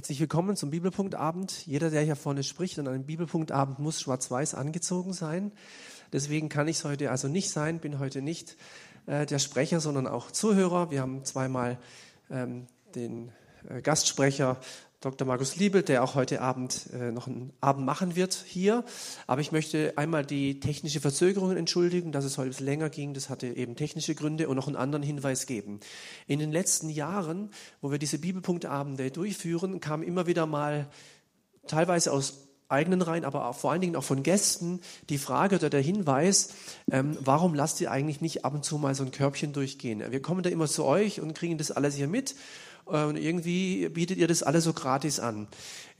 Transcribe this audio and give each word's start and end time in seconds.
Herzlich 0.00 0.20
willkommen 0.20 0.56
zum 0.56 0.70
Bibelpunktabend. 0.70 1.66
Jeder, 1.66 1.90
der 1.90 2.00
hier 2.00 2.16
vorne 2.16 2.42
spricht 2.42 2.78
an 2.78 2.88
einem 2.88 3.04
Bibelpunktabend, 3.04 3.80
muss 3.80 4.00
schwarz-weiß 4.00 4.54
angezogen 4.54 5.12
sein. 5.12 5.52
Deswegen 6.10 6.48
kann 6.48 6.68
ich 6.68 6.78
es 6.78 6.84
heute 6.86 7.10
also 7.10 7.28
nicht 7.28 7.50
sein, 7.50 7.80
bin 7.80 7.98
heute 7.98 8.22
nicht 8.22 8.56
äh, 9.04 9.26
der 9.26 9.38
Sprecher, 9.38 9.78
sondern 9.78 10.06
auch 10.06 10.30
Zuhörer. 10.30 10.90
Wir 10.90 11.02
haben 11.02 11.26
zweimal 11.26 11.76
ähm, 12.30 12.66
den 12.94 13.30
äh, 13.68 13.82
Gastsprecher 13.82 14.58
Dr. 15.00 15.26
Markus 15.26 15.56
Liebel, 15.56 15.82
der 15.82 16.04
auch 16.04 16.14
heute 16.14 16.42
Abend 16.42 16.90
äh, 16.92 17.10
noch 17.10 17.26
einen 17.26 17.54
Abend 17.62 17.86
machen 17.86 18.16
wird 18.16 18.44
hier. 18.46 18.84
Aber 19.26 19.40
ich 19.40 19.50
möchte 19.50 19.94
einmal 19.96 20.26
die 20.26 20.60
technische 20.60 21.00
Verzögerung 21.00 21.56
entschuldigen, 21.56 22.12
dass 22.12 22.26
es 22.26 22.36
heute 22.36 22.62
länger 22.62 22.90
ging. 22.90 23.14
Das 23.14 23.30
hatte 23.30 23.46
eben 23.46 23.76
technische 23.76 24.14
Gründe 24.14 24.46
und 24.46 24.56
noch 24.56 24.66
einen 24.66 24.76
anderen 24.76 25.02
Hinweis 25.02 25.46
geben. 25.46 25.80
In 26.26 26.38
den 26.38 26.52
letzten 26.52 26.90
Jahren, 26.90 27.48
wo 27.80 27.90
wir 27.90 27.98
diese 27.98 28.18
Bibelpunktabende 28.18 29.10
durchführen, 29.10 29.80
kam 29.80 30.02
immer 30.02 30.26
wieder 30.26 30.44
mal 30.44 30.86
teilweise 31.66 32.12
aus 32.12 32.48
eigenen 32.68 33.00
Reihen, 33.00 33.24
aber 33.24 33.52
vor 33.54 33.72
allen 33.72 33.80
Dingen 33.80 33.96
auch 33.96 34.04
von 34.04 34.22
Gästen 34.22 34.80
die 35.08 35.18
Frage 35.18 35.56
oder 35.56 35.70
der 35.70 35.80
Hinweis, 35.80 36.50
ähm, 36.92 37.16
warum 37.20 37.54
lasst 37.54 37.80
ihr 37.80 37.90
eigentlich 37.90 38.20
nicht 38.20 38.44
ab 38.44 38.54
und 38.54 38.64
zu 38.66 38.76
mal 38.76 38.94
so 38.94 39.02
ein 39.02 39.10
Körbchen 39.10 39.52
durchgehen? 39.54 40.04
Wir 40.10 40.22
kommen 40.22 40.42
da 40.42 40.50
immer 40.50 40.68
zu 40.68 40.84
euch 40.84 41.20
und 41.20 41.34
kriegen 41.34 41.58
das 41.58 41.70
alles 41.70 41.94
hier 41.94 42.06
mit 42.06 42.34
und 42.90 43.16
irgendwie 43.16 43.88
bietet 43.88 44.18
ihr 44.18 44.28
das 44.28 44.42
alle 44.42 44.60
so 44.60 44.72
gratis 44.72 45.20
an. 45.20 45.48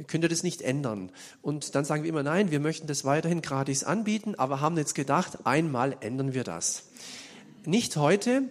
Könnt 0.07 0.25
ihr 0.25 0.29
das 0.29 0.43
nicht 0.43 0.63
ändern? 0.63 1.11
Und 1.43 1.75
dann 1.75 1.85
sagen 1.85 2.03
wir 2.03 2.11
immer, 2.11 2.23
nein, 2.23 2.51
wir 2.51 2.61
möchten 2.61 2.87
das 2.87 3.05
weiterhin 3.05 3.43
gratis 3.43 3.85
anbieten, 3.85 4.35
aber 4.35 4.61
haben 4.61 4.77
jetzt 4.77 4.95
gedacht, 4.95 5.47
einmal 5.47 5.97
ändern 6.01 6.35
wir 6.35 6.45
das. 6.45 6.85
Nicht 7.65 7.97
heute, 7.97 8.51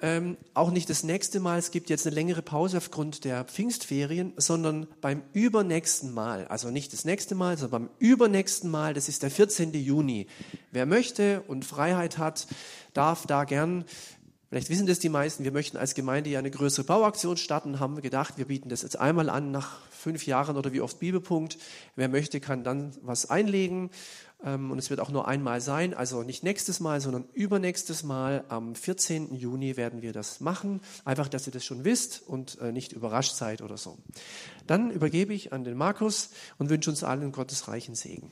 ähm, 0.00 0.36
auch 0.52 0.70
nicht 0.70 0.90
das 0.90 1.02
nächste 1.02 1.40
Mal, 1.40 1.58
es 1.58 1.70
gibt 1.70 1.88
jetzt 1.88 2.06
eine 2.06 2.14
längere 2.14 2.42
Pause 2.42 2.76
aufgrund 2.76 3.24
der 3.24 3.44
Pfingstferien, 3.44 4.34
sondern 4.36 4.86
beim 5.00 5.22
übernächsten 5.32 6.12
Mal, 6.12 6.46
also 6.48 6.70
nicht 6.70 6.92
das 6.92 7.04
nächste 7.04 7.34
Mal, 7.34 7.56
sondern 7.56 7.84
beim 7.84 7.90
übernächsten 7.98 8.70
Mal, 8.70 8.94
das 8.94 9.08
ist 9.08 9.22
der 9.22 9.30
14. 9.30 9.72
Juni. 9.72 10.26
Wer 10.72 10.86
möchte 10.86 11.42
und 11.48 11.64
Freiheit 11.64 12.18
hat, 12.18 12.46
darf 12.92 13.26
da 13.26 13.44
gern 13.44 13.84
Vielleicht 14.48 14.70
wissen 14.70 14.86
das 14.86 14.98
die 14.98 15.08
meisten, 15.08 15.44
wir 15.44 15.52
möchten 15.52 15.76
als 15.76 15.94
Gemeinde 15.94 16.30
ja 16.30 16.38
eine 16.38 16.50
größere 16.50 16.84
Bauaktion 16.84 17.36
starten, 17.36 17.80
haben 17.80 18.00
gedacht, 18.00 18.38
wir 18.38 18.46
bieten 18.46 18.68
das 18.68 18.82
jetzt 18.82 18.98
einmal 18.98 19.28
an 19.30 19.50
nach 19.50 19.80
fünf 19.90 20.26
Jahren 20.26 20.56
oder 20.56 20.72
wie 20.72 20.80
oft 20.80 20.98
Bibelpunkt. 20.98 21.58
Wer 21.96 22.08
möchte, 22.08 22.40
kann 22.40 22.62
dann 22.62 22.92
was 23.02 23.30
einlegen 23.30 23.90
ähm, 24.44 24.70
und 24.70 24.78
es 24.78 24.90
wird 24.90 25.00
auch 25.00 25.10
nur 25.10 25.26
einmal 25.26 25.60
sein, 25.60 25.94
also 25.94 26.22
nicht 26.22 26.44
nächstes 26.44 26.80
Mal, 26.80 27.00
sondern 27.00 27.24
übernächstes 27.32 28.04
Mal. 28.04 28.44
Am 28.48 28.74
14. 28.74 29.34
Juni 29.34 29.76
werden 29.76 30.02
wir 30.02 30.12
das 30.12 30.40
machen. 30.40 30.80
Einfach, 31.04 31.28
dass 31.28 31.46
ihr 31.46 31.52
das 31.52 31.64
schon 31.64 31.84
wisst 31.84 32.22
und 32.26 32.58
äh, 32.60 32.70
nicht 32.70 32.92
überrascht 32.92 33.34
seid 33.34 33.62
oder 33.62 33.76
so. 33.76 33.98
Dann 34.66 34.90
übergebe 34.90 35.32
ich 35.32 35.52
an 35.52 35.64
den 35.64 35.76
Markus 35.76 36.30
und 36.58 36.70
wünsche 36.70 36.90
uns 36.90 37.02
allen 37.02 37.32
Gottes 37.32 37.68
reichen 37.68 37.94
Segen. 37.94 38.30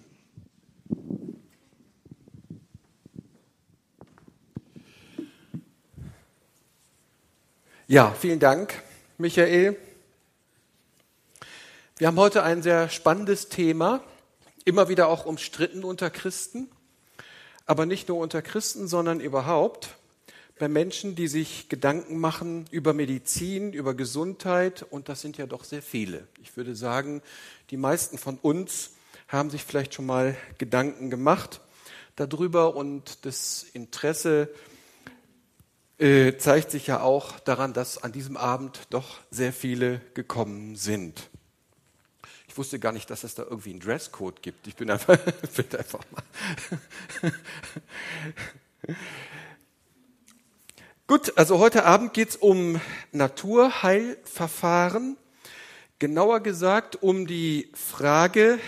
Ja, 7.92 8.10
vielen 8.18 8.38
Dank, 8.38 8.82
Michael. 9.18 9.76
Wir 11.98 12.06
haben 12.06 12.16
heute 12.16 12.42
ein 12.42 12.62
sehr 12.62 12.88
spannendes 12.88 13.50
Thema, 13.50 14.02
immer 14.64 14.88
wieder 14.88 15.08
auch 15.08 15.26
umstritten 15.26 15.84
unter 15.84 16.08
Christen, 16.08 16.70
aber 17.66 17.84
nicht 17.84 18.08
nur 18.08 18.16
unter 18.16 18.40
Christen, 18.40 18.88
sondern 18.88 19.20
überhaupt 19.20 19.90
bei 20.58 20.68
Menschen, 20.68 21.16
die 21.16 21.28
sich 21.28 21.68
Gedanken 21.68 22.18
machen 22.18 22.64
über 22.70 22.94
Medizin, 22.94 23.74
über 23.74 23.92
Gesundheit, 23.92 24.86
und 24.88 25.10
das 25.10 25.20
sind 25.20 25.36
ja 25.36 25.44
doch 25.44 25.64
sehr 25.64 25.82
viele. 25.82 26.26
Ich 26.40 26.56
würde 26.56 26.74
sagen, 26.74 27.20
die 27.68 27.76
meisten 27.76 28.16
von 28.16 28.38
uns 28.40 28.92
haben 29.28 29.50
sich 29.50 29.64
vielleicht 29.64 29.92
schon 29.92 30.06
mal 30.06 30.34
Gedanken 30.56 31.10
gemacht 31.10 31.60
darüber 32.16 32.74
und 32.74 33.26
das 33.26 33.66
Interesse 33.74 34.48
zeigt 36.02 36.72
sich 36.72 36.88
ja 36.88 37.00
auch 37.00 37.38
daran, 37.40 37.72
dass 37.72 38.02
an 38.02 38.10
diesem 38.10 38.36
Abend 38.36 38.88
doch 38.90 39.20
sehr 39.30 39.52
viele 39.52 40.00
gekommen 40.14 40.74
sind. 40.74 41.30
Ich 42.48 42.58
wusste 42.58 42.80
gar 42.80 42.90
nicht, 42.92 43.08
dass 43.08 43.24
es 43.24 43.36
da 43.36 43.44
irgendwie 43.44 43.70
einen 43.70 43.80
Dresscode 43.80 44.42
gibt. 44.42 44.66
Ich 44.66 44.74
bin 44.74 44.90
einfach, 44.90 45.16
bin 45.56 45.78
einfach 45.78 46.00
mal. 46.10 46.24
Gut, 51.06 51.38
also 51.38 51.60
heute 51.60 51.84
Abend 51.84 52.14
geht 52.14 52.30
es 52.30 52.36
um 52.36 52.80
Naturheilverfahren. 53.12 55.16
Genauer 55.98 56.40
gesagt 56.40 57.00
um 57.02 57.28
die 57.28 57.70
Frage 57.74 58.58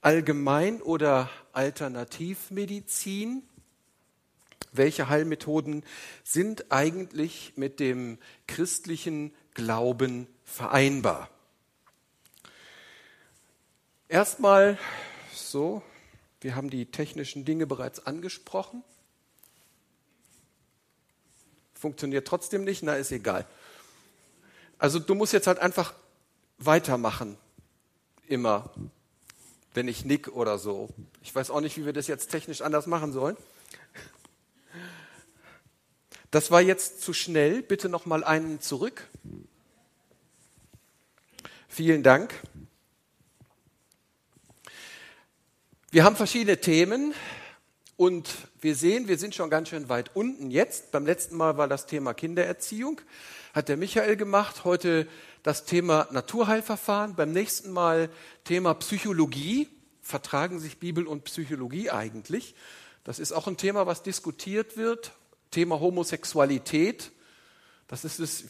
Allgemein- 0.00 0.82
oder 0.82 1.30
Alternativmedizin 1.52 3.44
welche 4.78 5.08
Heilmethoden 5.08 5.84
sind 6.24 6.72
eigentlich 6.72 7.52
mit 7.56 7.80
dem 7.80 8.18
christlichen 8.46 9.34
Glauben 9.52 10.26
vereinbar? 10.44 11.28
Erstmal 14.08 14.78
so, 15.34 15.82
wir 16.40 16.54
haben 16.54 16.70
die 16.70 16.86
technischen 16.86 17.44
Dinge 17.44 17.66
bereits 17.66 18.06
angesprochen. 18.06 18.82
Funktioniert 21.74 22.26
trotzdem 22.26 22.64
nicht, 22.64 22.82
na 22.82 22.94
ist 22.96 23.12
egal. 23.12 23.46
Also 24.78 24.98
du 24.98 25.14
musst 25.14 25.32
jetzt 25.32 25.46
halt 25.46 25.58
einfach 25.58 25.92
weitermachen, 26.58 27.36
immer, 28.26 28.72
wenn 29.74 29.88
ich 29.88 30.04
nick 30.04 30.28
oder 30.28 30.58
so. 30.58 30.88
Ich 31.22 31.34
weiß 31.34 31.50
auch 31.50 31.60
nicht, 31.60 31.76
wie 31.76 31.84
wir 31.84 31.92
das 31.92 32.06
jetzt 32.06 32.28
technisch 32.28 32.62
anders 32.62 32.86
machen 32.86 33.12
sollen. 33.12 33.36
Das 36.30 36.50
war 36.50 36.60
jetzt 36.60 37.00
zu 37.00 37.14
schnell. 37.14 37.62
Bitte 37.62 37.88
noch 37.88 38.04
mal 38.04 38.22
einen 38.22 38.60
zurück. 38.60 39.08
Vielen 41.68 42.02
Dank. 42.02 42.34
Wir 45.90 46.04
haben 46.04 46.16
verschiedene 46.16 46.60
Themen 46.60 47.14
und 47.96 48.28
wir 48.60 48.74
sehen, 48.74 49.08
wir 49.08 49.16
sind 49.16 49.34
schon 49.34 49.48
ganz 49.48 49.70
schön 49.70 49.88
weit 49.88 50.14
unten 50.14 50.50
jetzt. 50.50 50.90
Beim 50.90 51.06
letzten 51.06 51.34
Mal 51.34 51.56
war 51.56 51.66
das 51.66 51.86
Thema 51.86 52.12
Kindererziehung, 52.12 53.00
hat 53.54 53.70
der 53.70 53.78
Michael 53.78 54.16
gemacht. 54.16 54.64
Heute 54.64 55.08
das 55.42 55.64
Thema 55.64 56.08
Naturheilverfahren. 56.10 57.14
Beim 57.14 57.32
nächsten 57.32 57.70
Mal 57.70 58.10
Thema 58.44 58.74
Psychologie. 58.74 59.68
Vertragen 60.02 60.60
sich 60.60 60.78
Bibel 60.78 61.06
und 61.06 61.24
Psychologie 61.24 61.90
eigentlich? 61.90 62.54
Das 63.04 63.18
ist 63.18 63.32
auch 63.32 63.46
ein 63.46 63.56
Thema, 63.56 63.86
was 63.86 64.02
diskutiert 64.02 64.76
wird. 64.76 65.12
Thema 65.50 65.80
Homosexualität. 65.80 67.10
Das 67.86 68.04
ist 68.04 68.20
das 68.20 68.44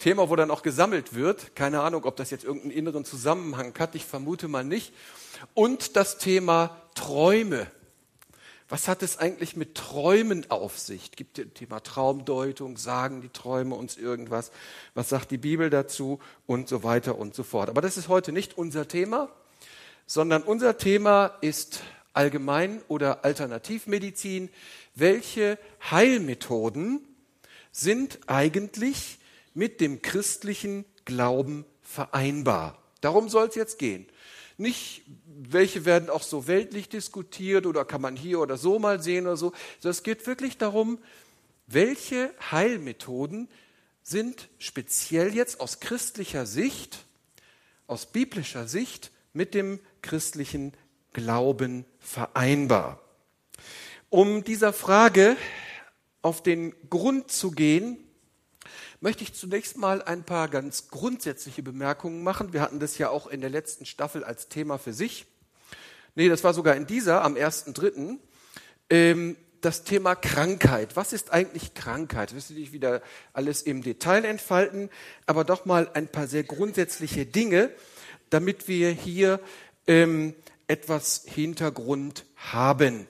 Thema, 0.00 0.28
wo 0.28 0.36
dann 0.36 0.50
auch 0.50 0.62
gesammelt 0.62 1.14
wird. 1.14 1.56
Keine 1.56 1.80
Ahnung, 1.80 2.04
ob 2.04 2.16
das 2.16 2.30
jetzt 2.30 2.44
irgendeinen 2.44 2.72
inneren 2.72 3.04
Zusammenhang 3.04 3.74
hat. 3.78 3.94
Ich 3.94 4.04
vermute 4.04 4.48
mal 4.48 4.64
nicht. 4.64 4.92
Und 5.54 5.96
das 5.96 6.18
Thema 6.18 6.80
Träume. 6.94 7.66
Was 8.68 8.88
hat 8.88 9.02
es 9.02 9.18
eigentlich 9.18 9.56
mit 9.56 9.76
Träumen 9.76 10.50
auf 10.50 10.78
sich? 10.78 11.12
Gibt 11.12 11.38
es 11.38 11.46
Thema 11.54 11.80
Traumdeutung? 11.80 12.76
Sagen 12.76 13.20
die 13.20 13.28
Träume 13.28 13.76
uns 13.76 13.96
irgendwas? 13.96 14.50
Was 14.94 15.08
sagt 15.08 15.30
die 15.30 15.38
Bibel 15.38 15.70
dazu? 15.70 16.18
Und 16.46 16.68
so 16.68 16.82
weiter 16.82 17.16
und 17.16 17.34
so 17.34 17.44
fort. 17.44 17.68
Aber 17.68 17.80
das 17.80 17.96
ist 17.96 18.08
heute 18.08 18.32
nicht 18.32 18.58
unser 18.58 18.88
Thema, 18.88 19.28
sondern 20.06 20.42
unser 20.42 20.78
Thema 20.78 21.36
ist 21.40 21.80
Allgemein- 22.12 22.82
oder 22.88 23.24
Alternativmedizin 23.24 24.50
welche 24.96 25.58
Heilmethoden 25.90 27.06
sind 27.70 28.18
eigentlich 28.26 29.18
mit 29.54 29.80
dem 29.80 30.02
christlichen 30.02 30.84
Glauben 31.04 31.64
vereinbar. 31.82 32.82
Darum 33.00 33.28
soll 33.28 33.46
es 33.48 33.54
jetzt 33.54 33.78
gehen. 33.78 34.06
Nicht, 34.58 35.02
welche 35.26 35.84
werden 35.84 36.08
auch 36.08 36.22
so 36.22 36.46
weltlich 36.46 36.88
diskutiert 36.88 37.66
oder 37.66 37.84
kann 37.84 38.00
man 38.00 38.16
hier 38.16 38.40
oder 38.40 38.56
so 38.56 38.78
mal 38.78 39.02
sehen 39.02 39.26
oder 39.26 39.36
so, 39.36 39.52
sondern 39.80 39.90
es 39.90 40.02
geht 40.02 40.26
wirklich 40.26 40.56
darum, 40.56 40.98
welche 41.66 42.32
Heilmethoden 42.50 43.48
sind 44.02 44.48
speziell 44.58 45.34
jetzt 45.34 45.60
aus 45.60 45.80
christlicher 45.80 46.46
Sicht, 46.46 47.04
aus 47.86 48.06
biblischer 48.06 48.66
Sicht 48.66 49.10
mit 49.34 49.52
dem 49.52 49.78
christlichen 50.00 50.72
Glauben 51.12 51.84
vereinbar. 51.98 53.05
Um 54.08 54.44
dieser 54.44 54.72
Frage 54.72 55.36
auf 56.22 56.40
den 56.40 56.74
Grund 56.90 57.30
zu 57.30 57.50
gehen, 57.50 57.98
möchte 59.00 59.24
ich 59.24 59.34
zunächst 59.34 59.76
mal 59.76 60.00
ein 60.00 60.24
paar 60.24 60.48
ganz 60.48 60.88
grundsätzliche 60.88 61.62
Bemerkungen 61.62 62.22
machen. 62.22 62.52
Wir 62.52 62.60
hatten 62.60 62.78
das 62.78 62.98
ja 62.98 63.10
auch 63.10 63.26
in 63.26 63.40
der 63.40 63.50
letzten 63.50 63.84
Staffel 63.84 64.22
als 64.22 64.48
Thema 64.48 64.78
für 64.78 64.92
sich. 64.92 65.26
Nee, 66.14 66.28
das 66.28 66.44
war 66.44 66.54
sogar 66.54 66.76
in 66.76 66.86
dieser 66.86 67.22
am 67.22 67.34
1.3. 67.34 68.18
Ähm, 68.90 69.36
das 69.60 69.82
Thema 69.82 70.14
Krankheit. 70.14 70.94
Was 70.94 71.12
ist 71.12 71.32
eigentlich 71.32 71.74
Krankheit? 71.74 72.32
Das 72.34 72.50
will 72.50 72.58
ich 72.58 72.72
wieder 72.72 73.02
alles 73.32 73.62
im 73.62 73.82
Detail 73.82 74.24
entfalten, 74.24 74.88
aber 75.26 75.42
doch 75.42 75.64
mal 75.64 75.90
ein 75.94 76.06
paar 76.06 76.28
sehr 76.28 76.44
grundsätzliche 76.44 77.26
Dinge, 77.26 77.72
damit 78.30 78.68
wir 78.68 78.90
hier 78.90 79.40
ähm, 79.88 80.34
etwas 80.68 81.24
Hintergrund 81.26 82.24
haben. 82.36 83.08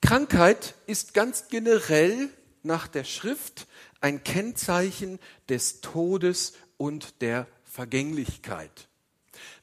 Krankheit 0.00 0.74
ist 0.86 1.12
ganz 1.14 1.48
generell 1.48 2.30
nach 2.62 2.86
der 2.86 3.04
Schrift 3.04 3.66
ein 4.00 4.22
Kennzeichen 4.22 5.18
des 5.48 5.80
Todes 5.80 6.54
und 6.76 7.20
der 7.20 7.46
Vergänglichkeit. 7.64 8.88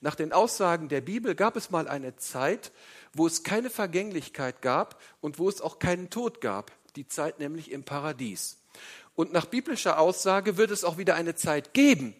Nach 0.02 0.16
den 0.16 0.34
Aussagen 0.34 0.90
der 0.90 1.02
Bibel 1.02 1.36
gab 1.36 1.56
es 1.56 1.72
mal 1.72 1.88
eine 1.88 2.16
Zeit, 2.18 2.72
wo 3.14 3.28
es 3.28 3.44
keine 3.44 3.70
Vergänglichkeit 3.70 4.62
gab 4.62 5.02
und 5.22 5.40
wo 5.40 5.50
es 5.50 5.62
auch 5.62 5.80
keinen 5.80 6.10
Tod 6.10 6.42
gab, 6.42 6.72
die 6.96 7.08
Zeit 7.08 7.40
nämlich 7.40 7.72
im 7.72 7.84
Paradies. 7.84 8.58
Und 9.16 9.32
nach 9.32 9.46
biblischer 9.46 10.00
Aussage 10.00 10.58
wird 10.58 10.72
es 10.72 10.84
auch 10.84 10.98
wieder 10.98 11.16
eine 11.16 11.36
Zeit 11.36 11.74
geben, 11.74 12.14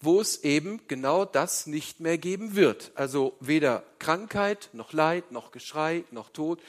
wo 0.00 0.20
es 0.20 0.44
eben 0.44 0.80
genau 0.86 1.24
das 1.24 1.66
nicht 1.66 2.00
mehr 2.00 2.18
geben 2.18 2.54
wird. 2.54 2.92
Also 2.94 3.36
weder 3.40 3.82
Krankheit, 3.98 4.68
noch 4.74 4.92
Leid, 4.92 5.32
noch 5.32 5.50
Geschrei, 5.50 6.04
noch 6.10 6.28
Tod. 6.30 6.60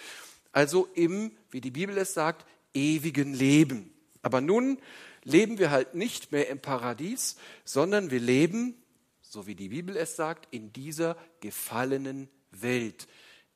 Also 0.51 0.87
im, 0.95 1.31
wie 1.51 1.61
die 1.61 1.71
Bibel 1.71 1.97
es 1.97 2.13
sagt, 2.13 2.45
ewigen 2.73 3.33
Leben. 3.33 3.93
Aber 4.21 4.41
nun 4.41 4.79
leben 5.23 5.57
wir 5.59 5.71
halt 5.71 5.95
nicht 5.95 6.31
mehr 6.31 6.49
im 6.49 6.59
Paradies, 6.59 7.37
sondern 7.63 8.11
wir 8.11 8.19
leben, 8.19 8.75
so 9.21 9.47
wie 9.47 9.55
die 9.55 9.69
Bibel 9.69 9.95
es 9.95 10.15
sagt, 10.15 10.47
in 10.51 10.73
dieser 10.73 11.15
gefallenen 11.39 12.29
Welt. 12.51 13.07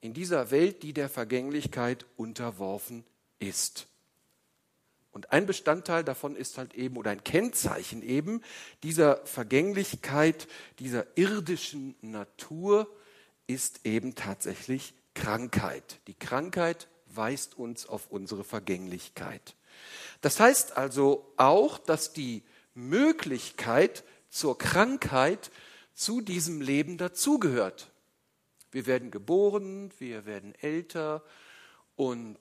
In 0.01 0.13
dieser 0.13 0.51
Welt, 0.51 0.83
die 0.83 0.93
der 0.93 1.09
Vergänglichkeit 1.09 2.05
unterworfen 2.17 3.05
ist. 3.39 3.87
Und 5.11 5.31
ein 5.31 5.45
Bestandteil 5.45 6.03
davon 6.03 6.35
ist 6.35 6.57
halt 6.57 6.73
eben, 6.73 6.97
oder 6.97 7.11
ein 7.11 7.23
Kennzeichen 7.23 8.01
eben 8.01 8.41
dieser 8.81 9.23
Vergänglichkeit, 9.25 10.47
dieser 10.79 11.05
irdischen 11.15 11.95
Natur 12.01 12.91
ist 13.45 13.81
eben 13.85 14.15
tatsächlich 14.15 14.93
Krankheit. 15.13 15.99
Die 16.07 16.13
Krankheit 16.13 16.87
weist 17.07 17.57
uns 17.57 17.85
auf 17.85 18.09
unsere 18.09 18.43
Vergänglichkeit. 18.43 19.55
Das 20.21 20.39
heißt 20.39 20.77
also 20.77 21.33
auch, 21.37 21.77
dass 21.77 22.13
die 22.13 22.43
Möglichkeit 22.73 24.03
zur 24.29 24.57
Krankheit 24.57 25.51
zu 25.93 26.21
diesem 26.21 26.61
Leben 26.61 26.97
dazugehört. 26.97 27.91
Wir 28.71 28.87
werden 28.87 29.11
geboren, 29.11 29.91
wir 29.99 30.25
werden 30.25 30.55
älter 30.55 31.23
und 31.95 32.39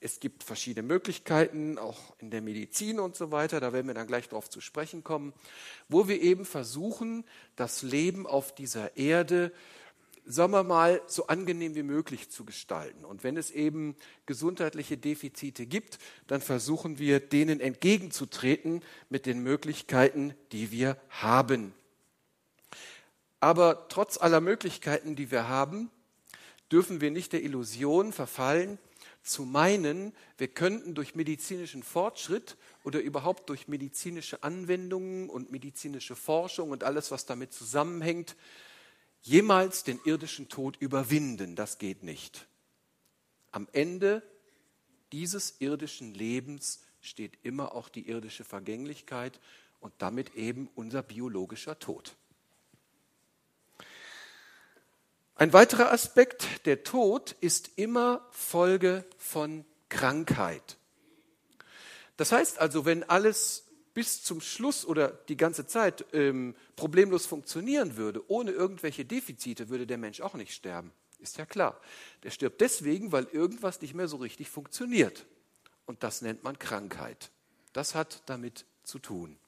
es 0.00 0.20
gibt 0.20 0.44
verschiedene 0.44 0.86
Möglichkeiten, 0.86 1.78
auch 1.78 2.14
in 2.18 2.30
der 2.30 2.42
Medizin 2.42 3.00
und 3.00 3.16
so 3.16 3.32
weiter, 3.32 3.58
da 3.58 3.72
werden 3.72 3.86
wir 3.86 3.94
dann 3.94 4.06
gleich 4.06 4.28
darauf 4.28 4.50
zu 4.50 4.60
sprechen 4.60 5.02
kommen, 5.02 5.32
wo 5.88 6.08
wir 6.08 6.20
eben 6.20 6.44
versuchen, 6.44 7.24
das 7.56 7.80
Leben 7.80 8.26
auf 8.26 8.54
dieser 8.54 8.98
Erde, 8.98 9.50
sagen 10.24 10.52
wir 10.52 10.64
mal, 10.64 11.02
so 11.06 11.26
angenehm 11.26 11.74
wie 11.74 11.82
möglich 11.82 12.30
zu 12.30 12.44
gestalten. 12.44 13.04
Und 13.04 13.24
wenn 13.24 13.36
es 13.36 13.50
eben 13.50 13.94
gesundheitliche 14.26 14.96
Defizite 14.96 15.66
gibt, 15.66 15.98
dann 16.26 16.40
versuchen 16.40 16.98
wir, 16.98 17.20
denen 17.20 17.60
entgegenzutreten 17.60 18.82
mit 19.10 19.26
den 19.26 19.42
Möglichkeiten, 19.42 20.34
die 20.52 20.70
wir 20.70 20.96
haben. 21.10 21.74
Aber 23.40 23.88
trotz 23.88 24.16
aller 24.16 24.40
Möglichkeiten, 24.40 25.16
die 25.16 25.30
wir 25.30 25.48
haben, 25.48 25.90
dürfen 26.72 27.00
wir 27.02 27.10
nicht 27.10 27.32
der 27.34 27.42
Illusion 27.42 28.12
verfallen, 28.12 28.78
zu 29.22 29.44
meinen, 29.44 30.12
wir 30.36 30.48
könnten 30.48 30.94
durch 30.94 31.14
medizinischen 31.14 31.82
Fortschritt 31.82 32.56
oder 32.84 33.00
überhaupt 33.00 33.48
durch 33.48 33.68
medizinische 33.68 34.42
Anwendungen 34.42 35.30
und 35.30 35.50
medizinische 35.50 36.14
Forschung 36.14 36.70
und 36.70 36.84
alles, 36.84 37.10
was 37.10 37.24
damit 37.24 37.52
zusammenhängt, 37.52 38.36
jemals 39.24 39.84
den 39.84 40.00
irdischen 40.04 40.48
Tod 40.48 40.76
überwinden. 40.76 41.56
Das 41.56 41.78
geht 41.78 42.02
nicht. 42.02 42.46
Am 43.50 43.68
Ende 43.72 44.22
dieses 45.12 45.60
irdischen 45.60 46.14
Lebens 46.14 46.82
steht 47.00 47.38
immer 47.42 47.74
auch 47.74 47.88
die 47.88 48.08
irdische 48.08 48.44
Vergänglichkeit 48.44 49.40
und 49.80 49.92
damit 49.98 50.34
eben 50.34 50.68
unser 50.74 51.02
biologischer 51.02 51.78
Tod. 51.78 52.16
Ein 55.36 55.52
weiterer 55.52 55.90
Aspekt, 55.90 56.66
der 56.66 56.84
Tod 56.84 57.34
ist 57.40 57.72
immer 57.76 58.26
Folge 58.30 59.04
von 59.18 59.64
Krankheit. 59.88 60.76
Das 62.16 62.30
heißt 62.30 62.58
also, 62.58 62.84
wenn 62.84 63.02
alles 63.02 63.63
bis 63.94 64.22
zum 64.24 64.40
Schluss 64.40 64.84
oder 64.84 65.08
die 65.08 65.36
ganze 65.36 65.66
Zeit 65.66 66.04
ähm, 66.12 66.54
problemlos 66.76 67.26
funktionieren 67.26 67.96
würde, 67.96 68.28
ohne 68.28 68.50
irgendwelche 68.50 69.04
Defizite, 69.04 69.68
würde 69.68 69.86
der 69.86 69.98
Mensch 69.98 70.20
auch 70.20 70.34
nicht 70.34 70.52
sterben. 70.52 70.92
Ist 71.20 71.38
ja 71.38 71.46
klar. 71.46 71.80
Der 72.24 72.30
stirbt 72.30 72.60
deswegen, 72.60 73.12
weil 73.12 73.24
irgendwas 73.32 73.80
nicht 73.80 73.94
mehr 73.94 74.08
so 74.08 74.16
richtig 74.16 74.50
funktioniert. 74.50 75.24
Und 75.86 76.02
das 76.02 76.22
nennt 76.22 76.42
man 76.42 76.58
Krankheit. 76.58 77.30
Das 77.72 77.94
hat 77.94 78.22
damit 78.26 78.66
zu 78.82 78.98
tun. 78.98 79.38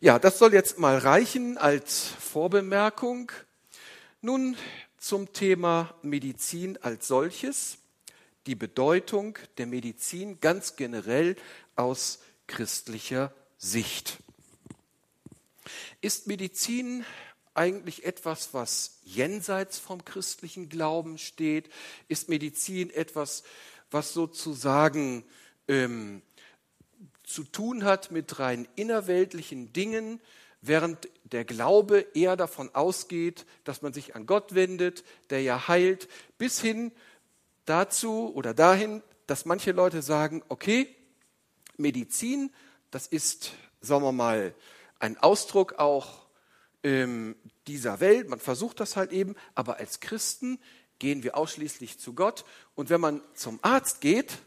Ja, 0.00 0.18
das 0.18 0.38
soll 0.38 0.52
jetzt 0.52 0.78
mal 0.78 0.98
reichen 0.98 1.56
als 1.56 2.06
Vorbemerkung. 2.06 3.32
Nun 4.20 4.56
zum 4.98 5.32
Thema 5.32 5.94
Medizin 6.02 6.78
als 6.82 7.08
solches, 7.08 7.78
die 8.46 8.54
Bedeutung 8.54 9.38
der 9.56 9.66
Medizin 9.66 10.40
ganz 10.40 10.76
generell 10.76 11.36
aus 11.74 12.20
christlicher 12.46 13.32
Sicht. 13.58 14.18
Ist 16.00 16.26
Medizin 16.26 17.04
eigentlich 17.54 18.04
etwas, 18.04 18.52
was 18.52 18.98
jenseits 19.02 19.78
vom 19.78 20.04
christlichen 20.04 20.68
Glauben 20.68 21.18
steht? 21.18 21.70
Ist 22.08 22.28
Medizin 22.28 22.90
etwas, 22.90 23.42
was 23.90 24.12
sozusagen 24.12 25.24
ähm, 25.68 26.22
zu 27.24 27.44
tun 27.44 27.84
hat 27.84 28.10
mit 28.10 28.38
rein 28.38 28.68
innerweltlichen 28.76 29.72
Dingen, 29.72 30.20
während 30.60 31.08
der 31.24 31.44
Glaube 31.44 32.06
eher 32.14 32.36
davon 32.36 32.74
ausgeht, 32.74 33.46
dass 33.64 33.82
man 33.82 33.92
sich 33.92 34.14
an 34.14 34.26
Gott 34.26 34.54
wendet, 34.54 35.04
der 35.30 35.42
ja 35.42 35.68
heilt, 35.68 36.08
bis 36.38 36.60
hin 36.60 36.92
dazu 37.64 38.32
oder 38.34 38.54
dahin, 38.54 39.02
dass 39.26 39.44
manche 39.44 39.72
Leute 39.72 40.02
sagen, 40.02 40.42
okay, 40.48 40.95
Medizin, 41.78 42.52
das 42.90 43.06
ist, 43.06 43.52
sagen 43.80 44.04
wir 44.04 44.12
mal, 44.12 44.54
ein 44.98 45.18
Ausdruck 45.18 45.78
auch 45.78 46.26
ähm, 46.82 47.36
dieser 47.66 48.00
Welt, 48.00 48.28
man 48.28 48.38
versucht 48.38 48.80
das 48.80 48.96
halt 48.96 49.12
eben, 49.12 49.34
aber 49.54 49.78
als 49.78 50.00
Christen 50.00 50.58
gehen 50.98 51.22
wir 51.22 51.36
ausschließlich 51.36 51.98
zu 51.98 52.14
Gott 52.14 52.44
und 52.74 52.90
wenn 52.90 53.00
man 53.00 53.20
zum 53.34 53.58
Arzt 53.62 54.00
geht, 54.00 54.38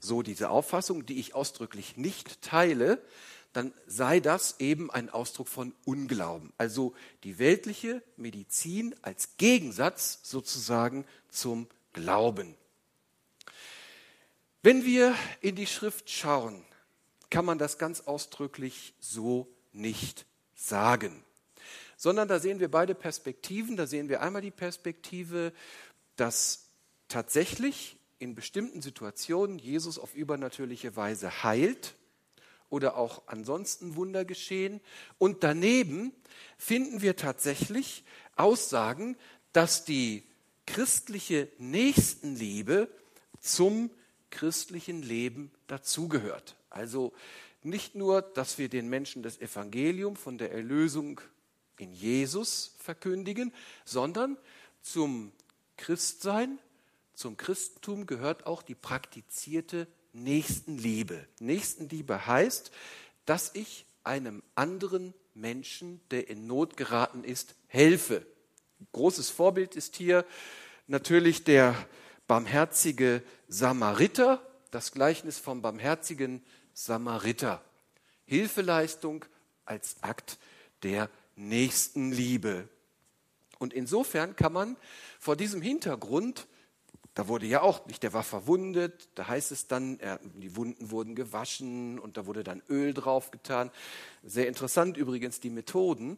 so 0.00 0.22
diese 0.22 0.50
Auffassung, 0.50 1.06
die 1.06 1.18
ich 1.18 1.34
ausdrücklich 1.34 1.96
nicht 1.96 2.42
teile, 2.42 3.00
dann 3.52 3.72
sei 3.86 4.20
das 4.20 4.60
eben 4.60 4.90
ein 4.90 5.10
Ausdruck 5.10 5.48
von 5.48 5.74
Unglauben. 5.84 6.52
Also 6.58 6.94
die 7.22 7.38
weltliche 7.38 8.02
Medizin 8.16 8.94
als 9.02 9.36
Gegensatz 9.36 10.20
sozusagen 10.22 11.04
zum 11.28 11.68
Glauben. 11.92 12.54
Wenn 14.64 14.84
wir 14.84 15.16
in 15.40 15.56
die 15.56 15.66
Schrift 15.66 16.08
schauen, 16.08 16.64
kann 17.30 17.44
man 17.44 17.58
das 17.58 17.78
ganz 17.78 18.02
ausdrücklich 18.02 18.94
so 19.00 19.52
nicht 19.72 20.24
sagen, 20.54 21.24
sondern 21.96 22.28
da 22.28 22.38
sehen 22.38 22.60
wir 22.60 22.70
beide 22.70 22.94
Perspektiven. 22.94 23.76
Da 23.76 23.88
sehen 23.88 24.08
wir 24.08 24.22
einmal 24.22 24.40
die 24.40 24.52
Perspektive, 24.52 25.52
dass 26.14 26.68
tatsächlich 27.08 27.96
in 28.20 28.36
bestimmten 28.36 28.82
Situationen 28.82 29.58
Jesus 29.58 29.98
auf 29.98 30.14
übernatürliche 30.14 30.94
Weise 30.94 31.42
heilt 31.42 31.96
oder 32.70 32.96
auch 32.96 33.22
ansonsten 33.26 33.96
Wunder 33.96 34.24
geschehen. 34.24 34.80
Und 35.18 35.42
daneben 35.42 36.12
finden 36.56 37.02
wir 37.02 37.16
tatsächlich 37.16 38.04
Aussagen, 38.36 39.16
dass 39.52 39.84
die 39.84 40.22
christliche 40.66 41.48
Nächstenliebe 41.58 42.88
zum 43.40 43.90
christlichen 44.32 45.02
Leben 45.02 45.52
dazugehört. 45.68 46.56
Also 46.70 47.12
nicht 47.62 47.94
nur, 47.94 48.22
dass 48.22 48.58
wir 48.58 48.68
den 48.68 48.88
Menschen 48.88 49.22
das 49.22 49.40
Evangelium 49.40 50.16
von 50.16 50.38
der 50.38 50.50
Erlösung 50.50 51.20
in 51.78 51.92
Jesus 51.92 52.74
verkündigen, 52.78 53.52
sondern 53.84 54.36
zum 54.80 55.30
Christsein, 55.76 56.58
zum 57.14 57.36
Christentum 57.36 58.06
gehört 58.06 58.46
auch 58.46 58.62
die 58.62 58.74
praktizierte 58.74 59.86
Nächstenliebe. 60.12 61.26
Nächstenliebe 61.38 62.26
heißt, 62.26 62.72
dass 63.26 63.54
ich 63.54 63.86
einem 64.02 64.42
anderen 64.54 65.14
Menschen, 65.34 66.00
der 66.10 66.28
in 66.28 66.46
Not 66.46 66.76
geraten 66.76 67.22
ist, 67.22 67.54
helfe. 67.68 68.26
Großes 68.92 69.30
Vorbild 69.30 69.76
ist 69.76 69.96
hier 69.96 70.24
natürlich 70.88 71.44
der 71.44 71.76
barmherzige 72.26 73.22
Samariter, 73.48 74.40
das 74.70 74.92
Gleichnis 74.92 75.38
vom 75.38 75.62
barmherzigen 75.62 76.42
Samariter. 76.72 77.62
Hilfeleistung 78.24 79.24
als 79.64 79.96
Akt 80.02 80.38
der 80.82 81.10
Nächstenliebe. 81.36 82.68
Und 83.58 83.72
insofern 83.72 84.34
kann 84.36 84.52
man 84.52 84.76
vor 85.20 85.36
diesem 85.36 85.62
Hintergrund, 85.62 86.46
da 87.14 87.28
wurde 87.28 87.46
ja 87.46 87.60
auch 87.60 87.86
nicht, 87.86 88.02
der 88.02 88.12
war 88.12 88.22
verwundet, 88.22 89.08
da 89.14 89.28
heißt 89.28 89.52
es 89.52 89.66
dann, 89.68 90.00
er, 90.00 90.18
die 90.34 90.56
Wunden 90.56 90.90
wurden 90.90 91.14
gewaschen 91.14 91.98
und 91.98 92.16
da 92.16 92.26
wurde 92.26 92.42
dann 92.42 92.62
Öl 92.68 92.94
draufgetan. 92.94 93.70
Sehr 94.22 94.48
interessant 94.48 94.96
übrigens 94.96 95.38
die 95.40 95.50
Methoden. 95.50 96.16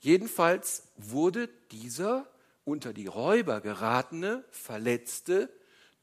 Jedenfalls 0.00 0.82
wurde 0.96 1.48
dieser 1.70 2.26
unter 2.64 2.92
die 2.92 3.06
Räuber 3.06 3.60
geratene, 3.60 4.44
verletzte 4.50 5.50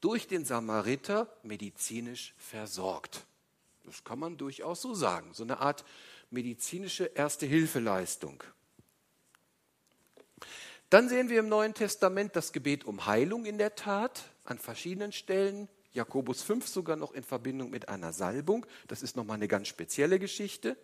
durch 0.00 0.26
den 0.26 0.44
Samariter 0.44 1.32
medizinisch 1.42 2.34
versorgt. 2.38 3.24
Das 3.84 4.04
kann 4.04 4.18
man 4.18 4.36
durchaus 4.36 4.82
so 4.82 4.94
sagen. 4.94 5.32
So 5.34 5.42
eine 5.42 5.58
Art 5.58 5.84
medizinische 6.30 7.06
Erste-Hilfeleistung. 7.06 8.42
Dann 10.90 11.08
sehen 11.08 11.28
wir 11.28 11.40
im 11.40 11.48
Neuen 11.48 11.74
Testament 11.74 12.34
das 12.34 12.52
Gebet 12.52 12.84
um 12.84 13.06
Heilung 13.06 13.44
in 13.46 13.58
der 13.58 13.74
Tat 13.74 14.24
an 14.44 14.58
verschiedenen 14.58 15.12
Stellen. 15.12 15.68
Jakobus 15.92 16.42
5 16.42 16.66
sogar 16.66 16.96
noch 16.96 17.12
in 17.12 17.22
Verbindung 17.22 17.70
mit 17.70 17.88
einer 17.88 18.12
Salbung. 18.12 18.66
Das 18.88 19.02
ist 19.02 19.16
nochmal 19.16 19.36
eine 19.36 19.48
ganz 19.48 19.68
spezielle 19.68 20.18
Geschichte. 20.18 20.76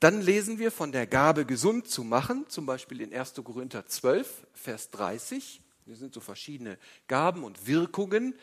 Dann 0.00 0.22
lesen 0.22 0.60
wir 0.60 0.70
von 0.70 0.92
der 0.92 1.08
Gabe, 1.08 1.44
gesund 1.44 1.88
zu 1.88 2.04
machen, 2.04 2.48
zum 2.48 2.66
Beispiel 2.66 3.00
in 3.00 3.12
1. 3.12 3.34
Korinther 3.42 3.84
12, 3.84 4.46
Vers 4.54 4.90
30. 4.90 5.60
Hier 5.86 5.96
sind 5.96 6.14
so 6.14 6.20
verschiedene 6.20 6.78
Gaben 7.08 7.42
und 7.42 7.66
Wirkungen 7.66 8.34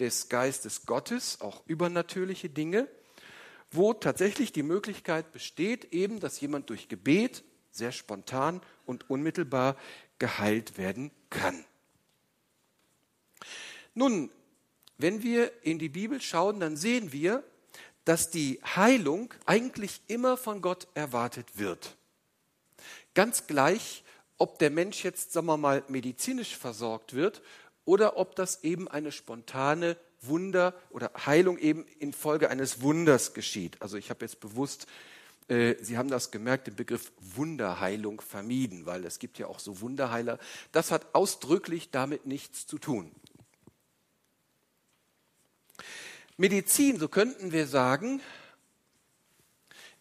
des 0.00 0.28
Geistes 0.28 0.84
Gottes, 0.84 1.40
auch 1.40 1.62
übernatürliche 1.66 2.50
Dinge, 2.50 2.88
wo 3.70 3.92
tatsächlich 3.92 4.52
die 4.52 4.64
Möglichkeit 4.64 5.32
besteht, 5.32 5.92
eben, 5.92 6.18
dass 6.18 6.40
jemand 6.40 6.70
durch 6.70 6.88
Gebet 6.88 7.44
sehr 7.70 7.92
spontan 7.92 8.60
und 8.84 9.08
unmittelbar 9.08 9.76
geheilt 10.18 10.76
werden 10.76 11.12
kann. 11.30 11.64
Nun, 13.94 14.30
wenn 14.98 15.22
wir 15.22 15.52
in 15.62 15.78
die 15.78 15.88
Bibel 15.88 16.20
schauen, 16.20 16.58
dann 16.58 16.76
sehen 16.76 17.12
wir, 17.12 17.44
dass 18.06 18.30
die 18.30 18.60
Heilung 18.76 19.34
eigentlich 19.44 20.00
immer 20.06 20.36
von 20.36 20.62
Gott 20.62 20.86
erwartet 20.94 21.46
wird. 21.58 21.96
Ganz 23.14 23.46
gleich, 23.46 24.04
ob 24.38 24.58
der 24.58 24.70
Mensch 24.70 25.04
jetzt, 25.04 25.32
sagen 25.32 25.46
wir 25.46 25.56
mal, 25.56 25.82
medizinisch 25.88 26.56
versorgt 26.56 27.14
wird 27.14 27.42
oder 27.84 28.16
ob 28.16 28.36
das 28.36 28.62
eben 28.62 28.88
eine 28.88 29.10
spontane 29.12 29.96
Wunder 30.22 30.72
oder 30.90 31.10
Heilung 31.26 31.58
eben 31.58 31.84
infolge 31.98 32.48
eines 32.48 32.80
Wunders 32.80 33.34
geschieht. 33.34 33.82
Also 33.82 33.96
ich 33.96 34.08
habe 34.08 34.24
jetzt 34.24 34.38
bewusst, 34.40 34.86
äh, 35.48 35.74
Sie 35.82 35.98
haben 35.98 36.08
das 36.08 36.30
gemerkt, 36.30 36.68
den 36.68 36.76
Begriff 36.76 37.10
Wunderheilung 37.18 38.20
vermieden, 38.20 38.86
weil 38.86 39.04
es 39.04 39.18
gibt 39.18 39.38
ja 39.38 39.48
auch 39.48 39.58
so 39.58 39.80
Wunderheiler. 39.80 40.38
Das 40.70 40.92
hat 40.92 41.12
ausdrücklich 41.12 41.90
damit 41.90 42.24
nichts 42.24 42.68
zu 42.68 42.78
tun. 42.78 43.10
Medizin, 46.38 46.98
so 46.98 47.08
könnten 47.08 47.50
wir 47.52 47.66
sagen, 47.66 48.20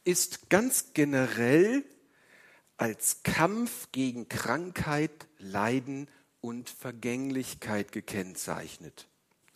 ist 0.04 0.50
ganz 0.50 0.92
generell 0.94 1.86
als 2.76 3.24
Kampf 3.24 3.88
gegen 3.94 4.28
Krankheit, 4.28 5.28
Leiden 5.40 6.10
und 6.42 6.70
Vergänglichkeit 6.70 7.94
gekennzeichnet. 7.94 9.08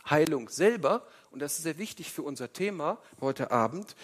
Heilung 0.09 0.47
selber, 0.47 1.05
und 1.31 1.41
das 1.41 1.57
ist 1.57 1.63
sehr 1.63 1.77
wichtig 1.77 2.13
für 2.13 2.23
unser 2.23 2.53
Thema 2.53 3.01
heute 3.19 3.51
Abend, 3.51 3.97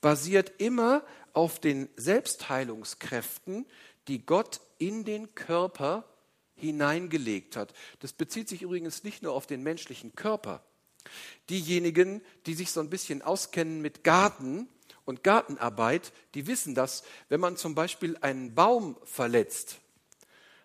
basiert 0.00 0.54
immer 0.56 1.04
auf 1.34 1.60
den 1.60 1.90
Selbstheilungskräften, 1.96 3.66
die 4.08 4.24
Gott 4.24 4.62
in 4.78 5.04
den 5.04 5.34
Körper 5.34 6.04
hineingelegt 6.54 7.56
hat. 7.56 7.74
Das 7.98 8.14
bezieht 8.14 8.48
sich 8.48 8.62
übrigens 8.62 9.04
nicht 9.04 9.22
nur 9.22 9.34
auf 9.34 9.46
den 9.46 9.62
menschlichen 9.62 10.14
Körper, 10.14 10.64
Diejenigen, 11.50 12.22
die 12.46 12.54
sich 12.54 12.70
so 12.70 12.80
ein 12.80 12.90
bisschen 12.90 13.22
auskennen 13.22 13.80
mit 13.80 14.04
Garten 14.04 14.68
und 15.04 15.22
Gartenarbeit, 15.24 16.12
die 16.34 16.46
wissen 16.46 16.74
das, 16.74 17.02
wenn 17.28 17.40
man 17.40 17.56
zum 17.56 17.74
Beispiel 17.74 18.16
einen 18.20 18.54
Baum 18.54 18.96
verletzt, 19.04 19.78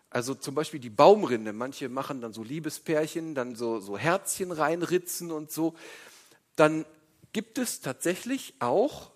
also 0.09 0.35
zum 0.35 0.55
Beispiel 0.55 0.79
die 0.79 0.89
Baumrinde, 0.89 1.53
manche 1.53 1.89
machen 1.89 2.21
dann 2.21 2.33
so 2.33 2.43
Liebespärchen, 2.43 3.35
dann 3.35 3.55
so, 3.55 3.79
so 3.79 3.97
Herzchen 3.97 4.51
reinritzen 4.51 5.31
und 5.31 5.51
so, 5.51 5.75
dann 6.55 6.85
gibt 7.33 7.57
es 7.57 7.81
tatsächlich 7.81 8.53
auch 8.59 9.11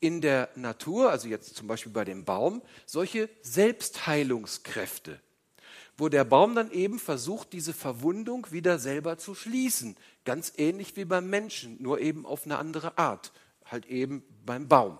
in 0.00 0.20
der 0.20 0.48
Natur, 0.56 1.10
also 1.10 1.28
jetzt 1.28 1.54
zum 1.54 1.68
Beispiel 1.68 1.92
bei 1.92 2.04
dem 2.04 2.24
Baum, 2.24 2.62
solche 2.86 3.28
Selbstheilungskräfte 3.42 5.20
wo 5.96 6.08
der 6.08 6.24
Baum 6.24 6.54
dann 6.54 6.70
eben 6.70 6.98
versucht, 6.98 7.52
diese 7.52 7.72
Verwundung 7.72 8.46
wieder 8.50 8.78
selber 8.78 9.18
zu 9.18 9.34
schließen. 9.34 9.96
Ganz 10.24 10.52
ähnlich 10.56 10.96
wie 10.96 11.04
beim 11.04 11.28
Menschen, 11.28 11.82
nur 11.82 12.00
eben 12.00 12.24
auf 12.26 12.44
eine 12.44 12.58
andere 12.58 12.98
Art, 12.98 13.32
halt 13.64 13.86
eben 13.86 14.22
beim 14.44 14.68
Baum. 14.68 14.98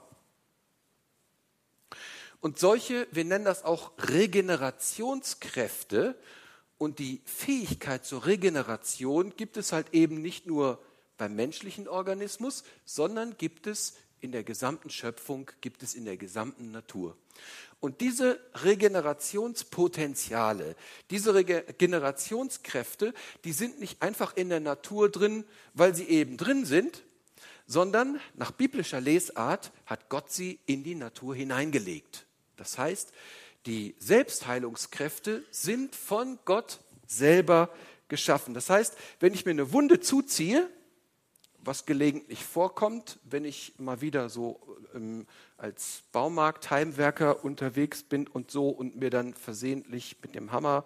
Und 2.40 2.58
solche, 2.58 3.06
wir 3.12 3.24
nennen 3.24 3.44
das 3.44 3.64
auch 3.64 3.92
Regenerationskräfte 3.98 6.16
und 6.76 6.98
die 6.98 7.20
Fähigkeit 7.24 8.04
zur 8.04 8.26
Regeneration 8.26 9.36
gibt 9.36 9.56
es 9.56 9.70
halt 9.72 9.94
eben 9.94 10.20
nicht 10.20 10.46
nur 10.46 10.82
beim 11.16 11.36
menschlichen 11.36 11.86
Organismus, 11.86 12.64
sondern 12.84 13.38
gibt 13.38 13.68
es 13.68 13.94
in 14.20 14.32
der 14.32 14.42
gesamten 14.42 14.90
Schöpfung, 14.90 15.48
gibt 15.60 15.84
es 15.84 15.94
in 15.94 16.04
der 16.04 16.16
gesamten 16.16 16.72
Natur. 16.72 17.16
Und 17.82 18.00
diese 18.00 18.40
Regenerationspotenziale, 18.62 20.76
diese 21.10 21.34
Regenerationskräfte, 21.34 23.12
die 23.44 23.52
sind 23.52 23.80
nicht 23.80 24.00
einfach 24.00 24.36
in 24.36 24.50
der 24.50 24.60
Natur 24.60 25.10
drin, 25.10 25.44
weil 25.74 25.92
sie 25.92 26.04
eben 26.04 26.36
drin 26.36 26.64
sind, 26.64 27.02
sondern 27.66 28.20
nach 28.34 28.52
biblischer 28.52 29.00
Lesart 29.00 29.72
hat 29.84 30.08
Gott 30.10 30.30
sie 30.30 30.60
in 30.66 30.84
die 30.84 30.94
Natur 30.94 31.34
hineingelegt. 31.34 32.24
Das 32.56 32.78
heißt, 32.78 33.12
die 33.66 33.96
Selbstheilungskräfte 33.98 35.42
sind 35.50 35.96
von 35.96 36.38
Gott 36.44 36.78
selber 37.08 37.68
geschaffen. 38.06 38.54
Das 38.54 38.70
heißt, 38.70 38.94
wenn 39.18 39.34
ich 39.34 39.44
mir 39.44 39.50
eine 39.50 39.72
Wunde 39.72 39.98
zuziehe, 39.98 40.70
was 41.64 41.86
gelegentlich 41.86 42.44
vorkommt, 42.44 43.18
wenn 43.24 43.44
ich 43.44 43.74
mal 43.78 44.00
wieder 44.00 44.28
so 44.28 44.60
ähm, 44.94 45.26
als 45.56 46.02
Baumarktheimwerker 46.12 47.44
unterwegs 47.44 48.02
bin 48.02 48.26
und 48.26 48.50
so 48.50 48.68
und 48.68 48.96
mir 48.96 49.10
dann 49.10 49.34
versehentlich 49.34 50.16
mit 50.22 50.34
dem 50.34 50.52
Hammer 50.52 50.84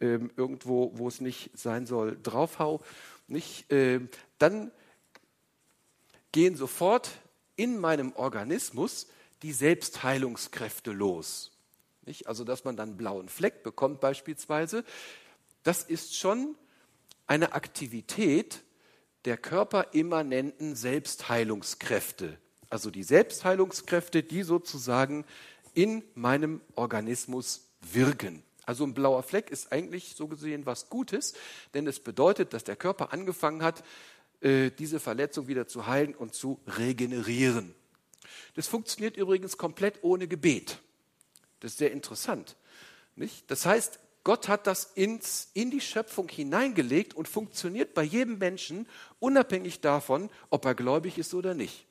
ähm, 0.00 0.30
irgendwo, 0.36 0.92
wo 0.94 1.08
es 1.08 1.20
nicht 1.20 1.50
sein 1.54 1.86
soll, 1.86 2.18
draufhau, 2.22 2.82
nicht, 3.26 3.70
äh, 3.72 4.00
dann 4.38 4.70
gehen 6.32 6.56
sofort 6.56 7.10
in 7.56 7.78
meinem 7.78 8.12
Organismus 8.12 9.08
die 9.42 9.52
Selbstheilungskräfte 9.52 10.92
los. 10.92 11.52
Nicht? 12.06 12.26
Also, 12.26 12.44
dass 12.44 12.64
man 12.64 12.76
dann 12.76 12.90
einen 12.90 12.98
blauen 12.98 13.28
Fleck 13.28 13.62
bekommt 13.62 14.00
beispielsweise, 14.00 14.84
das 15.62 15.82
ist 15.82 16.16
schon 16.16 16.54
eine 17.26 17.52
Aktivität, 17.52 18.62
der 19.24 19.36
körperimmanenten 19.36 20.76
Selbstheilungskräfte. 20.76 22.38
Also 22.70 22.90
die 22.90 23.02
Selbstheilungskräfte, 23.02 24.22
die 24.22 24.42
sozusagen 24.42 25.24
in 25.74 26.02
meinem 26.14 26.60
Organismus 26.74 27.68
wirken. 27.80 28.42
Also 28.66 28.84
ein 28.84 28.94
blauer 28.94 29.22
Fleck 29.22 29.50
ist 29.50 29.72
eigentlich 29.72 30.14
so 30.14 30.28
gesehen 30.28 30.66
was 30.66 30.90
Gutes, 30.90 31.32
denn 31.72 31.86
es 31.86 32.00
bedeutet, 32.00 32.52
dass 32.52 32.64
der 32.64 32.76
Körper 32.76 33.12
angefangen 33.12 33.62
hat, 33.62 33.82
äh, 34.40 34.70
diese 34.70 35.00
Verletzung 35.00 35.48
wieder 35.48 35.66
zu 35.66 35.86
heilen 35.86 36.14
und 36.14 36.34
zu 36.34 36.60
regenerieren. 36.66 37.74
Das 38.54 38.68
funktioniert 38.68 39.16
übrigens 39.16 39.56
komplett 39.56 40.00
ohne 40.02 40.28
Gebet. 40.28 40.80
Das 41.60 41.72
ist 41.72 41.78
sehr 41.78 41.92
interessant. 41.92 42.56
Nicht? 43.16 43.50
Das 43.50 43.66
heißt, 43.66 43.98
Gott 44.24 44.48
hat 44.48 44.66
das 44.66 44.84
ins, 44.94 45.50
in 45.54 45.70
die 45.70 45.80
Schöpfung 45.80 46.28
hineingelegt 46.28 47.14
und 47.14 47.28
funktioniert 47.28 47.94
bei 47.94 48.02
jedem 48.02 48.38
Menschen, 48.38 48.88
unabhängig 49.20 49.80
davon, 49.80 50.28
ob 50.50 50.64
er 50.64 50.74
gläubig 50.74 51.18
ist 51.18 51.34
oder 51.34 51.54
nicht. 51.54 51.86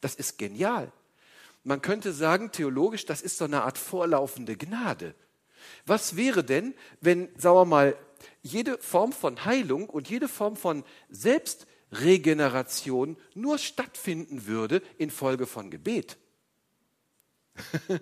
Das 0.00 0.14
ist 0.14 0.38
genial. 0.38 0.92
Man 1.64 1.82
könnte 1.82 2.12
sagen, 2.12 2.52
theologisch, 2.52 3.04
das 3.04 3.20
ist 3.20 3.38
so 3.38 3.44
eine 3.44 3.62
Art 3.62 3.78
vorlaufende 3.78 4.56
Gnade. 4.56 5.14
Was 5.86 6.16
wäre 6.16 6.44
denn, 6.44 6.74
wenn, 7.00 7.28
sagen 7.36 7.56
wir 7.56 7.64
mal, 7.64 7.96
jede 8.42 8.78
Form 8.78 9.12
von 9.12 9.44
Heilung 9.44 9.88
und 9.88 10.08
jede 10.08 10.28
Form 10.28 10.54
von 10.56 10.84
Selbstregeneration 11.10 13.16
nur 13.34 13.58
stattfinden 13.58 14.46
würde 14.46 14.82
infolge 14.98 15.46
von 15.46 15.70
Gebet? 15.70 16.16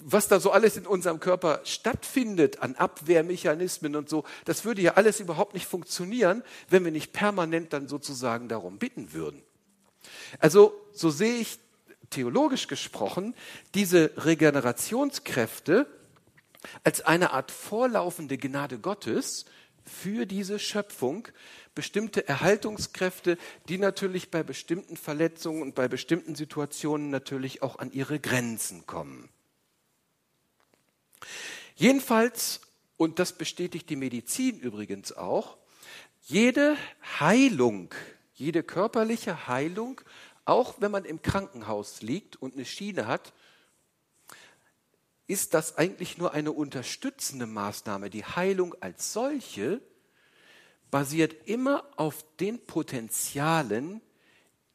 was 0.00 0.28
da 0.28 0.38
so 0.38 0.52
alles 0.52 0.76
in 0.76 0.86
unserem 0.86 1.18
Körper 1.18 1.60
stattfindet 1.64 2.62
an 2.62 2.76
Abwehrmechanismen 2.76 3.96
und 3.96 4.08
so, 4.08 4.24
das 4.44 4.64
würde 4.64 4.82
ja 4.82 4.94
alles 4.94 5.20
überhaupt 5.20 5.54
nicht 5.54 5.66
funktionieren, 5.66 6.42
wenn 6.68 6.84
wir 6.84 6.92
nicht 6.92 7.12
permanent 7.12 7.72
dann 7.72 7.88
sozusagen 7.88 8.48
darum 8.48 8.78
bitten 8.78 9.12
würden. 9.12 9.42
Also 10.38 10.72
so 10.92 11.10
sehe 11.10 11.40
ich 11.40 11.58
theologisch 12.10 12.68
gesprochen 12.68 13.34
diese 13.74 14.12
Regenerationskräfte 14.16 15.86
als 16.84 17.00
eine 17.00 17.32
Art 17.32 17.50
vorlaufende 17.50 18.38
Gnade 18.38 18.78
Gottes 18.78 19.46
für 19.84 20.26
diese 20.26 20.60
Schöpfung, 20.60 21.26
bestimmte 21.74 22.26
Erhaltungskräfte, 22.28 23.38
die 23.68 23.78
natürlich 23.78 24.30
bei 24.30 24.42
bestimmten 24.42 24.96
Verletzungen 24.96 25.62
und 25.62 25.74
bei 25.74 25.88
bestimmten 25.88 26.34
Situationen 26.34 27.10
natürlich 27.10 27.62
auch 27.62 27.78
an 27.78 27.92
ihre 27.92 28.20
Grenzen 28.20 28.86
kommen. 28.86 29.28
Jedenfalls, 31.76 32.60
und 32.96 33.18
das 33.18 33.32
bestätigt 33.32 33.88
die 33.90 33.96
Medizin 33.96 34.58
übrigens 34.58 35.12
auch, 35.12 35.56
jede 36.22 36.76
Heilung, 37.20 37.94
jede 38.34 38.62
körperliche 38.62 39.48
Heilung, 39.48 40.00
auch 40.44 40.74
wenn 40.80 40.90
man 40.90 41.04
im 41.04 41.22
Krankenhaus 41.22 42.02
liegt 42.02 42.36
und 42.36 42.54
eine 42.54 42.64
Schiene 42.64 43.06
hat, 43.06 43.32
ist 45.26 45.54
das 45.54 45.78
eigentlich 45.78 46.18
nur 46.18 46.32
eine 46.32 46.52
unterstützende 46.52 47.46
Maßnahme. 47.46 48.10
Die 48.10 48.24
Heilung 48.24 48.74
als 48.80 49.12
solche 49.12 49.80
basiert 50.92 51.48
immer 51.48 51.84
auf 51.96 52.24
den 52.38 52.64
Potenzialen, 52.66 54.02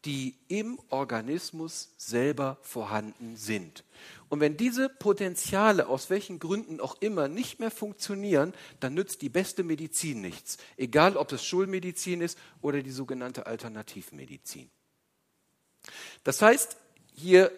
die 0.03 0.35
im 0.47 0.79
Organismus 0.89 1.93
selber 1.97 2.57
vorhanden 2.63 3.37
sind. 3.37 3.83
Und 4.27 4.39
wenn 4.39 4.57
diese 4.57 4.89
Potenziale 4.89 5.87
aus 5.87 6.09
welchen 6.09 6.39
Gründen 6.39 6.79
auch 6.79 6.99
immer 7.01 7.27
nicht 7.27 7.59
mehr 7.59 7.69
funktionieren, 7.69 8.53
dann 8.79 8.95
nützt 8.95 9.21
die 9.21 9.29
beste 9.29 9.63
Medizin 9.63 10.21
nichts. 10.21 10.57
Egal, 10.75 11.17
ob 11.17 11.31
es 11.31 11.45
Schulmedizin 11.45 12.21
ist 12.21 12.39
oder 12.61 12.81
die 12.81 12.91
sogenannte 12.91 13.45
Alternativmedizin. 13.45 14.71
Das 16.23 16.41
heißt, 16.41 16.77
hier 17.13 17.51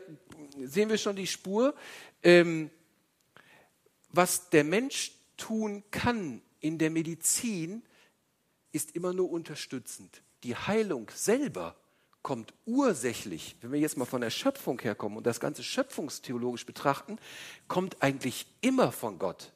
sehen 0.57 0.89
wir 0.89 0.97
schon 0.97 1.15
die 1.15 1.27
Spur, 1.27 1.75
ähm, 2.23 2.71
was 4.09 4.49
der 4.49 4.65
Mensch 4.65 5.13
tun 5.37 5.81
kann 5.91 6.41
in 6.59 6.77
der 6.77 6.89
Medizin, 6.89 7.83
ist 8.71 8.95
immer 8.95 9.13
nur 9.13 9.29
unterstützend. 9.31 10.21
Die 10.43 10.55
Heilung 10.55 11.09
selber 11.13 11.75
kommt 12.21 12.53
ursächlich, 12.65 13.55
wenn 13.61 13.71
wir 13.71 13.79
jetzt 13.79 13.97
mal 13.97 14.05
von 14.05 14.21
der 14.21 14.29
Schöpfung 14.29 14.79
herkommen 14.79 15.17
und 15.17 15.25
das 15.25 15.39
Ganze 15.39 15.63
schöpfungstheologisch 15.63 16.65
betrachten, 16.65 17.17
kommt 17.67 18.01
eigentlich 18.01 18.45
immer 18.61 18.91
von 18.91 19.19
Gott. 19.19 19.53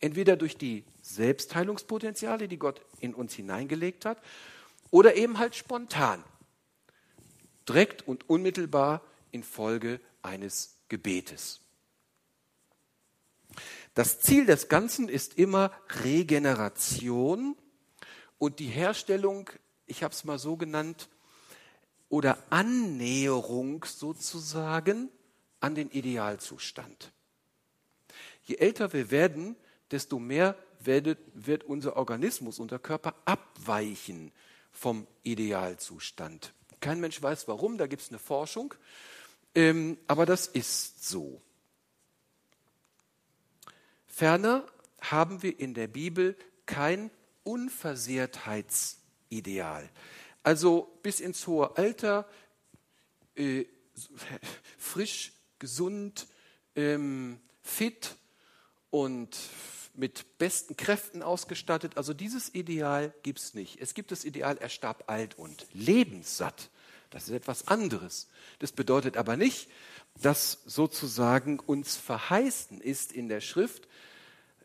Entweder 0.00 0.36
durch 0.36 0.56
die 0.56 0.84
Selbstheilungspotenziale, 1.02 2.48
die 2.48 2.58
Gott 2.58 2.80
in 3.00 3.14
uns 3.14 3.34
hineingelegt 3.34 4.04
hat, 4.04 4.20
oder 4.90 5.14
eben 5.14 5.38
halt 5.38 5.54
spontan, 5.54 6.22
direkt 7.68 8.06
und 8.08 8.28
unmittelbar 8.28 9.02
infolge 9.30 10.00
eines 10.22 10.76
Gebetes. 10.88 11.60
Das 13.94 14.20
Ziel 14.20 14.46
des 14.46 14.68
Ganzen 14.68 15.08
ist 15.08 15.38
immer 15.38 15.70
Regeneration 16.02 17.56
und 18.42 18.58
die 18.58 18.66
Herstellung, 18.66 19.48
ich 19.86 20.02
habe 20.02 20.12
es 20.12 20.24
mal 20.24 20.36
so 20.36 20.56
genannt, 20.56 21.08
oder 22.08 22.42
Annäherung 22.50 23.84
sozusagen 23.84 25.10
an 25.60 25.76
den 25.76 25.88
Idealzustand. 25.92 27.12
Je 28.42 28.56
älter 28.56 28.92
wir 28.92 29.12
werden, 29.12 29.54
desto 29.92 30.18
mehr 30.18 30.56
wird, 30.80 31.62
unser 31.62 31.96
Organismus, 31.96 32.58
unser 32.58 32.80
Körper 32.80 33.14
abweichen 33.26 34.32
vom 34.72 35.06
Idealzustand. 35.22 36.52
Kein 36.80 36.98
Mensch 36.98 37.22
weiß 37.22 37.46
warum, 37.46 37.78
da 37.78 37.86
gibt 37.86 38.02
es 38.02 38.08
eine 38.08 38.18
Forschung, 38.18 38.74
ähm, 39.54 39.98
aber 40.08 40.26
das 40.26 40.48
ist 40.48 41.08
so. 41.08 41.40
Ferner 44.08 44.66
haben 45.00 45.44
wir 45.44 45.60
in 45.60 45.74
der 45.74 45.86
Bibel 45.86 46.36
kein 46.66 47.12
Unversehrtheitsideal. 47.44 49.88
Also 50.42 50.98
bis 51.02 51.20
ins 51.20 51.46
hohe 51.46 51.76
Alter, 51.76 52.26
äh, 53.36 53.66
frisch, 54.78 55.32
gesund, 55.58 56.26
ähm, 56.74 57.38
fit 57.62 58.16
und 58.90 59.38
mit 59.94 60.38
besten 60.38 60.76
Kräften 60.76 61.22
ausgestattet. 61.22 61.96
Also 61.96 62.14
dieses 62.14 62.54
Ideal 62.54 63.14
gibt 63.22 63.38
es 63.38 63.54
nicht. 63.54 63.80
Es 63.80 63.94
gibt 63.94 64.10
das 64.10 64.24
Ideal, 64.24 64.56
er 64.58 64.68
starb 64.68 65.04
alt 65.08 65.38
und 65.38 65.66
lebenssatt. 65.72 66.70
Das 67.10 67.24
ist 67.24 67.34
etwas 67.34 67.68
anderes. 67.68 68.28
Das 68.58 68.72
bedeutet 68.72 69.18
aber 69.18 69.36
nicht, 69.36 69.68
dass 70.20 70.62
sozusagen 70.64 71.60
uns 71.60 71.96
verheißen 71.96 72.80
ist 72.80 73.12
in 73.12 73.28
der 73.28 73.40
Schrift, 73.40 73.86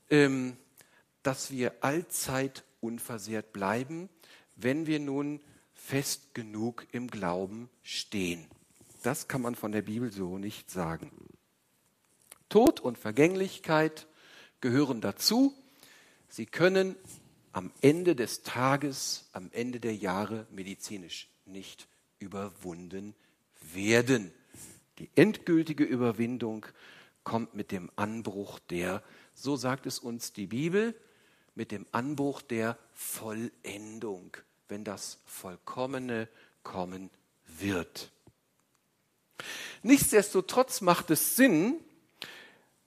ähm, 0.09 0.57
dass 1.23 1.51
wir 1.51 1.73
allzeit 1.81 2.63
unversehrt 2.79 3.53
bleiben, 3.53 4.09
wenn 4.55 4.87
wir 4.87 4.99
nun 4.99 5.39
fest 5.73 6.33
genug 6.33 6.87
im 6.91 7.07
Glauben 7.07 7.69
stehen. 7.83 8.45
Das 9.03 9.27
kann 9.27 9.41
man 9.41 9.55
von 9.55 9.71
der 9.71 9.83
Bibel 9.83 10.11
so 10.11 10.37
nicht 10.37 10.71
sagen. 10.71 11.11
Tod 12.49 12.79
und 12.79 12.97
Vergänglichkeit 12.97 14.07
gehören 14.61 15.01
dazu. 15.01 15.53
Sie 16.29 16.45
können 16.45 16.95
am 17.51 17.71
Ende 17.81 18.15
des 18.15 18.41
Tages, 18.43 19.29
am 19.31 19.49
Ende 19.51 19.79
der 19.79 19.95
Jahre 19.95 20.47
medizinisch 20.51 21.29
nicht 21.45 21.87
überwunden 22.19 23.15
werden. 23.73 24.31
Die 24.99 25.09
endgültige 25.15 25.83
Überwindung 25.83 26.65
kommt 27.23 27.53
mit 27.53 27.71
dem 27.71 27.91
Anbruch 27.95 28.59
der, 28.59 29.03
so 29.33 29.55
sagt 29.55 29.85
es 29.85 29.99
uns 29.99 30.33
die 30.33 30.47
Bibel, 30.47 30.95
mit 31.57 31.71
dem 31.71 31.87
Anbruch 31.91 32.43
der 32.43 32.77
Vollendung, 32.93 34.37
wenn 34.69 34.83
das 34.83 35.17
Vollkommene 35.25 36.29
kommen 36.61 37.09
wird. 37.47 38.11
Nichtsdestotrotz 39.81 40.81
macht 40.81 41.09
es 41.09 41.35
Sinn, 41.35 41.79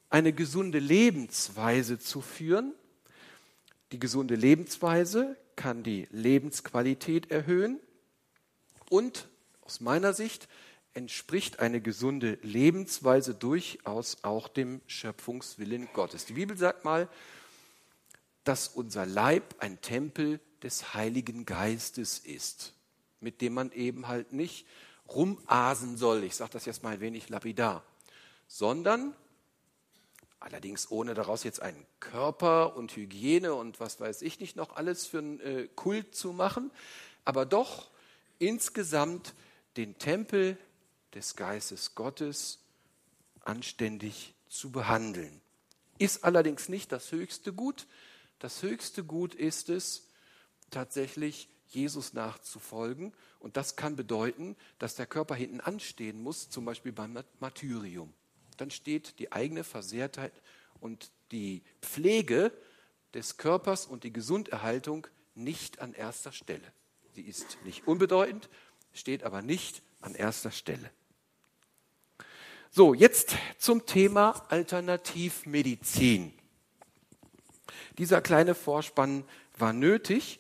eine 0.09 0.33
gesunde 0.33 0.79
Lebensweise 0.79 1.99
zu 1.99 2.21
führen. 2.21 2.73
Die 3.91 3.99
gesunde 3.99 4.37
Lebensweise 4.37 5.37
kann 5.57 5.83
die 5.83 6.07
Lebensqualität 6.13 7.31
erhöhen 7.31 7.81
und 8.89 9.29
aus 9.63 9.81
meiner 9.81 10.13
Sicht 10.13 10.49
entspricht 10.95 11.59
eine 11.59 11.81
gesunde 11.81 12.39
Lebensweise 12.43 13.35
durchaus 13.35 14.19
auch 14.23 14.47
dem 14.49 14.81
Schöpfungswillen 14.87 15.89
Gottes. 15.93 16.27
Die 16.27 16.35
Bibel 16.35 16.57
sagt 16.57 16.85
mal, 16.85 17.09
dass 18.45 18.69
unser 18.69 19.07
Leib 19.07 19.57
ein 19.59 19.81
Tempel 19.81 20.41
des 20.63 20.95
Heiligen 20.95 21.47
Geistes 21.47 22.19
ist, 22.19 22.75
mit 23.21 23.41
dem 23.41 23.55
man 23.55 23.73
eben 23.73 24.09
halt 24.09 24.33
nicht 24.33 24.67
rumasen 25.09 25.97
soll. 25.97 26.25
Ich 26.25 26.37
sage 26.37 26.53
das 26.53 26.65
jetzt 26.65 26.83
mal 26.83 26.95
ein 26.95 27.01
wenig 27.01 27.29
lapidar, 27.29 27.85
sondern 28.47 29.15
allerdings 30.39 30.91
ohne 30.91 31.15
daraus 31.15 31.45
jetzt 31.45 31.61
einen 31.61 31.87
Körper 32.01 32.77
und 32.77 32.97
Hygiene 32.97 33.55
und 33.55 33.81
was 33.81 34.01
weiß 34.01 34.23
ich 34.23 34.41
nicht 34.41 34.57
noch 34.57 34.77
alles 34.77 35.07
für 35.07 35.19
einen 35.19 35.41
äh, 35.41 35.69
Kult 35.75 36.15
zu 36.15 36.33
machen, 36.33 36.71
aber 37.25 37.45
doch 37.45 37.91
insgesamt 38.39 39.35
den 39.77 39.99
Tempel 39.99 40.57
des 41.15 41.37
Geistes 41.37 41.95
Gottes 41.95 42.59
anständig 43.45 44.35
zu 44.49 44.71
behandeln. 44.71 45.41
Ist 45.99 46.25
allerdings 46.25 46.69
nicht 46.69 46.93
das 46.93 47.13
höchste 47.13 47.53
Gut. 47.53 47.87
Das 48.41 48.63
höchste 48.63 49.05
Gut 49.05 49.35
ist 49.35 49.69
es, 49.69 50.09
tatsächlich 50.71 51.49
Jesus 51.69 52.15
nachzufolgen. 52.15 53.13
Und 53.39 53.57
das 53.57 53.77
kann 53.77 53.97
bedeuten, 53.97 54.57
dass 54.79 54.97
der 54.97 55.07
Körper 55.07 55.35
hinten 55.35 55.61
anstehen 55.61 56.21
muss, 56.23 56.51
zum 56.51 56.65
Beispiel 56.65 56.93
beim 56.93 57.19
Martyrium. 57.39 58.13
Dann 58.57 58.71
steht 58.71 59.19
die 59.19 59.33
eigene 59.33 59.63
Versehrtheit 59.63 60.33
und 60.81 61.11
die 61.33 61.63
Pflege 61.81 62.53
des 63.15 63.37
Körpers 63.37 63.87
und 63.87 64.05
die 64.05 64.13
Gesunderhaltung 64.13 65.07
nicht 65.35 65.81
an 65.81 65.93
erster 65.93 66.33
Stelle. 66.33 66.73
Sie 67.13 67.23
ist 67.23 67.59
nicht 67.65 67.87
unbedeutend, 67.87 68.49
steht 68.93 69.23
aber 69.23 69.43
nicht 69.43 69.83
an 70.01 70.15
erster 70.15 70.51
Stelle. 70.51 70.91
So, 72.71 72.95
jetzt 72.95 73.37
zum 73.59 73.85
Thema 73.85 74.47
Alternativmedizin. 74.49 76.40
Dieser 77.99 78.21
kleine 78.21 78.55
Vorspann 78.55 79.25
war 79.59 79.73
nötig, 79.73 80.39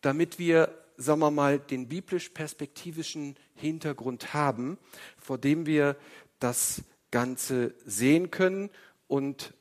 damit 0.00 0.38
wir, 0.38 0.74
sagen 0.96 1.20
wir 1.20 1.30
mal, 1.30 1.58
den 1.58 1.88
biblisch-perspektivischen 1.88 3.36
Hintergrund 3.54 4.32
haben, 4.34 4.78
vor 5.18 5.38
dem 5.38 5.66
wir 5.66 5.96
das 6.38 6.82
Ganze 7.10 7.74
sehen 7.84 8.30
können 8.30 8.70
und 9.06 9.52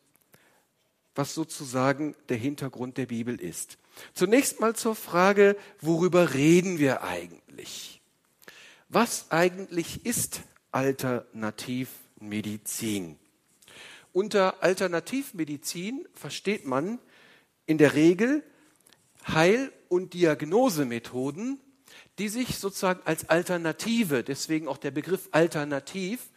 was 1.16 1.34
sozusagen 1.34 2.16
der 2.30 2.38
Hintergrund 2.38 2.98
der 2.98 3.08
Bibel 3.08 3.42
ist. 3.42 3.80
Zunächst 4.14 4.60
mal 4.60 4.76
zur 4.76 4.94
Frage, 4.96 5.58
worüber 5.82 6.36
reden 6.36 6.78
wir 6.78 7.04
eigentlich? 7.04 8.00
Was 8.90 9.32
eigentlich 9.32 10.06
ist 10.06 10.42
Alternativmedizin? 10.72 13.18
Unter 14.18 14.64
Alternativmedizin 14.64 16.08
versteht 16.16 16.66
man 16.66 16.98
in 17.68 17.78
der 17.78 17.94
Regel 17.94 18.42
Heil- 19.28 19.72
und 19.90 20.16
Diagnosemethoden, 20.16 21.60
die 22.18 22.28
sich 22.28 22.58
sozusagen 22.58 23.02
als 23.06 23.30
Alternative, 23.30 24.24
deswegen 24.24 24.68
auch 24.68 24.78
der 24.78 24.90
Begriff 24.90 25.30
Alternativ, 25.34 26.32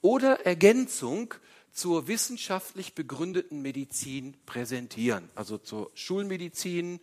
oder 0.00 0.46
Ergänzung 0.46 1.34
zur 1.70 2.08
wissenschaftlich 2.08 2.94
begründeten 2.94 3.60
Medizin 3.60 4.34
präsentieren. 4.46 5.28
Also 5.34 5.58
zur 5.58 5.90
Schulmedizin, 5.92 6.98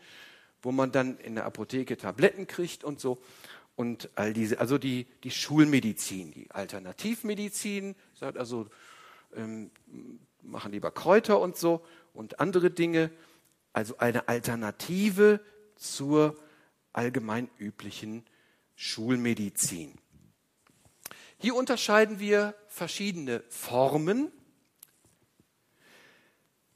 wo 0.63 0.71
man 0.71 0.91
dann 0.91 1.19
in 1.19 1.35
der 1.35 1.45
Apotheke 1.45 1.97
Tabletten 1.97 2.47
kriegt 2.47 2.83
und 2.83 2.99
so. 2.99 3.19
Und 3.75 4.09
all 4.15 4.33
diese, 4.33 4.59
also 4.59 4.79
die, 4.79 5.05
die 5.23 5.29
Schulmedizin, 5.29 6.31
die 6.31 6.49
Alternativmedizin, 6.49 7.93
sagt 8.15 8.39
also, 8.39 8.65
ähm, 9.35 9.71
machen 10.41 10.71
lieber 10.71 10.91
Kräuter 10.91 11.39
und 11.39 11.57
so 11.57 11.85
und 12.13 12.39
andere 12.39 12.71
Dinge. 12.71 13.11
Also 13.73 13.97
eine 13.97 14.27
Alternative 14.27 15.39
zur 15.75 16.37
allgemein 16.93 17.49
üblichen 17.57 18.25
Schulmedizin. 18.75 19.95
Hier 21.37 21.55
unterscheiden 21.55 22.19
wir 22.19 22.55
verschiedene 22.67 23.43
Formen. 23.49 24.31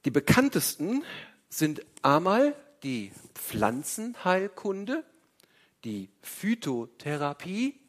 Die 0.05 0.11
bekanntesten 0.11 1.03
sind 1.49 1.85
einmal 2.01 2.55
die 2.83 3.11
Pflanzenheilkunde, 3.33 5.03
die 5.83 6.09
Phytotherapie, 6.21 7.79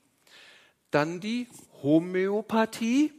dann 0.91 1.21
die 1.21 1.49
Homöopathie 1.83 3.13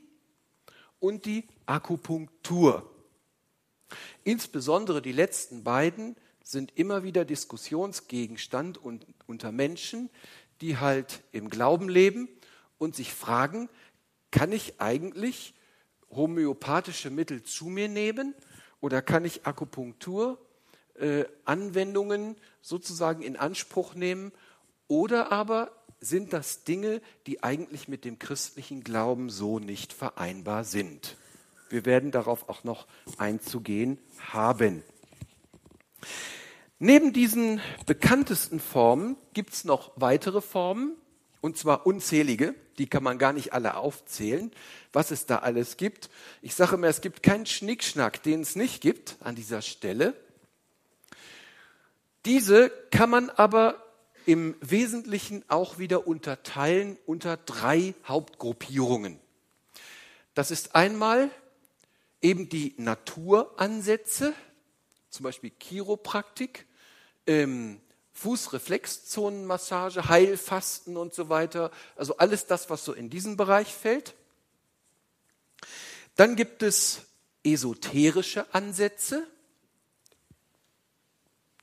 und 1.01 1.25
die 1.25 1.43
Akupunktur. 1.65 2.89
Insbesondere 4.23 5.01
die 5.01 5.11
letzten 5.11 5.65
beiden 5.65 6.15
sind 6.41 6.77
immer 6.77 7.03
wieder 7.03 7.25
Diskussionsgegenstand 7.25 8.77
und, 8.77 9.05
unter 9.27 9.51
Menschen, 9.51 10.09
die 10.61 10.77
halt 10.77 11.21
im 11.33 11.49
Glauben 11.49 11.89
leben 11.89 12.29
und 12.77 12.95
sich 12.95 13.13
fragen, 13.13 13.67
kann 14.31 14.53
ich 14.53 14.79
eigentlich 14.79 15.53
homöopathische 16.09 17.09
Mittel 17.09 17.43
zu 17.43 17.65
mir 17.65 17.89
nehmen 17.89 18.33
oder 18.79 19.01
kann 19.01 19.25
ich 19.25 19.45
Akupunktur 19.45 20.37
äh, 20.95 21.25
Anwendungen 21.45 22.35
sozusagen 22.61 23.23
in 23.23 23.37
Anspruch 23.37 23.95
nehmen 23.95 24.31
oder 24.87 25.31
aber 25.31 25.71
sind 26.01 26.33
das 26.33 26.63
Dinge, 26.63 26.99
die 27.27 27.43
eigentlich 27.43 27.87
mit 27.87 28.03
dem 28.03 28.19
christlichen 28.19 28.83
Glauben 28.83 29.29
so 29.29 29.59
nicht 29.59 29.93
vereinbar 29.93 30.63
sind. 30.63 31.15
Wir 31.69 31.85
werden 31.85 32.11
darauf 32.11 32.49
auch 32.49 32.63
noch 32.63 32.87
einzugehen 33.17 33.99
haben. 34.31 34.83
Neben 36.79 37.13
diesen 37.13 37.61
bekanntesten 37.85 38.59
Formen 38.59 39.15
gibt 39.33 39.53
es 39.53 39.63
noch 39.63 39.91
weitere 39.95 40.41
Formen, 40.41 40.97
und 41.39 41.57
zwar 41.57 41.85
unzählige, 41.85 42.55
die 42.77 42.87
kann 42.87 43.03
man 43.03 43.17
gar 43.17 43.33
nicht 43.33 43.53
alle 43.53 43.75
aufzählen, 43.75 44.51
was 44.93 45.11
es 45.11 45.25
da 45.27 45.37
alles 45.37 45.77
gibt. 45.77 46.09
Ich 46.41 46.55
sage 46.55 46.75
immer, 46.75 46.87
es 46.87 47.01
gibt 47.01 47.23
keinen 47.23 47.45
Schnickschnack, 47.45 48.21
den 48.23 48.41
es 48.41 48.55
nicht 48.55 48.81
gibt 48.81 49.17
an 49.21 49.35
dieser 49.35 49.61
Stelle. 49.61 50.15
Diese 52.25 52.71
kann 52.91 53.09
man 53.09 53.29
aber 53.29 53.83
im 54.25 54.55
Wesentlichen 54.61 55.43
auch 55.47 55.77
wieder 55.77 56.07
unterteilen 56.07 56.97
unter 57.05 57.37
drei 57.37 57.93
Hauptgruppierungen. 58.05 59.19
Das 60.33 60.51
ist 60.51 60.75
einmal 60.75 61.29
eben 62.21 62.49
die 62.49 62.73
Naturansätze, 62.77 64.33
zum 65.09 65.23
Beispiel 65.23 65.51
Chiropraktik, 65.59 66.65
ähm, 67.27 67.81
Fußreflexzonenmassage, 68.13 70.07
Heilfasten 70.07 70.95
und 70.95 71.13
so 71.13 71.29
weiter. 71.29 71.71
Also 71.95 72.17
alles 72.17 72.45
das, 72.45 72.69
was 72.69 72.85
so 72.85 72.93
in 72.93 73.09
diesen 73.09 73.35
Bereich 73.35 73.73
fällt. 73.73 74.13
Dann 76.15 76.35
gibt 76.35 76.61
es 76.61 77.01
esoterische 77.43 78.53
Ansätze, 78.53 79.27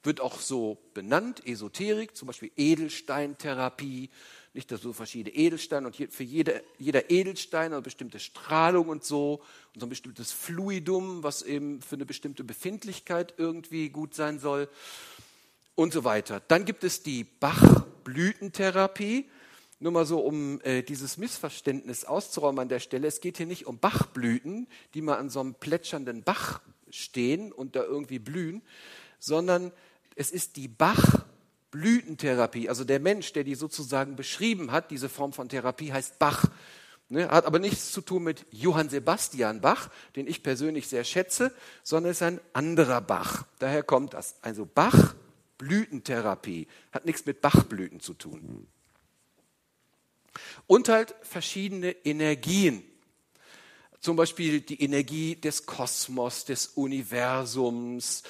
wird 0.09 0.21
auch 0.23 0.41
so 0.41 0.79
benannt, 0.95 1.47
Esoterik, 1.47 2.17
zum 2.17 2.29
Beispiel 2.29 2.51
Edelsteintherapie, 2.57 4.09
nicht 4.55 4.73
dass 4.73 4.81
so 4.81 4.95
verschiedene 4.95 5.37
Edelsteine 5.37 5.87
und 5.87 5.95
für 5.95 6.25
jede, 6.25 6.65
jeder 6.79 7.11
Edelstein 7.11 7.75
eine 7.75 7.83
bestimmte 7.83 8.19
Strahlung 8.19 8.89
und 8.89 9.05
so 9.05 9.43
und 9.75 9.81
so 9.81 9.87
ein 9.87 9.91
bestimmtes 9.91 10.33
Fluidum, 10.33 11.23
was 11.23 11.43
eben 11.43 11.83
für 11.83 11.97
eine 11.97 12.07
bestimmte 12.07 12.43
Befindlichkeit 12.43 13.35
irgendwie 13.37 13.91
gut 13.91 14.15
sein 14.15 14.39
soll 14.39 14.71
und 15.75 15.93
so 15.93 16.05
weiter. 16.05 16.41
Dann 16.49 16.65
gibt 16.65 16.85
es 16.85 17.03
die 17.03 17.25
Bachblütentherapie. 17.25 19.29
Nur 19.79 19.93
mal 19.93 20.07
so, 20.07 20.21
um 20.21 20.63
äh, 20.63 20.83
dieses 20.83 21.19
Missverständnis 21.19 22.07
auszuräumen 22.07 22.61
an 22.61 22.71
der 22.71 22.81
Stelle. 22.81 23.07
Es 23.07 23.21
geht 23.21 23.37
hier 23.37 23.47
nicht 23.47 23.67
um 23.67 23.79
Bachblüten, 23.79 24.69
die 24.95 25.03
mal 25.03 25.19
an 25.19 25.29
so 25.29 25.41
einem 25.41 25.55
plätschernden 25.55 26.23
Bach 26.23 26.63
stehen 26.89 27.53
und 27.53 27.77
da 27.77 27.85
irgendwie 27.85 28.19
blühen, 28.19 28.63
sondern 29.19 29.73
es 30.19 30.31
ist 30.33 30.57
die 30.57 30.69
Bach-Blütentherapie. 30.69 32.69
Also 32.69 32.83
der 32.83 32.99
Mensch, 32.99 33.33
der 33.33 33.45
die 33.45 33.55
sozusagen 33.55 34.17
beschrieben 34.17 34.73
hat, 34.73 34.91
diese 34.91 35.09
Form 35.09 35.33
von 35.33 35.49
Therapie 35.49 35.93
heißt 35.93 36.19
Bach. 36.19 36.47
Ne, 37.09 37.31
hat 37.31 37.47
aber 37.47 37.61
nichts 37.61 37.93
zu 37.93 38.01
tun 38.03 38.25
mit 38.25 38.45
Johann 38.51 38.91
Sebastian 38.91 39.63
Bach, 39.63 39.89
den 40.17 40.27
ich 40.27 40.43
persönlich 40.43 40.89
sehr 40.89 41.05
schätze, 41.05 41.55
sondern 41.83 42.13
ist 42.13 42.23
ein 42.23 42.39
anderer 42.53 43.01
Bach. 43.01 43.47
Daher 43.61 43.85
kommt 43.85 44.13
das. 44.13 44.35
Also 44.43 44.67
Bach, 44.67 45.15
Blütentherapie, 45.57 46.67
hat 46.93 47.07
nichts 47.07 47.25
mit 47.25 47.41
Bachblüten 47.41 48.01
zu 48.01 48.13
tun. 48.13 48.67
Und 50.67 50.89
halt 50.89 51.15
verschiedene 51.23 51.93
Energien. 52.05 52.83
Zum 54.01 54.17
Beispiel 54.17 54.63
die 54.63 54.83
Energie 54.83 55.37
des 55.37 55.65
Kosmos, 55.65 56.45
des 56.45 56.67
Universums, 56.67 58.25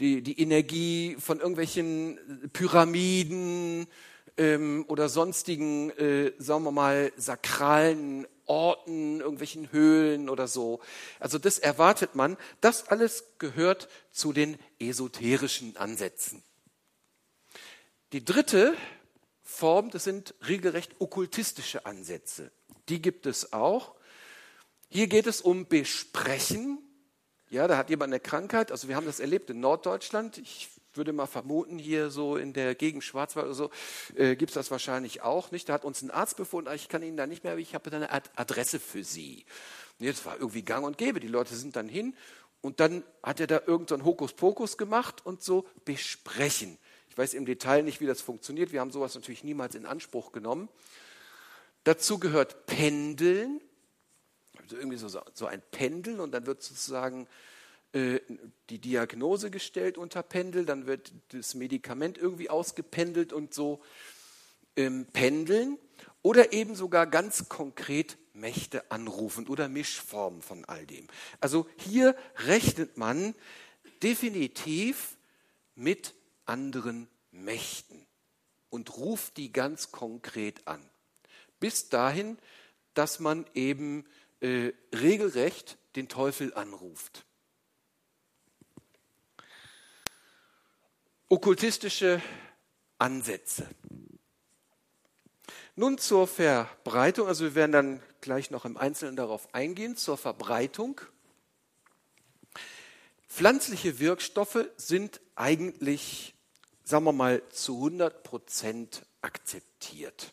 die, 0.00 0.22
die 0.22 0.40
Energie 0.40 1.16
von 1.18 1.38
irgendwelchen 1.38 2.18
Pyramiden 2.52 3.86
ähm, 4.36 4.84
oder 4.88 5.08
sonstigen, 5.08 5.90
äh, 5.90 6.32
sagen 6.38 6.64
wir 6.64 6.72
mal, 6.72 7.12
sakralen 7.16 8.26
Orten, 8.46 9.20
irgendwelchen 9.20 9.70
Höhlen 9.70 10.28
oder 10.28 10.48
so. 10.48 10.80
Also 11.20 11.38
das 11.38 11.58
erwartet 11.58 12.14
man. 12.14 12.36
Das 12.60 12.88
alles 12.88 13.24
gehört 13.38 13.88
zu 14.10 14.32
den 14.32 14.58
esoterischen 14.80 15.76
Ansätzen. 15.76 16.42
Die 18.12 18.24
dritte 18.24 18.74
Form, 19.44 19.90
das 19.90 20.04
sind 20.04 20.34
regelrecht 20.48 20.96
okkultistische 20.98 21.86
Ansätze. 21.86 22.50
Die 22.88 23.00
gibt 23.00 23.26
es 23.26 23.52
auch. 23.52 23.94
Hier 24.88 25.06
geht 25.06 25.26
es 25.26 25.40
um 25.40 25.66
Besprechen 25.68 26.78
ja, 27.50 27.66
da 27.66 27.76
hat 27.76 27.90
jemand 27.90 28.12
eine 28.12 28.20
Krankheit. 28.20 28.70
Also 28.70 28.88
wir 28.88 28.96
haben 28.96 29.06
das 29.06 29.18
erlebt 29.18 29.50
in 29.50 29.60
Norddeutschland. 29.60 30.38
Ich 30.38 30.68
würde 30.94 31.12
mal 31.12 31.26
vermuten, 31.26 31.78
hier 31.78 32.10
so 32.10 32.36
in 32.36 32.52
der 32.52 32.74
Gegend 32.76 33.04
Schwarzwald 33.04 33.46
oder 33.46 33.54
so, 33.54 33.70
äh, 34.14 34.36
gibt 34.36 34.50
es 34.50 34.54
das 34.54 34.70
wahrscheinlich 34.70 35.22
auch 35.22 35.50
nicht. 35.50 35.68
Da 35.68 35.74
hat 35.74 35.84
uns 35.84 36.00
ein 36.02 36.10
Arzt 36.10 36.36
befunden, 36.36 36.72
ich 36.74 36.88
kann 36.88 37.02
Ihnen 37.02 37.16
da 37.16 37.26
nicht 37.26 37.44
mehr, 37.44 37.56
ich 37.58 37.74
habe 37.74 37.90
da 37.90 37.96
eine 37.96 38.10
Adresse 38.10 38.78
für 38.80 39.04
Sie. 39.04 39.44
Und 39.98 40.06
jetzt 40.06 40.24
war 40.24 40.36
irgendwie 40.38 40.62
gang 40.62 40.86
und 40.86 40.96
gäbe. 40.96 41.20
Die 41.20 41.28
Leute 41.28 41.54
sind 41.56 41.76
dann 41.76 41.88
hin 41.88 42.16
und 42.60 42.80
dann 42.80 43.02
hat 43.22 43.40
er 43.40 43.46
da 43.46 43.60
irgendein 43.66 44.00
so 44.00 44.04
Hokuspokus 44.04 44.78
gemacht 44.78 45.26
und 45.26 45.42
so 45.42 45.66
besprechen. 45.84 46.78
Ich 47.08 47.18
weiß 47.18 47.34
im 47.34 47.46
Detail 47.46 47.82
nicht, 47.82 48.00
wie 48.00 48.06
das 48.06 48.20
funktioniert. 48.20 48.72
Wir 48.72 48.80
haben 48.80 48.92
sowas 48.92 49.14
natürlich 49.14 49.42
niemals 49.42 49.74
in 49.74 49.86
Anspruch 49.86 50.30
genommen. 50.30 50.68
Dazu 51.82 52.18
gehört 52.18 52.66
Pendeln 52.66 53.60
irgendwie 54.76 54.96
so, 54.96 55.08
so 55.08 55.46
ein 55.46 55.62
Pendel 55.70 56.20
und 56.20 56.32
dann 56.32 56.46
wird 56.46 56.62
sozusagen 56.62 57.26
äh, 57.92 58.20
die 58.68 58.78
Diagnose 58.78 59.50
gestellt 59.50 59.98
unter 59.98 60.22
Pendel, 60.22 60.64
dann 60.64 60.86
wird 60.86 61.12
das 61.28 61.54
Medikament 61.54 62.18
irgendwie 62.18 62.50
ausgependelt 62.50 63.32
und 63.32 63.52
so 63.52 63.80
ähm, 64.76 65.06
pendeln 65.12 65.78
oder 66.22 66.52
eben 66.52 66.74
sogar 66.74 67.06
ganz 67.06 67.48
konkret 67.48 68.16
Mächte 68.32 68.90
anrufen 68.90 69.48
oder 69.48 69.68
Mischformen 69.68 70.42
von 70.42 70.64
all 70.64 70.86
dem. 70.86 71.06
Also 71.40 71.66
hier 71.76 72.14
rechnet 72.46 72.96
man 72.96 73.34
definitiv 74.02 75.16
mit 75.74 76.14
anderen 76.46 77.08
Mächten 77.32 78.06
und 78.68 78.96
ruft 78.96 79.36
die 79.36 79.52
ganz 79.52 79.90
konkret 79.90 80.66
an. 80.66 80.80
Bis 81.58 81.88
dahin, 81.88 82.38
dass 82.94 83.20
man 83.20 83.46
eben 83.54 84.04
äh, 84.40 84.72
regelrecht 84.94 85.78
den 85.96 86.08
Teufel 86.08 86.54
anruft. 86.54 87.24
Okkultistische 91.28 92.20
Ansätze. 92.98 93.68
Nun 95.76 95.98
zur 95.98 96.26
Verbreitung, 96.26 97.28
also 97.28 97.44
wir 97.44 97.54
werden 97.54 97.72
dann 97.72 98.02
gleich 98.20 98.50
noch 98.50 98.64
im 98.64 98.76
Einzelnen 98.76 99.16
darauf 99.16 99.54
eingehen, 99.54 99.96
zur 99.96 100.18
Verbreitung. 100.18 101.00
Pflanzliche 103.28 103.98
Wirkstoffe 103.98 104.66
sind 104.76 105.20
eigentlich, 105.36 106.34
sagen 106.82 107.04
wir 107.04 107.12
mal, 107.12 107.42
zu 107.50 107.76
100 107.76 108.22
Prozent 108.24 109.06
akzeptiert. 109.22 110.32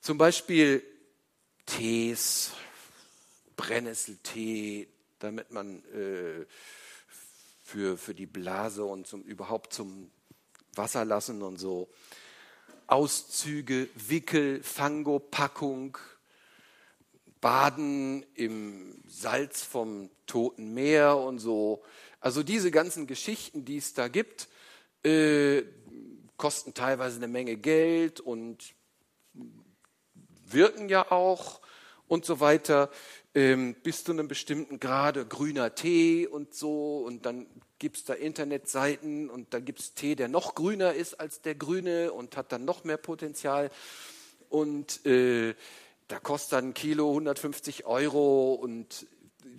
Zum 0.00 0.18
Beispiel 0.18 0.82
Tees, 1.66 2.52
Brennnesseltee, 3.56 4.88
damit 5.18 5.50
man 5.50 5.84
äh, 5.86 6.46
für, 7.62 7.96
für 7.96 8.14
die 8.14 8.26
Blase 8.26 8.84
und 8.84 9.06
zum, 9.06 9.22
überhaupt 9.22 9.72
zum 9.72 10.10
Wasser 10.74 11.04
lassen 11.04 11.42
und 11.42 11.58
so. 11.58 11.88
Auszüge, 12.86 13.88
Wickel, 13.94 14.62
Fango-Packung, 14.62 15.96
Baden 17.40 18.24
im 18.34 19.02
Salz 19.06 19.62
vom 19.62 20.10
Toten 20.26 20.74
Meer 20.74 21.16
und 21.16 21.38
so. 21.38 21.82
Also 22.20 22.42
diese 22.42 22.70
ganzen 22.70 23.06
Geschichten, 23.06 23.64
die 23.64 23.78
es 23.78 23.94
da 23.94 24.08
gibt, 24.08 24.48
äh, 25.04 25.62
kosten 26.36 26.74
teilweise 26.74 27.16
eine 27.16 27.28
Menge 27.28 27.56
Geld 27.56 28.20
und 28.20 28.74
wirken 30.46 30.88
ja 30.88 31.10
auch 31.10 31.60
und 32.08 32.24
so 32.24 32.40
weiter. 32.40 32.90
Ähm, 33.36 33.74
bis 33.82 34.04
zu 34.04 34.12
einem 34.12 34.28
bestimmten 34.28 34.78
Grade 34.78 35.26
grüner 35.26 35.74
Tee 35.74 36.26
und 36.26 36.54
so. 36.54 36.98
Und 36.98 37.26
dann 37.26 37.46
gibt 37.78 37.96
es 37.96 38.04
da 38.04 38.14
Internetseiten 38.14 39.28
und 39.28 39.52
dann 39.54 39.64
gibt 39.64 39.80
es 39.80 39.94
Tee, 39.94 40.14
der 40.14 40.28
noch 40.28 40.54
grüner 40.54 40.94
ist 40.94 41.14
als 41.18 41.42
der 41.42 41.56
grüne 41.56 42.12
und 42.12 42.36
hat 42.36 42.52
dann 42.52 42.64
noch 42.64 42.84
mehr 42.84 42.96
Potenzial. 42.96 43.70
Und 44.48 45.04
äh, 45.04 45.54
da 46.08 46.20
kostet 46.20 46.52
dann 46.52 46.68
ein 46.68 46.74
Kilo 46.74 47.10
150 47.10 47.86
Euro 47.86 48.54
und 48.54 49.06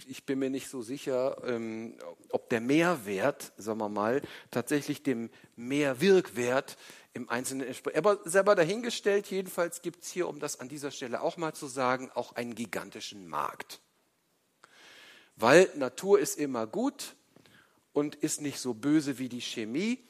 ich 0.07 0.25
bin 0.25 0.39
mir 0.39 0.49
nicht 0.49 0.69
so 0.69 0.81
sicher, 0.81 1.37
ähm, 1.45 1.97
ob 2.29 2.49
der 2.49 2.61
Mehrwert, 2.61 3.51
sagen 3.57 3.79
wir 3.79 3.89
mal, 3.89 4.21
tatsächlich 4.51 5.03
dem 5.03 5.29
Mehrwirkwert 5.55 6.77
im 7.15 7.29
Einzelnen 7.29 7.65
entspricht. 7.65 7.97
Aber 7.97 8.19
selber 8.25 8.55
dahingestellt, 8.55 9.27
jedenfalls 9.27 9.81
gibt 9.81 10.03
es 10.03 10.11
hier, 10.11 10.27
um 10.27 10.39
das 10.39 10.59
an 10.59 10.67
dieser 10.67 10.91
Stelle 10.91 11.21
auch 11.21 11.37
mal 11.37 11.53
zu 11.53 11.65
sagen, 11.67 12.11
auch 12.13 12.33
einen 12.35 12.55
gigantischen 12.55 13.27
Markt. 13.27 13.79
Weil 15.37 15.69
Natur 15.75 16.19
ist 16.19 16.37
immer 16.37 16.67
gut 16.67 17.15
und 17.93 18.15
ist 18.15 18.41
nicht 18.41 18.59
so 18.59 18.73
böse 18.73 19.17
wie 19.17 19.29
die 19.29 19.41
Chemie. 19.41 20.03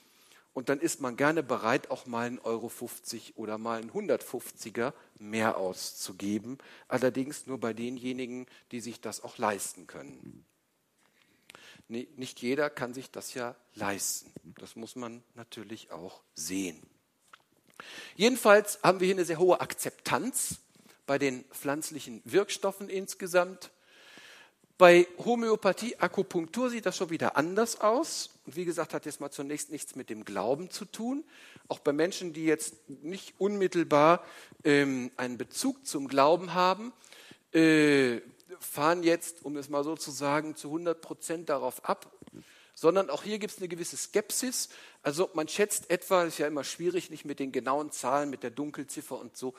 Und 0.54 0.70
dann 0.70 0.80
ist 0.80 1.00
man 1.00 1.16
gerne 1.16 1.44
bereit, 1.44 1.92
auch 1.92 2.08
mal 2.08 2.26
einen 2.26 2.40
Euro 2.40 2.70
50 2.70 3.38
oder 3.38 3.58
mal 3.58 3.82
einen 3.82 3.92
150er 3.92 4.94
mehr 5.20 5.58
auszugeben. 5.58 6.58
Allerdings 6.88 7.46
nur 7.46 7.60
bei 7.60 7.74
denjenigen, 7.74 8.48
die 8.72 8.80
sich 8.80 9.00
das 9.00 9.24
auch 9.24 9.38
leisten 9.38 9.86
können. 9.86 10.46
Nicht 11.88 12.42
jeder 12.42 12.72
kann 12.72 12.96
sich 12.96 13.12
das 13.12 13.36
ja 13.36 13.56
leisten. 13.76 14.32
Das 14.58 14.76
muss 14.76 14.96
man 14.96 15.24
natürlich 15.36 15.92
auch 15.92 16.24
sehen. 16.34 16.82
Jedenfalls 18.16 18.80
haben 18.84 19.00
wir 19.00 19.06
hier 19.06 19.16
eine 19.16 19.26
sehr 19.26 19.40
hohe 19.40 19.60
Akzeptanz 19.62 20.60
bei 21.06 21.18
den 21.18 21.44
pflanzlichen 21.46 22.22
Wirkstoffen 22.26 22.90
insgesamt. 22.90 23.72
Bei 24.78 25.08
Homöopathie, 25.24 25.96
Akupunktur 26.00 26.70
sieht 26.70 26.86
das 26.86 26.98
schon 26.98 27.10
wieder 27.10 27.38
anders 27.38 27.80
aus. 27.80 28.32
Und 28.46 28.58
wie 28.58 28.66
gesagt, 28.66 28.94
hat 28.94 29.06
jetzt 29.06 29.22
mal 29.22 29.32
zunächst 29.32 29.72
nichts 29.72 29.96
mit 29.96 30.10
dem 30.10 30.26
Glauben 30.26 30.70
zu 30.70 30.84
tun. 30.84 31.24
Auch 31.70 31.80
bei 31.80 31.94
Menschen, 31.94 32.34
die 32.34 32.46
jetzt 32.46 32.76
nicht 32.90 33.36
unmittelbar 33.38 34.24
ähm, 34.66 35.12
einen 35.16 35.38
Bezug 35.38 35.86
zum 35.88 36.10
Glauben 36.10 36.54
haben, 36.54 36.92
äh, 37.54 38.20
fahren 38.60 39.04
jetzt, 39.04 39.46
um 39.46 39.56
es 39.56 39.70
mal 39.70 39.84
so 39.84 39.96
zu 39.96 40.12
sagen, 40.12 40.56
zu 40.56 40.68
100 40.68 41.00
Prozent 41.00 41.50
darauf 41.50 41.86
ab, 41.86 42.12
sondern 42.76 43.10
auch 43.10 43.24
hier 43.24 43.40
gibt 43.40 43.54
es 43.54 43.58
eine 43.58 43.70
gewisse 43.70 43.98
Skepsis. 43.98 44.70
Also 45.02 45.30
man 45.34 45.48
schätzt 45.48 45.90
etwa, 45.90 46.26
ist 46.26 46.38
ja 46.38 46.46
immer 46.46 46.64
schwierig, 46.64 47.10
nicht 47.10 47.26
mit 47.26 47.40
den 47.40 47.52
genauen 47.52 47.92
Zahlen, 47.92 48.30
mit 48.30 48.44
der 48.44 48.52
Dunkelziffer 48.52 49.18
und 49.18 49.36
so, 49.36 49.56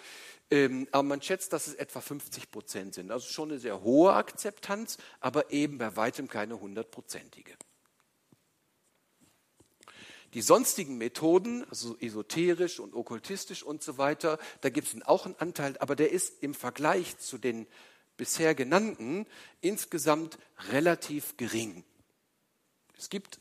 ähm, 0.51 0.87
aber 0.93 1.03
man 1.03 1.23
schätzt, 1.23 1.53
dass 1.53 1.67
es 1.67 1.75
etwa 1.75 2.01
50 2.01 2.51
Prozent 2.51 2.95
sind. 2.95 3.11
Also 3.11 3.27
schon 3.27 3.51
eine 3.51 3.59
sehr 3.59 3.83
hohe 3.83 4.13
Akzeptanz, 4.13 4.99
aber 5.19 5.51
eben 5.51 5.79
bei 5.79 5.97
weitem 5.97 6.29
keine 6.29 6.61
hundertprozentige. 6.61 7.55
Die 10.35 10.43
sonstigen 10.43 10.99
Methoden, 10.99 11.65
also 11.71 11.97
esoterisch 11.99 12.79
und 12.79 12.95
okkultistisch 12.95 13.63
und 13.63 13.83
so 13.83 13.97
weiter, 13.97 14.39
da 14.61 14.69
gibt 14.69 14.93
es 14.93 15.07
auch 15.07 15.25
einen 15.25 15.37
Anteil, 15.39 15.79
aber 15.79 15.97
der 15.97 16.13
ist 16.13 16.43
im 16.43 16.53
Vergleich 16.53 17.17
zu 17.19 17.39
den 17.39 17.67
bisher 18.19 18.55
genannten 18.55 19.27
insgesamt 19.63 20.39
relativ 20.71 21.37
gering. 21.39 21.85
Es 22.97 23.09
gibt 23.09 23.41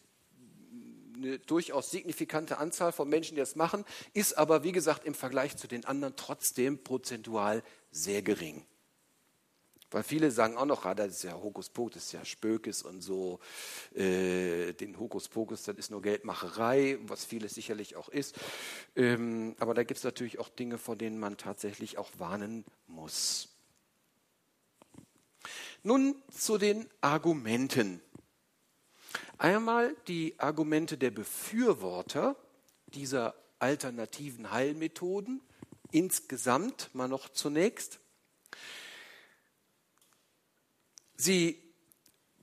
eine 1.16 1.40
durchaus 1.40 1.92
signifikante 1.92 2.58
Anzahl 2.58 2.92
von 2.92 3.08
Menschen, 3.08 3.36
die 3.36 3.42
das 3.42 3.56
machen, 3.56 3.86
ist 4.14 4.38
aber, 4.38 4.64
wie 4.64 4.72
gesagt, 4.72 5.06
im 5.06 5.14
Vergleich 5.14 5.58
zu 5.58 5.68
den 5.68 5.86
anderen 5.86 6.16
trotzdem 6.16 6.84
prozentual 6.84 7.64
sehr 7.92 8.22
gering. 8.22 8.66
Weil 9.92 10.04
viele 10.04 10.32
sagen 10.32 10.58
auch 10.58 10.66
noch, 10.66 10.86
ah, 10.86 10.96
das 10.96 11.12
ist 11.12 11.24
ja 11.24 11.34
Hokuspokus, 11.34 11.94
das 11.94 12.04
ist 12.06 12.12
ja 12.12 12.26
Spökes 12.26 12.82
und 12.82 13.02
so. 13.02 13.40
Äh, 13.94 14.74
den 14.74 15.00
Hokuspokus, 15.00 15.64
das 15.64 15.78
ist 15.78 15.92
nur 15.92 16.02
Geldmacherei, 16.02 16.98
was 17.04 17.24
vieles 17.24 17.54
sicherlich 17.54 17.96
auch 17.96 18.10
ist. 18.10 18.36
Ähm, 18.96 19.56
aber 19.60 19.74
da 19.74 19.84
gibt 19.84 20.00
es 20.00 20.04
natürlich 20.04 20.40
auch 20.40 20.50
Dinge, 20.50 20.78
vor 20.78 20.96
denen 20.96 21.18
man 21.18 21.38
tatsächlich 21.38 21.98
auch 21.98 22.10
warnen 22.18 22.66
muss. 22.88 23.50
Nun 25.84 26.16
zu 26.32 26.58
den 26.58 26.90
Argumenten. 27.00 28.02
Einmal 29.38 29.96
die 30.08 30.36
Argumente 30.40 30.98
der 30.98 31.12
Befürworter 31.12 32.36
dieser 32.88 33.36
alternativen 33.60 34.52
Heilmethoden, 34.52 35.42
insgesamt 35.92 36.90
mal 36.94 37.08
noch 37.08 37.30
zunächst. 37.30 38.00
Sie 41.16 41.62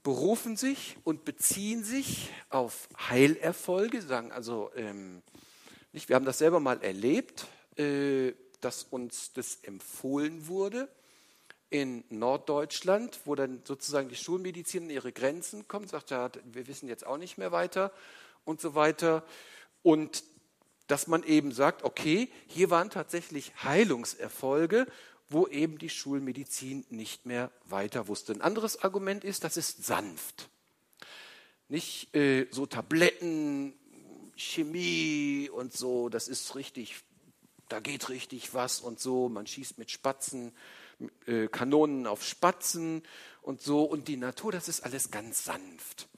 berufen 0.03 0.57
sich 0.57 0.97
und 1.05 1.25
beziehen 1.25 1.85
sich 1.85 2.31
auf 2.49 2.89
Heilerfolge, 3.09 4.03
sagen 4.03 4.33
also, 4.33 4.71
ähm, 4.75 5.23
nicht, 5.93 6.09
wir 6.09 6.17
haben 6.17 6.25
das 6.25 6.39
selber 6.39 6.59
mal 6.59 6.83
erlebt, 6.83 7.47
äh, 7.77 8.33
dass 8.61 8.85
uns 8.85 9.33
das 9.33 9.57
empfohlen 9.63 10.47
wurde 10.47 10.89
in 11.73 12.05
Norddeutschland, 12.11 13.21
wo 13.25 13.35
dann 13.35 13.63
sozusagen 13.65 14.11
die 14.11 14.17
Schulmedizin 14.17 14.85
in 14.85 14.91
ihre 14.91 15.11
Grenzen 15.11 15.67
kommt, 15.69 15.89
sagt, 15.89 16.11
ja, 16.11 16.31
wir 16.45 16.67
wissen 16.69 16.87
jetzt 16.87 17.07
auch 17.07 17.17
nicht 17.17 17.39
mehr 17.39 17.51
weiter 17.51 17.93
und 18.45 18.61
so 18.61 18.75
weiter. 18.75 19.25
Und 19.83 20.23
dass 20.87 21.07
man 21.07 21.23
eben 21.23 21.51
sagt, 21.53 21.83
okay, 21.83 22.29
hier 22.47 22.69
waren 22.69 22.91
tatsächlich 22.91 23.53
Heilungserfolge, 23.65 24.87
wo 25.31 25.47
eben 25.47 25.79
die 25.79 25.89
Schulmedizin 25.89 26.85
nicht 26.91 27.25
mehr 27.25 27.51
weiter 27.65 28.07
wusste. 28.07 28.35
Ein 28.35 28.43
anderes 28.43 28.83
Argument 28.85 29.25
ist, 29.25 29.43
das 29.43 29.57
ist 29.57 29.87
sanft. 29.87 30.51
Nicht 31.69 32.15
äh, 32.15 32.49
so 32.51 32.67
Tabletten, 32.67 33.73
Chemie 34.37 35.49
und 35.51 35.73
so, 35.73 36.11
das 36.11 36.29
ist 36.29 36.55
richtig, 36.55 36.97
da 37.71 37.81
geht 37.81 38.11
richtig 38.11 38.53
was 38.53 38.81
und 38.81 39.01
so, 39.01 39.31
man 39.31 39.47
schießt 39.47 39.79
mit 39.79 39.91
Spatzen 39.91 40.53
äh, 41.27 41.49
Kanonen 41.49 42.07
auf 42.07 42.25
Spatzen 42.25 43.03
und 43.41 43.61
so. 43.61 43.83
Und 43.85 44.09
die 44.09 44.17
Natur, 44.17 44.53
das 44.53 44.69
ist 44.69 44.81
alles 44.81 45.11
ganz 45.11 45.45
sanft. 45.45 46.09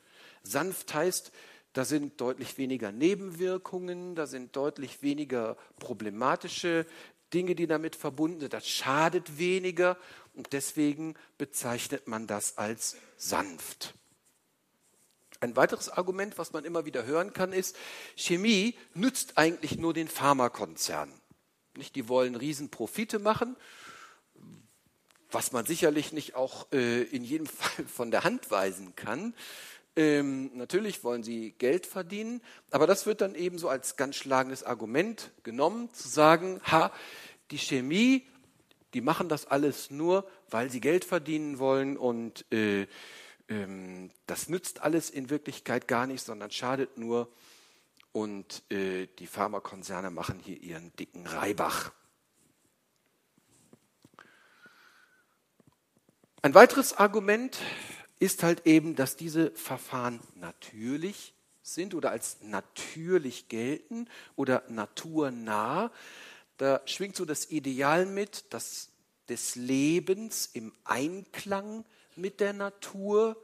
Sanft 0.42 0.94
heißt, 0.94 1.32
da 1.72 1.84
sind 1.84 2.20
deutlich 2.20 2.56
weniger 2.56 2.92
Nebenwirkungen, 2.92 4.14
da 4.14 4.26
sind 4.26 4.54
deutlich 4.54 5.02
weniger 5.02 5.56
problematische 5.80 6.86
Dinge, 7.32 7.56
die 7.56 7.66
damit 7.66 7.96
verbunden 7.96 8.40
sind. 8.40 8.52
Das 8.52 8.68
schadet 8.68 9.38
weniger 9.38 9.96
und 10.34 10.52
deswegen 10.52 11.14
bezeichnet 11.36 12.06
man 12.06 12.28
das 12.28 12.58
als 12.58 12.96
sanft. 13.16 13.94
Ein 15.40 15.56
weiteres 15.56 15.88
Argument, 15.88 16.38
was 16.38 16.52
man 16.52 16.64
immer 16.64 16.84
wieder 16.86 17.04
hören 17.04 17.32
kann, 17.32 17.52
ist, 17.52 17.76
Chemie 18.16 18.76
nützt 18.94 19.36
eigentlich 19.36 19.76
nur 19.76 19.92
den 19.92 20.08
Pharmakonzernen. 20.08 21.14
Nicht, 21.76 21.96
die 21.96 22.08
wollen 22.08 22.36
Riesenprofite 22.36 23.18
machen 23.18 23.56
was 25.34 25.52
man 25.52 25.66
sicherlich 25.66 26.12
nicht 26.12 26.36
auch 26.36 26.66
äh, 26.72 27.02
in 27.02 27.24
jedem 27.24 27.46
Fall 27.48 27.84
von 27.86 28.10
der 28.10 28.24
Hand 28.24 28.50
weisen 28.50 28.94
kann. 28.96 29.34
Ähm, 29.96 30.50
natürlich 30.54 31.04
wollen 31.04 31.22
sie 31.22 31.52
Geld 31.58 31.86
verdienen, 31.86 32.40
aber 32.70 32.86
das 32.86 33.06
wird 33.06 33.20
dann 33.20 33.34
eben 33.34 33.58
so 33.58 33.68
als 33.68 33.96
ganz 33.96 34.16
schlagendes 34.16 34.64
Argument 34.64 35.30
genommen, 35.44 35.92
zu 35.92 36.08
sagen, 36.08 36.60
ha, 36.64 36.90
die 37.52 37.58
Chemie, 37.58 38.26
die 38.92 39.00
machen 39.00 39.28
das 39.28 39.46
alles 39.46 39.90
nur, 39.90 40.26
weil 40.50 40.70
sie 40.70 40.80
Geld 40.80 41.04
verdienen 41.04 41.58
wollen 41.58 41.96
und 41.96 42.44
äh, 42.52 42.86
ähm, 43.48 44.10
das 44.26 44.48
nützt 44.48 44.82
alles 44.82 45.10
in 45.10 45.30
Wirklichkeit 45.30 45.86
gar 45.86 46.06
nicht, 46.06 46.24
sondern 46.24 46.50
schadet 46.50 46.98
nur. 46.98 47.28
Und 48.12 48.62
äh, 48.70 49.08
die 49.18 49.26
Pharmakonzerne 49.26 50.10
machen 50.10 50.38
hier 50.38 50.60
ihren 50.60 50.94
dicken 50.96 51.26
Reibach. 51.26 51.92
Ein 56.44 56.52
weiteres 56.52 56.92
Argument 56.92 57.56
ist 58.18 58.42
halt 58.42 58.66
eben, 58.66 58.96
dass 58.96 59.16
diese 59.16 59.50
Verfahren 59.52 60.20
natürlich 60.34 61.32
sind 61.62 61.94
oder 61.94 62.10
als 62.10 62.42
natürlich 62.42 63.48
gelten 63.48 64.10
oder 64.36 64.62
naturnah. 64.68 65.90
Da 66.58 66.82
schwingt 66.84 67.16
so 67.16 67.24
das 67.24 67.50
Ideal 67.50 68.04
mit, 68.04 68.52
dass 68.52 68.90
des 69.30 69.56
Lebens 69.56 70.50
im 70.52 70.74
Einklang 70.84 71.86
mit 72.14 72.40
der 72.40 72.52
Natur, 72.52 73.42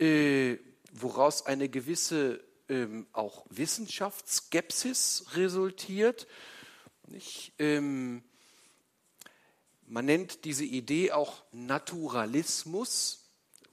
äh, 0.00 0.56
woraus 0.92 1.46
eine 1.46 1.68
gewisse 1.68 2.42
ähm, 2.68 3.06
auch 3.12 3.46
Wissenschaftsskepsis 3.48 5.26
resultiert. 5.34 6.26
Ähm, 7.60 8.24
man 9.94 10.06
nennt 10.06 10.44
diese 10.44 10.64
Idee 10.64 11.12
auch 11.12 11.44
Naturalismus 11.52 13.28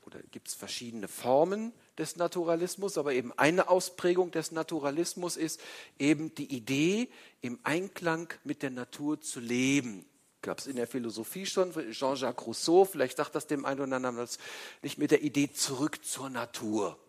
oder 0.06 0.20
gibt 0.30 0.50
es 0.50 0.54
verschiedene 0.54 1.08
Formen 1.08 1.74
des 1.98 2.16
Naturalismus, 2.16 3.00
aber 3.00 3.14
eben 3.14 3.34
eine 3.40 3.70
Ausprägung 3.70 4.30
des 4.30 4.52
Naturalismus 4.52 5.36
ist 5.36 5.60
eben 5.98 6.36
die 6.36 6.56
Idee, 6.56 7.10
im 7.42 7.58
Einklang 7.64 8.32
mit 8.44 8.62
der 8.62 8.70
Natur 8.70 9.20
zu 9.20 9.40
leben. 9.40 10.06
Gab 10.44 10.60
es 10.60 10.68
in 10.68 10.76
der 10.76 10.86
Philosophie 10.86 11.48
schon, 11.48 11.74
Jean-Jacques 11.92 12.46
Rousseau, 12.46 12.86
vielleicht 12.86 13.18
sagt 13.18 13.34
das 13.34 13.48
dem 13.48 13.66
einen 13.66 13.82
oder 13.82 13.96
anderen 13.96 14.18
das 14.18 14.38
nicht 14.84 15.00
mit 15.00 15.10
der 15.10 15.24
Idee 15.24 15.52
zurück 15.52 16.06
zur 16.06 16.30
Natur. 16.30 17.00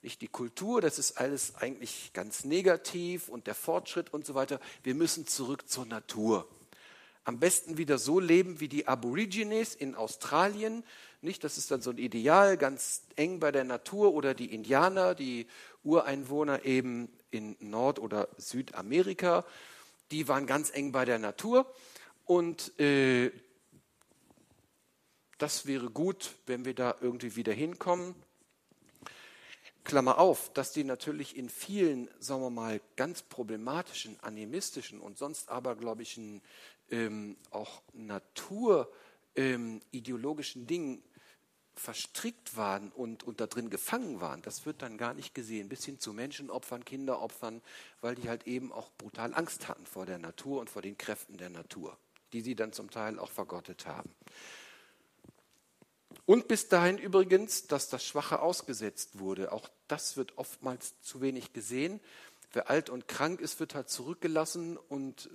Nicht 0.00 0.22
die 0.22 0.28
Kultur, 0.28 0.80
das 0.80 0.98
ist 0.98 1.18
alles 1.18 1.54
eigentlich 1.56 2.12
ganz 2.14 2.46
negativ 2.46 3.28
und 3.28 3.46
der 3.46 3.54
Fortschritt 3.54 4.14
und 4.14 4.24
so 4.24 4.34
weiter. 4.34 4.58
Wir 4.82 4.94
müssen 4.94 5.26
zurück 5.26 5.68
zur 5.68 5.84
Natur. 5.84 6.48
Am 7.24 7.38
besten 7.38 7.76
wieder 7.76 7.98
so 7.98 8.18
leben 8.18 8.60
wie 8.60 8.68
die 8.68 8.88
Aborigines 8.88 9.74
in 9.74 9.94
Australien, 9.94 10.84
nicht, 11.22 11.44
das 11.44 11.58
ist 11.58 11.70
dann 11.70 11.82
so 11.82 11.90
ein 11.90 11.98
Ideal, 11.98 12.56
ganz 12.56 13.02
eng 13.16 13.40
bei 13.40 13.52
der 13.52 13.64
Natur 13.64 14.14
oder 14.14 14.32
die 14.32 14.54
Indianer, 14.54 15.14
die 15.14 15.46
Ureinwohner 15.84 16.64
eben 16.64 17.12
in 17.30 17.56
Nord- 17.60 17.98
oder 17.98 18.28
Südamerika, 18.38 19.44
die 20.10 20.28
waren 20.28 20.46
ganz 20.46 20.70
eng 20.70 20.92
bei 20.92 21.04
der 21.04 21.18
Natur. 21.18 21.70
Und 22.24 22.78
äh, 22.80 23.30
das 25.36 25.66
wäre 25.66 25.90
gut, 25.90 26.36
wenn 26.46 26.64
wir 26.64 26.74
da 26.74 26.94
irgendwie 27.00 27.36
wieder 27.36 27.52
hinkommen. 27.52 28.14
Klammer 29.84 30.18
auf, 30.18 30.52
dass 30.52 30.72
die 30.72 30.84
natürlich 30.84 31.36
in 31.36 31.48
vielen, 31.48 32.08
sagen 32.18 32.42
wir 32.42 32.50
mal, 32.50 32.80
ganz 32.96 33.22
problematischen, 33.22 34.18
animistischen 34.20 35.00
und 35.00 35.18
sonst 35.18 35.48
abergläubischen, 35.48 36.42
ähm, 36.90 37.36
auch 37.50 37.82
naturideologischen 37.92 40.62
ähm, 40.62 40.66
Dingen 40.66 41.02
verstrickt 41.74 42.56
waren 42.56 42.92
und, 42.92 43.24
und 43.24 43.40
da 43.40 43.46
drin 43.46 43.70
gefangen 43.70 44.20
waren, 44.20 44.42
das 44.42 44.66
wird 44.66 44.82
dann 44.82 44.98
gar 44.98 45.14
nicht 45.14 45.34
gesehen, 45.34 45.68
bis 45.68 45.84
hin 45.84 45.98
zu 45.98 46.12
Menschenopfern, 46.12 46.84
Kinderopfern, 46.84 47.62
weil 48.00 48.16
die 48.16 48.28
halt 48.28 48.46
eben 48.46 48.70
auch 48.70 48.90
brutal 48.98 49.34
Angst 49.34 49.68
hatten 49.68 49.86
vor 49.86 50.04
der 50.04 50.18
Natur 50.18 50.60
und 50.60 50.68
vor 50.68 50.82
den 50.82 50.98
Kräften 50.98 51.38
der 51.38 51.48
Natur, 51.48 51.96
die 52.32 52.42
sie 52.42 52.54
dann 52.54 52.72
zum 52.72 52.90
Teil 52.90 53.18
auch 53.18 53.30
vergottet 53.30 53.86
haben. 53.86 54.10
Und 56.26 56.48
bis 56.48 56.68
dahin 56.68 56.98
übrigens, 56.98 57.66
dass 57.66 57.88
das 57.88 58.04
Schwache 58.04 58.40
ausgesetzt 58.40 59.18
wurde. 59.18 59.52
Auch 59.52 59.68
das 59.88 60.16
wird 60.16 60.38
oftmals 60.38 61.00
zu 61.00 61.20
wenig 61.20 61.52
gesehen. 61.52 62.00
Wer 62.52 62.68
alt 62.68 62.90
und 62.90 63.08
krank 63.08 63.40
ist, 63.40 63.58
wird 63.58 63.74
halt 63.74 63.88
zurückgelassen 63.88 64.76
und 64.76 65.30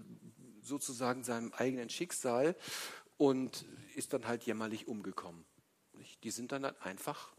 sozusagen 0.65 1.23
seinem 1.23 1.54
eigenen 1.54 1.89
Schicksal 1.89 2.56
und 3.17 3.65
ist 3.95 4.13
dann 4.13 4.28
halt 4.28 4.43
jämmerlich 4.43 4.88
umgekommen. 4.88 5.45
Die 6.23 6.32
sind 6.32 6.51
dann 6.51 6.65
halt 6.65 6.82
einfach 6.82 7.34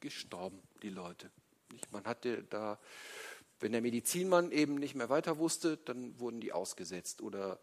gestorben, 0.00 0.62
die 0.82 0.90
Leute. 0.90 1.30
Man 1.90 2.04
hatte 2.04 2.44
da, 2.44 2.78
wenn 3.60 3.72
der 3.72 3.80
Medizinmann 3.80 4.52
eben 4.52 4.76
nicht 4.76 4.94
mehr 4.94 5.08
weiter 5.08 5.38
wusste, 5.38 5.78
dann 5.78 6.18
wurden 6.20 6.40
die 6.40 6.52
ausgesetzt 6.52 7.22
oder 7.22 7.58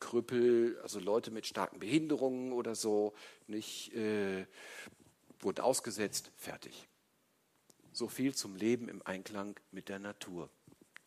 Krüppel, 0.00 0.78
also 0.82 0.98
Leute 0.98 1.30
mit 1.30 1.46
starken 1.46 1.78
Behinderungen 1.78 2.52
oder 2.52 2.74
so, 2.74 3.14
nicht, 3.46 3.94
äh, 3.94 4.46
wurden 5.40 5.60
ausgesetzt, 5.60 6.32
fertig. 6.36 6.88
So 7.92 8.08
viel 8.08 8.34
zum 8.34 8.56
Leben 8.56 8.88
im 8.88 9.02
Einklang 9.02 9.58
mit 9.70 9.88
der 9.88 9.98
Natur. 9.98 10.50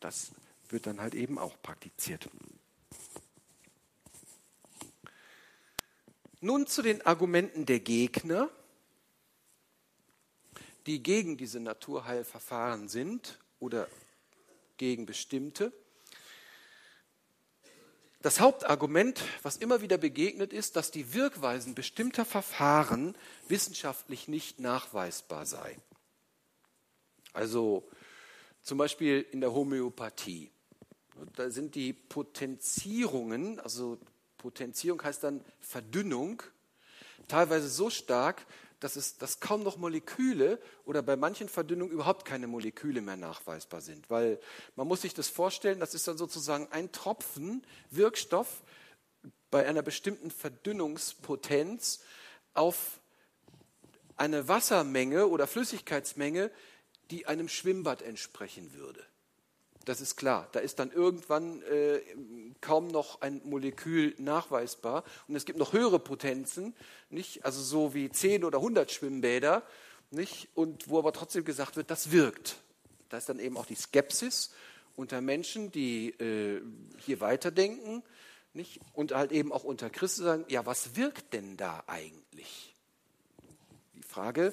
Das 0.00 0.30
wird 0.72 0.86
dann 0.86 1.00
halt 1.00 1.14
eben 1.14 1.38
auch 1.38 1.60
praktiziert. 1.62 2.28
Nun 6.40 6.66
zu 6.66 6.82
den 6.82 7.02
Argumenten 7.02 7.66
der 7.66 7.80
Gegner, 7.80 8.50
die 10.86 11.02
gegen 11.02 11.36
diese 11.36 11.60
Naturheilverfahren 11.60 12.88
sind 12.88 13.38
oder 13.58 13.88
gegen 14.76 15.06
bestimmte. 15.06 15.72
Das 18.22 18.40
Hauptargument, 18.40 19.22
was 19.42 19.56
immer 19.56 19.80
wieder 19.80 19.98
begegnet 19.98 20.52
ist, 20.52 20.76
dass 20.76 20.90
die 20.90 21.14
Wirkweisen 21.14 21.74
bestimmter 21.74 22.24
Verfahren 22.24 23.16
wissenschaftlich 23.48 24.28
nicht 24.28 24.60
nachweisbar 24.60 25.46
seien. 25.46 25.80
Also 27.32 27.88
zum 28.62 28.78
Beispiel 28.78 29.24
in 29.30 29.40
der 29.40 29.52
Homöopathie. 29.52 30.50
Da 31.34 31.50
sind 31.50 31.74
die 31.74 31.92
Potenzierungen, 31.92 33.60
also 33.60 33.98
Potenzierung 34.38 35.02
heißt 35.02 35.24
dann 35.24 35.44
Verdünnung, 35.60 36.42
teilweise 37.28 37.68
so 37.68 37.90
stark, 37.90 38.46
dass, 38.80 38.96
es, 38.96 39.16
dass 39.16 39.40
kaum 39.40 39.62
noch 39.62 39.78
Moleküle 39.78 40.60
oder 40.84 41.02
bei 41.02 41.16
manchen 41.16 41.48
Verdünnungen 41.48 41.92
überhaupt 41.92 42.24
keine 42.24 42.46
Moleküle 42.46 43.00
mehr 43.00 43.16
nachweisbar 43.16 43.80
sind. 43.80 44.10
Weil 44.10 44.38
man 44.74 44.86
muss 44.86 45.02
sich 45.02 45.14
das 45.14 45.28
vorstellen, 45.28 45.80
das 45.80 45.94
ist 45.94 46.06
dann 46.06 46.18
sozusagen 46.18 46.68
ein 46.70 46.92
Tropfen 46.92 47.66
Wirkstoff 47.90 48.62
bei 49.50 49.66
einer 49.66 49.82
bestimmten 49.82 50.30
Verdünnungspotenz 50.30 52.00
auf 52.52 53.00
eine 54.16 54.48
Wassermenge 54.48 55.26
oder 55.26 55.46
Flüssigkeitsmenge, 55.46 56.50
die 57.10 57.26
einem 57.26 57.48
Schwimmbad 57.48 58.02
entsprechen 58.02 58.72
würde. 58.74 59.04
Das 59.86 60.00
ist 60.00 60.16
klar. 60.16 60.48
Da 60.50 60.58
ist 60.58 60.80
dann 60.80 60.90
irgendwann 60.90 61.62
äh, 61.62 62.00
kaum 62.60 62.88
noch 62.88 63.20
ein 63.20 63.40
Molekül 63.44 64.14
nachweisbar. 64.18 65.04
Und 65.28 65.36
es 65.36 65.44
gibt 65.44 65.60
noch 65.60 65.72
höhere 65.72 66.00
Potenzen, 66.00 66.74
nicht? 67.08 67.44
also 67.44 67.62
so 67.62 67.94
wie 67.94 68.10
10 68.10 68.42
oder 68.42 68.58
100 68.58 68.90
Schwimmbäder, 68.90 69.62
nicht? 70.10 70.48
und 70.54 70.90
wo 70.90 70.98
aber 70.98 71.12
trotzdem 71.12 71.44
gesagt 71.44 71.76
wird, 71.76 71.88
das 71.88 72.10
wirkt. 72.10 72.56
Da 73.10 73.16
ist 73.16 73.28
dann 73.28 73.38
eben 73.38 73.56
auch 73.56 73.64
die 73.64 73.76
Skepsis 73.76 74.52
unter 74.96 75.20
Menschen, 75.20 75.70
die 75.70 76.08
äh, 76.18 76.60
hier 76.98 77.20
weiterdenken 77.20 78.02
nicht? 78.54 78.80
und 78.92 79.14
halt 79.14 79.30
eben 79.30 79.52
auch 79.52 79.62
unter 79.62 79.88
Christen 79.88 80.24
sagen, 80.24 80.44
ja, 80.48 80.66
was 80.66 80.96
wirkt 80.96 81.32
denn 81.32 81.56
da 81.56 81.84
eigentlich? 81.86 82.74
Die 83.94 84.02
Frage 84.02 84.52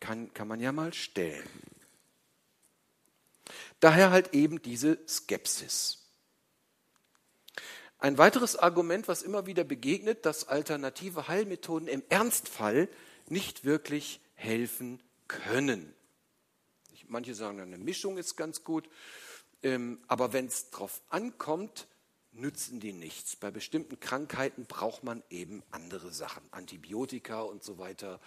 kann, 0.00 0.32
kann 0.32 0.48
man 0.48 0.58
ja 0.58 0.72
mal 0.72 0.94
stellen. 0.94 1.46
Daher 3.80 4.10
halt 4.10 4.34
eben 4.34 4.62
diese 4.62 4.98
Skepsis. 5.06 5.98
Ein 7.98 8.16
weiteres 8.16 8.56
Argument, 8.56 9.08
was 9.08 9.22
immer 9.22 9.46
wieder 9.46 9.64
begegnet, 9.64 10.24
dass 10.24 10.48
alternative 10.48 11.28
Heilmethoden 11.28 11.86
im 11.86 12.02
Ernstfall 12.08 12.88
nicht 13.28 13.64
wirklich 13.64 14.20
helfen 14.34 15.02
können. 15.28 15.94
Manche 17.10 17.34
sagen, 17.34 17.58
eine 17.58 17.76
Mischung 17.76 18.18
ist 18.18 18.36
ganz 18.36 18.62
gut, 18.62 18.88
ähm, 19.64 19.98
aber 20.06 20.32
wenn 20.32 20.46
es 20.46 20.70
darauf 20.70 21.02
ankommt, 21.08 21.88
nützen 22.30 22.78
die 22.78 22.92
nichts. 22.92 23.34
Bei 23.34 23.50
bestimmten 23.50 23.98
Krankheiten 23.98 24.64
braucht 24.66 25.02
man 25.02 25.24
eben 25.28 25.64
andere 25.72 26.12
Sachen, 26.12 26.42
Antibiotika 26.52 27.42
und 27.42 27.64
so 27.64 27.78
weiter. 27.78 28.20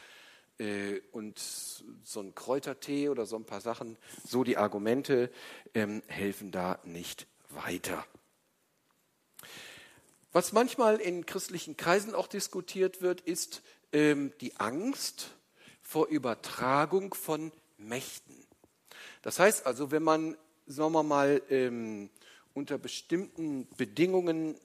Äh, 0.63 1.01
und 1.11 1.39
so 1.39 2.21
ein 2.21 2.33
Kräutertee 2.35 3.09
oder 3.09 3.25
so 3.25 3.35
ein 3.35 3.43
paar 3.43 3.59
Sachen, 3.59 3.97
so 4.25 4.43
die 4.43 4.55
Argumente 4.55 5.29
ähm, 5.73 6.01
helfen 6.07 6.51
da 6.51 6.79
nicht 6.85 7.27
weiter. 7.49 8.05
Was 10.31 10.53
manchmal 10.53 10.97
in 10.97 11.25
christlichen 11.25 11.75
Kreisen 11.75 12.15
auch 12.15 12.27
diskutiert 12.27 13.01
wird, 13.01 13.21
ist 13.21 13.61
ähm, 13.91 14.31
die 14.39 14.55
Angst 14.55 15.31
vor 15.81 16.07
Übertragung 16.07 17.13
von 17.13 17.51
Mächten. 17.77 18.35
Das 19.21 19.39
heißt 19.39 19.65
also, 19.65 19.91
wenn 19.91 20.03
man, 20.03 20.37
sagen 20.65 20.93
wir 20.93 21.03
mal, 21.03 21.41
ähm, 21.49 22.09
unter 22.53 22.77
bestimmten 22.77 23.67
Bedingungen 23.75 24.55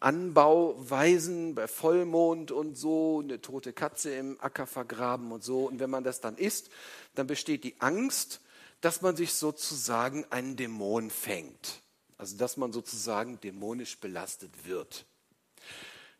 Anbauweisen 0.00 1.54
bei 1.54 1.68
Vollmond 1.68 2.50
und 2.50 2.76
so, 2.76 3.20
eine 3.22 3.40
tote 3.40 3.72
Katze 3.72 4.14
im 4.14 4.40
Acker 4.40 4.66
vergraben 4.66 5.30
und 5.30 5.44
so. 5.44 5.66
Und 5.66 5.78
wenn 5.78 5.90
man 5.90 6.04
das 6.04 6.20
dann 6.20 6.36
isst, 6.36 6.70
dann 7.14 7.26
besteht 7.26 7.64
die 7.64 7.80
Angst, 7.80 8.40
dass 8.80 9.02
man 9.02 9.14
sich 9.14 9.34
sozusagen 9.34 10.24
einen 10.30 10.56
Dämon 10.56 11.10
fängt. 11.10 11.82
Also 12.16 12.36
dass 12.36 12.56
man 12.56 12.72
sozusagen 12.72 13.40
dämonisch 13.40 13.98
belastet 13.98 14.66
wird. 14.66 15.06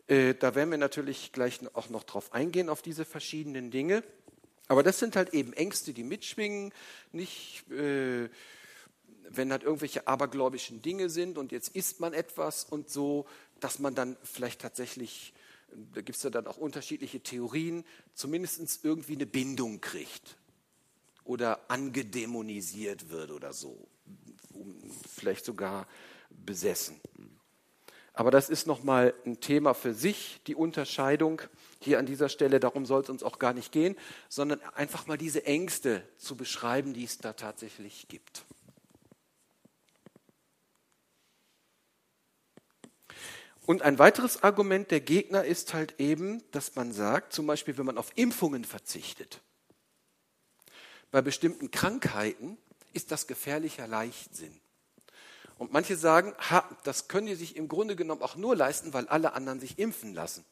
Äh, 0.07 0.35
da 0.35 0.55
werden 0.55 0.71
wir 0.71 0.79
natürlich 0.79 1.33
gleich 1.33 1.61
auch 1.75 1.89
noch 1.89 2.05
drauf 2.05 2.33
eingehen, 2.33 2.69
auf 2.69 2.83
diese 2.83 3.05
verschiedenen 3.05 3.71
Dinge. 3.71 4.03
Aber 4.69 4.83
das 4.83 4.99
sind 4.99 5.17
halt 5.17 5.35
eben 5.35 5.53
Ängste, 5.53 5.93
die 5.93 6.05
mitschwingen, 6.05 6.73
nicht 7.13 7.71
äh, 7.71 8.29
wenn 9.31 9.53
halt 9.53 9.63
irgendwelche 9.63 10.07
abergläubischen 10.07 10.83
Dinge 10.83 11.09
sind 11.09 11.39
und 11.39 11.53
jetzt 11.53 11.75
isst 11.75 12.01
man 12.01 12.13
etwas 12.13 12.65
und 12.65 12.91
so, 12.91 13.27
dass 13.61 13.79
man 13.79 13.95
dann 13.95 14.17
vielleicht 14.23 14.61
tatsächlich, 14.61 15.33
da 15.95 16.01
gibt 16.01 16.17
es 16.17 16.23
ja 16.23 16.31
dann 16.31 16.47
auch 16.47 16.57
unterschiedliche 16.57 17.21
Theorien, 17.21 17.85
zumindest 18.15 18.85
irgendwie 18.85 19.15
eine 19.15 19.27
Bindung 19.27 19.81
kriegt 19.81 20.37
oder 21.25 21.71
angedämonisiert 21.71 23.11
wird 23.11 23.31
oder 23.31 23.53
so, 23.53 23.87
vielleicht 25.09 25.45
sogar 25.45 25.87
besessen. 26.31 27.01
Aber 28.13 28.31
das 28.31 28.51
ist 28.51 28.67
nochmal 28.67 29.15
ein 29.25 29.41
Thema 29.41 29.73
für 29.73 29.95
sich, 29.95 30.41
die 30.47 30.55
Unterscheidung 30.55 31.41
hier 31.81 31.99
an 31.99 32.07
dieser 32.07 32.29
Stelle. 32.29 32.61
Darum 32.61 32.85
soll 32.85 33.03
es 33.03 33.09
uns 33.09 33.23
auch 33.23 33.39
gar 33.39 33.55
nicht 33.55 33.73
gehen, 33.73 33.97
sondern 34.29 34.61
einfach 34.75 35.07
mal 35.07 35.17
diese 35.17 35.47
Ängste 35.47 36.03
zu 36.19 36.37
beschreiben, 36.37 36.93
die 36.93 37.05
es 37.05 37.19
da 37.19 37.33
tatsächlich 37.33 38.09
gibt. 38.09 38.45
Und 43.71 43.83
ein 43.83 44.01
weiteres 44.01 44.43
Argument 44.43 44.91
der 44.91 44.99
Gegner 45.01 45.45
ist 45.45 45.75
halt 45.75 46.01
eben, 46.01 46.43
dass 46.51 46.75
man 46.75 46.91
sagt, 46.91 47.33
zum 47.33 47.47
Beispiel, 47.47 47.79
wenn 47.79 47.87
man 47.87 47.99
auf 47.99 48.11
Impfungen 48.17 48.65
verzichtet, 48.65 49.43
bei 51.13 51.23
bestimmten 51.23 51.71
Krankheiten 51.71 52.59
ist 52.95 53.13
das 53.13 53.29
gefährlicher 53.29 53.87
Leichtsinn. 53.87 54.61
Und 55.57 55.73
manche 55.73 55.95
sagen, 55.95 56.35
ha, 56.51 56.69
das 56.83 57.07
können 57.07 57.29
die 57.29 57.37
sich 57.37 57.55
im 57.55 57.69
Grunde 57.69 57.95
genommen 57.95 58.23
auch 58.23 58.35
nur 58.35 58.57
leisten, 58.57 58.93
weil 58.93 59.07
alle 59.07 59.35
anderen 59.35 59.61
sich 59.61 59.79
impfen 59.79 60.15
lassen. 60.15 60.45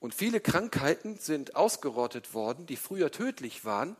Und 0.00 0.12
viele 0.12 0.40
Krankheiten 0.40 1.18
sind 1.18 1.54
ausgerottet 1.54 2.34
worden, 2.34 2.66
die 2.66 2.74
früher 2.74 3.12
tödlich 3.12 3.64
waren, 3.64 3.94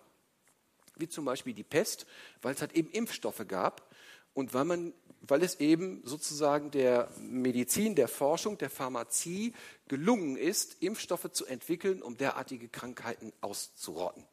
wie 0.96 1.08
zum 1.08 1.24
Beispiel 1.24 1.54
die 1.54 1.62
Pest, 1.62 2.04
weil 2.42 2.52
es 2.52 2.62
halt 2.62 2.72
eben 2.72 2.90
Impfstoffe 2.90 3.46
gab 3.46 3.94
und 4.34 4.54
weil, 4.54 4.64
man, 4.64 4.92
weil 5.20 5.42
es 5.42 5.60
eben 5.60 6.02
sozusagen 6.04 6.70
der 6.70 7.10
Medizin, 7.20 7.94
der 7.94 8.08
Forschung, 8.08 8.58
der 8.58 8.70
Pharmazie 8.70 9.52
gelungen 9.88 10.36
ist, 10.36 10.82
Impfstoffe 10.82 11.30
zu 11.32 11.46
entwickeln, 11.46 12.02
um 12.02 12.16
derartige 12.16 12.68
Krankheiten 12.68 13.32
auszurotten. 13.40 14.24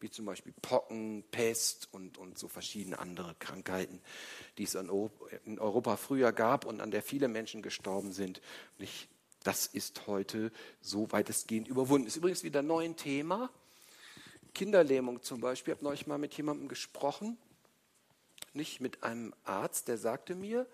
Wie 0.00 0.10
zum 0.10 0.26
Beispiel 0.26 0.54
Pocken, 0.62 1.24
Pest 1.32 1.88
und, 1.90 2.18
und 2.18 2.38
so 2.38 2.46
verschiedene 2.46 3.00
andere 3.00 3.34
Krankheiten, 3.40 4.00
die 4.56 4.62
es 4.62 4.76
in 4.76 5.58
Europa 5.58 5.96
früher 5.96 6.32
gab 6.32 6.66
und 6.66 6.80
an 6.80 6.92
der 6.92 7.02
viele 7.02 7.26
Menschen 7.26 7.62
gestorben 7.62 8.12
sind. 8.12 8.40
das 9.42 9.66
ist 9.66 10.06
heute 10.06 10.52
so 10.80 11.10
weitestgehend 11.10 11.66
überwunden. 11.66 12.06
Ist 12.06 12.16
übrigens 12.16 12.44
wieder 12.44 12.60
ein 12.60 12.96
Thema. 12.96 13.50
Kinderlähmung 14.54 15.22
zum 15.22 15.40
Beispiel. 15.40 15.72
Ich 15.72 15.78
habe 15.78 15.84
neulich 15.84 16.06
mal 16.06 16.18
mit 16.18 16.34
jemandem 16.34 16.68
gesprochen, 16.68 17.36
nicht 18.58 18.82
mit 18.82 19.02
einem 19.02 19.32
Arzt, 19.44 19.88
der 19.88 19.96
sagte 19.96 20.34
mir, 20.34 20.66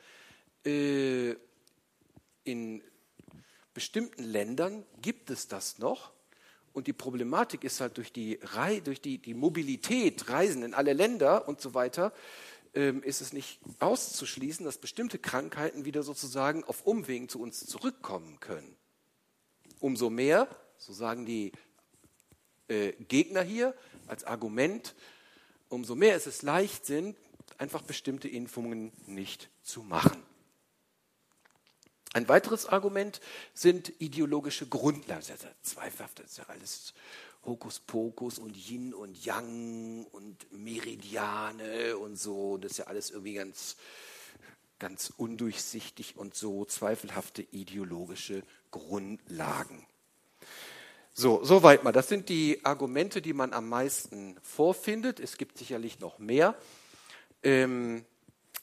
äh, 0.66 1.36
in 2.42 2.82
bestimmten 3.74 4.24
Ländern 4.24 4.84
gibt 5.00 5.30
es 5.30 5.46
das 5.46 5.78
noch. 5.78 6.12
Und 6.72 6.88
die 6.88 6.92
Problematik 6.92 7.62
ist 7.62 7.80
halt 7.80 7.96
durch 7.98 8.12
die, 8.12 8.40
durch 8.82 9.00
die, 9.00 9.18
die 9.18 9.34
Mobilität, 9.34 10.28
Reisen 10.28 10.64
in 10.64 10.74
alle 10.74 10.92
Länder 10.92 11.46
und 11.46 11.60
so 11.60 11.74
weiter, 11.74 12.12
ähm, 12.74 13.02
ist 13.04 13.20
es 13.20 13.32
nicht 13.32 13.60
auszuschließen, 13.78 14.64
dass 14.64 14.78
bestimmte 14.78 15.20
Krankheiten 15.20 15.84
wieder 15.84 16.02
sozusagen 16.02 16.64
auf 16.64 16.84
Umwegen 16.84 17.28
zu 17.28 17.40
uns 17.40 17.64
zurückkommen 17.64 18.40
können. 18.40 18.76
Umso 19.78 20.10
mehr, 20.10 20.48
so 20.76 20.92
sagen 20.92 21.26
die 21.26 21.52
äh, 22.66 22.92
Gegner 23.08 23.42
hier 23.42 23.74
als 24.08 24.24
Argument, 24.24 24.96
umso 25.68 25.94
mehr 25.94 26.16
ist 26.16 26.26
es 26.26 26.42
Leichtsinn, 26.42 27.14
einfach 27.58 27.82
bestimmte 27.82 28.28
Impfungen 28.28 28.92
nicht 29.06 29.50
zu 29.62 29.82
machen. 29.82 30.22
Ein 32.12 32.28
weiteres 32.28 32.66
Argument 32.66 33.20
sind 33.54 33.92
ideologische 33.98 34.66
Grundlagen. 34.66 35.20
Das 35.26 35.30
ist 35.30 35.42
ja 35.42 35.50
zweifelhaft, 35.62 36.20
das 36.20 36.26
ist 36.26 36.38
ja 36.38 36.44
alles 36.44 36.94
Hokuspokus 37.44 38.38
und 38.38 38.56
Yin 38.56 38.94
und 38.94 39.24
Yang 39.24 40.06
und 40.12 40.52
Meridiane 40.52 41.96
und 41.96 42.16
so. 42.16 42.56
Das 42.56 42.72
ist 42.72 42.78
ja 42.78 42.84
alles 42.86 43.10
irgendwie 43.10 43.34
ganz, 43.34 43.76
ganz 44.78 45.12
undurchsichtig 45.16 46.16
und 46.16 46.34
so 46.34 46.64
zweifelhafte 46.64 47.42
ideologische 47.50 48.42
Grundlagen. 48.70 49.84
So, 51.12 51.44
soweit 51.44 51.84
mal. 51.84 51.92
Das 51.92 52.08
sind 52.08 52.28
die 52.28 52.64
Argumente, 52.64 53.22
die 53.22 53.32
man 53.32 53.52
am 53.52 53.68
meisten 53.68 54.36
vorfindet. 54.42 55.20
Es 55.20 55.36
gibt 55.36 55.58
sicherlich 55.58 56.00
noch 56.00 56.18
mehr. 56.18 56.56
Ähm, 57.44 58.04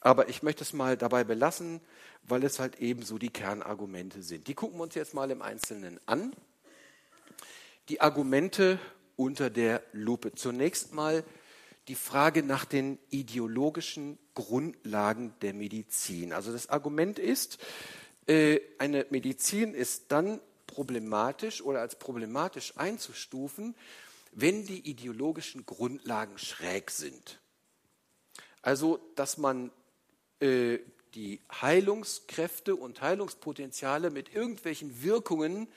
aber 0.02 0.30
ich 0.30 0.44
möchte 0.44 0.64
es 0.64 0.74
mal 0.74 0.98
dabei 0.98 1.24
belassen, 1.24 1.80
weil 2.24 2.44
es 2.44 2.60
halt 2.60 2.80
eben 2.80 3.04
so 3.04 3.18
die 3.18 3.30
Kernargumente 3.30 4.24
sind. 4.24 4.48
Die 4.48 4.56
gucken 4.56 4.80
wir 4.80 4.84
uns 4.84 4.96
jetzt 4.96 5.14
mal 5.14 5.30
im 5.32 5.42
Einzelnen 5.42 6.00
an. 6.08 6.34
Die 7.90 8.02
Argumente 8.02 8.80
unter 9.16 9.50
der 9.50 9.84
Lupe. 9.94 10.34
Zunächst 10.34 10.94
mal 10.94 11.24
die 11.88 11.96
Frage 11.96 12.44
nach 12.44 12.66
den 12.66 13.00
ideologischen 13.10 14.18
Grundlagen 14.34 15.34
der 15.42 15.54
Medizin. 15.54 16.34
Also 16.34 16.52
das 16.52 16.70
Argument 16.70 17.20
ist, 17.20 17.60
äh, 18.28 18.60
eine 18.78 19.06
Medizin 19.10 19.74
ist 19.74 20.12
dann 20.12 20.40
problematisch 20.68 21.62
oder 21.62 21.82
als 21.82 21.98
problematisch 21.98 22.78
einzustufen, 22.78 23.76
wenn 24.32 24.66
die 24.66 24.90
ideologischen 24.90 25.66
Grundlagen 25.66 26.38
schräg 26.38 26.92
sind. 26.92 27.40
Also, 28.62 29.00
dass 29.16 29.38
man 29.38 29.72
äh, 30.40 30.80
die 31.14 31.42
Heilungskräfte 31.62 32.76
und 32.76 33.02
Heilungspotenziale 33.02 34.10
mit 34.12 34.34
irgendwelchen 34.34 35.04
Wirkungen 35.04 35.68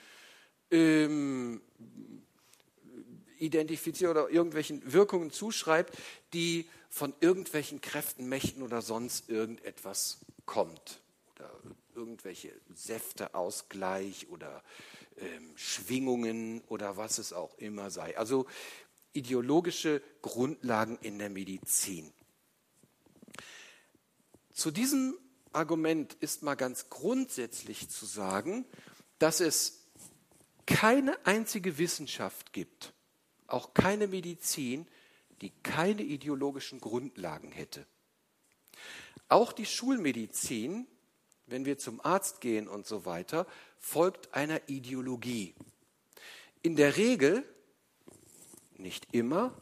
ähm, 0.71 1.61
identifiziert 3.39 4.11
oder 4.11 4.29
irgendwelchen 4.29 4.93
Wirkungen 4.93 5.31
zuschreibt, 5.31 5.97
die 6.33 6.67
von 6.89 7.13
irgendwelchen 7.19 7.81
Kräften, 7.81 8.29
Mächten 8.29 8.63
oder 8.63 8.81
sonst 8.81 9.29
irgendetwas 9.29 10.19
kommt. 10.45 11.01
Oder 11.35 11.51
irgendwelche 11.95 12.53
Säfteausgleich 12.73 14.29
oder 14.29 14.63
ähm, 15.17 15.51
Schwingungen 15.55 16.61
oder 16.67 16.97
was 16.97 17.17
es 17.17 17.33
auch 17.33 17.57
immer 17.57 17.89
sei. 17.89 18.17
Also 18.17 18.45
ideologische 19.13 20.01
Grundlagen 20.21 20.97
in 21.01 21.19
der 21.19 21.29
Medizin. 21.29 22.11
Zu 24.55 24.71
diesem 24.71 25.19
Argument 25.51 26.13
ist 26.21 26.41
mal 26.41 26.55
ganz 26.55 26.89
grundsätzlich 26.89 27.89
zu 27.89 28.05
sagen, 28.05 28.65
dass 29.19 29.41
es 29.41 29.83
keine 30.65 31.23
einzige 31.25 31.77
Wissenschaft 31.77 32.53
gibt, 32.53 32.93
auch 33.47 33.73
keine 33.73 34.07
Medizin, 34.07 34.87
die 35.41 35.51
keine 35.61 36.03
ideologischen 36.03 36.79
Grundlagen 36.79 37.51
hätte. 37.51 37.85
Auch 39.27 39.51
die 39.51 39.65
Schulmedizin, 39.65 40.87
wenn 41.47 41.65
wir 41.65 41.77
zum 41.77 41.99
Arzt 41.99 42.39
gehen 42.39 42.69
und 42.69 42.87
so 42.87 43.05
weiter, 43.05 43.45
folgt 43.77 44.33
einer 44.33 44.69
Ideologie. 44.69 45.53
In 46.61 46.77
der 46.77 46.95
Regel, 46.95 47.43
nicht 48.77 49.13
immer, 49.13 49.53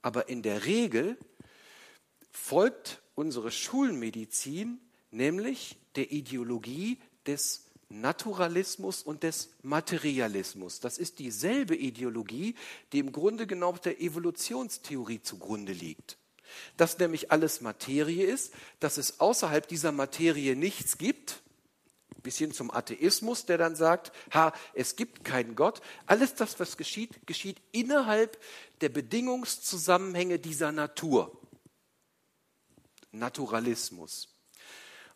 aber 0.00 0.30
in 0.30 0.42
der 0.42 0.64
Regel 0.64 1.18
folgt 2.30 3.02
unsere 3.18 3.50
Schulmedizin, 3.50 4.78
nämlich 5.10 5.76
der 5.96 6.12
Ideologie 6.12 6.98
des 7.26 7.64
Naturalismus 7.88 9.02
und 9.02 9.24
des 9.24 9.50
Materialismus. 9.62 10.78
Das 10.78 10.98
ist 10.98 11.18
dieselbe 11.18 11.74
Ideologie, 11.74 12.54
die 12.92 13.00
im 13.00 13.10
Grunde 13.10 13.48
genommen 13.48 13.80
der 13.82 14.00
Evolutionstheorie 14.00 15.20
zugrunde 15.20 15.72
liegt. 15.72 16.16
Dass 16.76 16.96
nämlich 17.00 17.32
alles 17.32 17.60
Materie 17.60 18.24
ist, 18.24 18.54
dass 18.78 18.98
es 18.98 19.18
außerhalb 19.18 19.66
dieser 19.66 19.90
Materie 19.90 20.54
nichts 20.54 20.96
gibt, 20.96 21.42
bis 22.22 22.38
hin 22.38 22.52
zum 22.52 22.70
Atheismus, 22.70 23.46
der 23.46 23.58
dann 23.58 23.74
sagt, 23.74 24.12
ha, 24.32 24.52
es 24.74 24.94
gibt 24.94 25.24
keinen 25.24 25.56
Gott. 25.56 25.80
Alles 26.06 26.36
das, 26.36 26.60
was 26.60 26.76
geschieht, 26.76 27.26
geschieht 27.26 27.60
innerhalb 27.72 28.38
der 28.80 28.90
Bedingungszusammenhänge 28.90 30.38
dieser 30.38 30.70
Natur. 30.70 31.37
Naturalismus. 33.12 34.36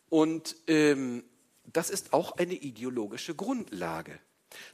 Und 0.08 0.56
ähm, 0.66 1.24
das 1.64 1.90
ist 1.90 2.12
auch 2.12 2.36
eine 2.36 2.54
ideologische 2.54 3.34
Grundlage. 3.34 4.18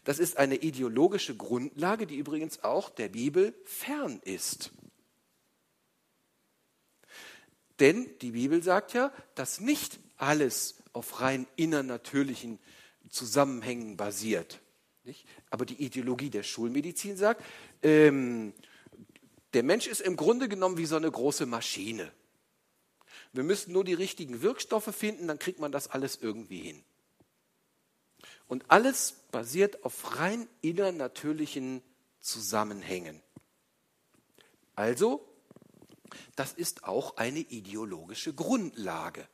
Das 0.04 0.18
ist 0.18 0.36
eine 0.36 0.56
ideologische 0.56 1.36
Grundlage, 1.36 2.06
die 2.06 2.16
übrigens 2.16 2.64
auch 2.64 2.90
der 2.90 3.08
Bibel 3.08 3.54
fern 3.64 4.20
ist. 4.24 4.72
Denn 7.78 8.10
die 8.20 8.32
Bibel 8.32 8.62
sagt 8.62 8.92
ja, 8.92 9.12
dass 9.34 9.60
nicht 9.60 10.00
alles 10.16 10.82
auf 10.92 11.20
rein 11.20 11.46
innernatürlichen 11.54 12.58
Zusammenhängen 13.08 13.96
basiert. 13.96 14.60
Nicht? 15.04 15.26
Aber 15.50 15.64
die 15.64 15.80
Ideologie 15.82 16.30
der 16.30 16.42
Schulmedizin 16.42 17.16
sagt, 17.16 17.44
ähm, 17.82 18.52
der 19.54 19.62
Mensch 19.62 19.86
ist 19.86 20.00
im 20.00 20.16
Grunde 20.16 20.48
genommen 20.48 20.76
wie 20.76 20.86
so 20.86 20.96
eine 20.96 21.10
große 21.10 21.46
Maschine. 21.46 22.12
Wir 23.38 23.44
müssen 23.44 23.72
nur 23.72 23.84
die 23.84 23.94
richtigen 23.94 24.42
Wirkstoffe 24.42 24.92
finden, 24.92 25.28
dann 25.28 25.38
kriegt 25.38 25.60
man 25.60 25.70
das 25.70 25.86
alles 25.86 26.18
irgendwie 26.20 26.58
hin. 26.58 26.82
Und 28.48 28.68
alles 28.68 29.14
basiert 29.30 29.84
auf 29.84 30.18
rein 30.18 30.48
innernatürlichen 30.60 31.80
Zusammenhängen. 32.18 33.22
Also, 34.74 35.24
das 36.34 36.52
ist 36.52 36.82
auch 36.82 37.16
eine 37.16 37.38
ideologische 37.38 38.34
Grundlage. 38.34 39.28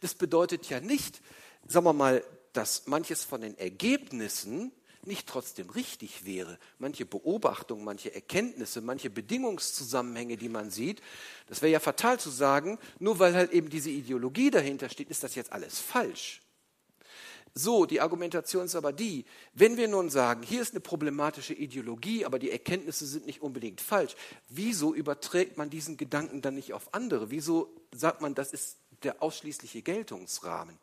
Das 0.00 0.16
bedeutet 0.16 0.68
ja 0.68 0.80
nicht, 0.80 1.22
sagen 1.68 1.86
wir 1.86 1.92
mal, 1.92 2.24
dass 2.52 2.88
manches 2.88 3.22
von 3.22 3.42
den 3.42 3.56
Ergebnissen 3.56 4.72
nicht 5.06 5.28
trotzdem 5.28 5.70
richtig 5.70 6.24
wäre. 6.24 6.58
Manche 6.78 7.06
Beobachtungen, 7.06 7.84
manche 7.84 8.14
Erkenntnisse, 8.14 8.80
manche 8.80 9.10
Bedingungszusammenhänge, 9.10 10.36
die 10.36 10.48
man 10.48 10.70
sieht, 10.70 11.02
das 11.46 11.62
wäre 11.62 11.72
ja 11.72 11.80
fatal 11.80 12.20
zu 12.20 12.30
sagen, 12.30 12.78
nur 12.98 13.18
weil 13.18 13.34
halt 13.34 13.52
eben 13.52 13.70
diese 13.70 13.90
Ideologie 13.90 14.50
dahinter 14.50 14.88
steht, 14.88 15.10
ist 15.10 15.24
das 15.24 15.34
jetzt 15.34 15.52
alles 15.52 15.78
falsch. 15.78 16.42
So, 17.54 17.84
die 17.84 18.00
Argumentation 18.00 18.66
ist 18.66 18.76
aber 18.76 18.92
die, 18.92 19.24
wenn 19.54 19.76
wir 19.76 19.88
nun 19.88 20.08
sagen, 20.08 20.42
hier 20.42 20.62
ist 20.62 20.72
eine 20.72 20.80
problematische 20.80 21.54
Ideologie, 21.54 22.24
aber 22.24 22.38
die 22.38 22.50
Erkenntnisse 22.50 23.06
sind 23.06 23.26
nicht 23.26 23.42
unbedingt 23.42 23.80
falsch, 23.80 24.14
wieso 24.48 24.94
überträgt 24.94 25.56
man 25.56 25.68
diesen 25.68 25.96
Gedanken 25.96 26.42
dann 26.42 26.54
nicht 26.54 26.72
auf 26.72 26.94
andere? 26.94 27.30
Wieso 27.30 27.74
sagt 27.92 28.20
man, 28.20 28.36
das 28.36 28.52
ist 28.52 28.78
der 29.02 29.20
ausschließliche 29.20 29.82
Geltungsrahmen? 29.82 30.78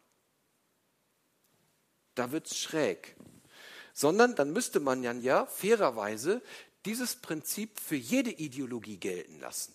Da 2.15 2.32
wird 2.32 2.47
es 2.47 2.57
schräg. 2.57 3.15
Sondern 3.97 4.35
dann 4.35 4.53
müsste 4.53 4.79
man 4.79 5.01
ja 5.23 5.47
fairerweise 5.47 6.43
dieses 6.85 7.15
Prinzip 7.15 7.79
für 7.79 7.95
jede 7.95 8.29
Ideologie 8.29 8.97
gelten 8.97 9.39
lassen. 9.39 9.73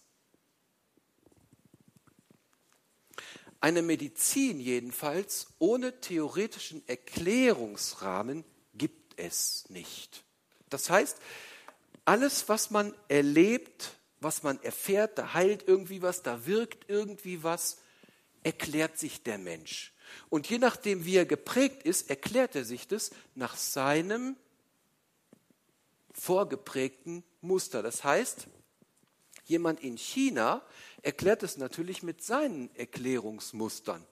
Eine 3.61 3.83
Medizin 3.83 4.61
jedenfalls 4.61 5.49
ohne 5.59 6.01
theoretischen 6.01 6.87
Erklärungsrahmen 6.87 8.45
gibt 8.75 9.19
es 9.19 9.69
nicht. 9.71 10.23
Das 10.71 10.89
heißt, 10.89 11.17
alles, 12.05 12.49
was 12.49 12.71
man 12.71 12.95
erlebt, 13.09 13.99
was 14.21 14.45
man 14.45 14.63
erfährt, 14.63 15.19
da 15.19 15.35
heilt 15.35 15.67
irgendwie 15.67 16.01
was, 16.01 16.23
da 16.23 16.47
wirkt 16.47 16.89
irgendwie 16.89 17.43
was, 17.43 17.79
erklärt 18.45 19.01
sich 19.01 19.25
der 19.25 19.39
Mensch. 19.39 19.92
Und 20.29 20.49
je 20.49 20.59
nachdem, 20.59 21.05
wie 21.05 21.17
er 21.17 21.27
geprägt 21.27 21.83
ist, 21.83 22.11
erklärt 22.11 22.55
er 22.57 22.65
sich 22.65 22.89
das 22.89 23.11
nach 23.35 23.57
seinem 23.57 24.37
vorgeprägten 26.13 27.25
Muster. 27.41 27.83
Das 27.83 28.05
heißt, 28.05 28.47
jemand 29.45 29.83
in 29.83 29.97
China 29.97 30.63
erklärt 31.03 31.43
es 31.43 31.57
natürlich 31.57 32.03
mit 32.03 32.23
seinen 32.23 32.75
Erklärungsmustern. 32.75 34.05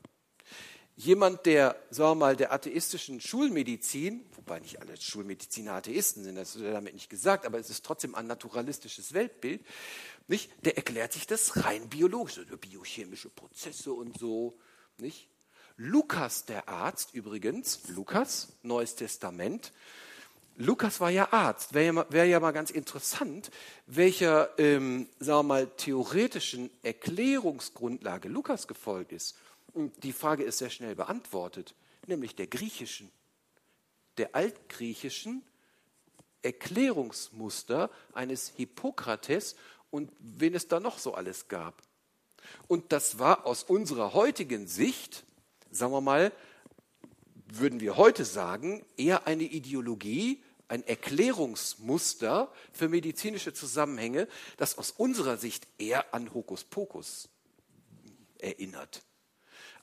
Jemand, 0.97 1.47
der, 1.47 1.83
sagen 1.89 2.11
wir 2.11 2.15
mal, 2.27 2.37
der 2.37 2.53
atheistischen 2.53 3.23
Schulmedizin, 3.23 4.27
wobei 4.37 4.61
nicht 4.61 4.83
alle 4.83 5.01
Schulmediziner 5.01 5.73
Atheisten 5.73 6.25
sind, 6.25 6.35
das 6.35 6.57
ist 6.57 6.65
damit 6.65 6.93
nicht 6.93 7.09
gesagt, 7.09 7.47
aber 7.47 7.59
es 7.59 7.71
ist 7.71 7.87
trotzdem 7.87 8.15
ein 8.15 8.27
naturalistisches 8.27 9.15
Weltbild, 9.15 9.65
nicht? 10.29 10.53
der 10.63 10.77
erklärt 10.77 11.15
sich 11.15 11.27
das 11.27 11.65
rein 11.65 11.89
biologisch, 11.89 12.37
also 12.37 12.55
biochemische 12.59 13.31
Prozesse 13.31 13.95
und 13.95 14.19
so. 14.19 14.59
Nicht? 14.99 15.30
Lukas, 15.83 16.45
der 16.45 16.69
Arzt 16.69 17.15
übrigens, 17.15 17.89
Lukas, 17.89 18.49
Neues 18.63 18.97
Testament, 18.97 19.73
Lukas 20.59 21.01
war 21.01 21.09
ja 21.09 21.33
Arzt. 21.33 21.73
Wäre 21.73 21.95
ja, 21.95 22.07
wär 22.11 22.27
ja 22.27 22.39
mal 22.39 22.51
ganz 22.51 22.71
interessant, 22.71 23.51
welcher, 23.87 24.51
ähm, 24.59 25.09
sagen 25.21 25.39
wir 25.39 25.43
mal, 25.43 25.67
theoretischen 25.79 26.69
Erklärungsgrundlage 26.83 28.29
Lukas 28.29 28.69
gefolgt 28.69 29.13
ist. 29.13 29.39
Und 29.73 30.05
die 30.05 30.13
Frage 30.13 30.43
ist 30.43 30.59
sehr 30.59 30.69
schnell 30.69 30.95
beantwortet, 30.95 31.75
nämlich 32.07 32.37
der 32.37 32.47
griechischen, 32.47 33.11
der 34.19 34.35
altgriechischen 34.35 35.43
Erklärungsmuster 36.43 37.89
eines 38.13 38.53
Hippokrates 38.55 39.57
und 39.91 40.13
wen 40.19 40.55
es 40.55 40.69
da 40.69 40.79
noch 40.79 40.99
so 40.99 41.15
alles 41.15 41.49
gab. 41.49 41.81
Und 42.69 42.93
das 42.93 43.19
war 43.19 43.47
aus 43.47 43.63
unserer 43.63 44.13
heutigen 44.13 44.67
Sicht, 44.67 45.25
sagen 45.71 45.93
wir 45.93 46.01
mal, 46.01 46.33
würden 47.53 47.81
wir 47.81 47.97
heute 47.97 48.25
sagen, 48.25 48.85
eher 48.97 49.27
eine 49.27 49.45
Ideologie, 49.45 50.43
ein 50.69 50.87
Erklärungsmuster 50.87 52.53
für 52.73 52.89
medizinische 52.89 53.53
Zusammenhänge, 53.53 54.29
das 54.57 54.79
aus 54.79 54.93
unserer 54.93 55.37
Sicht 55.37 55.67
eher 55.79 56.15
an 56.15 56.33
Hokuspokus 56.33 57.29
erinnert. 58.39 59.03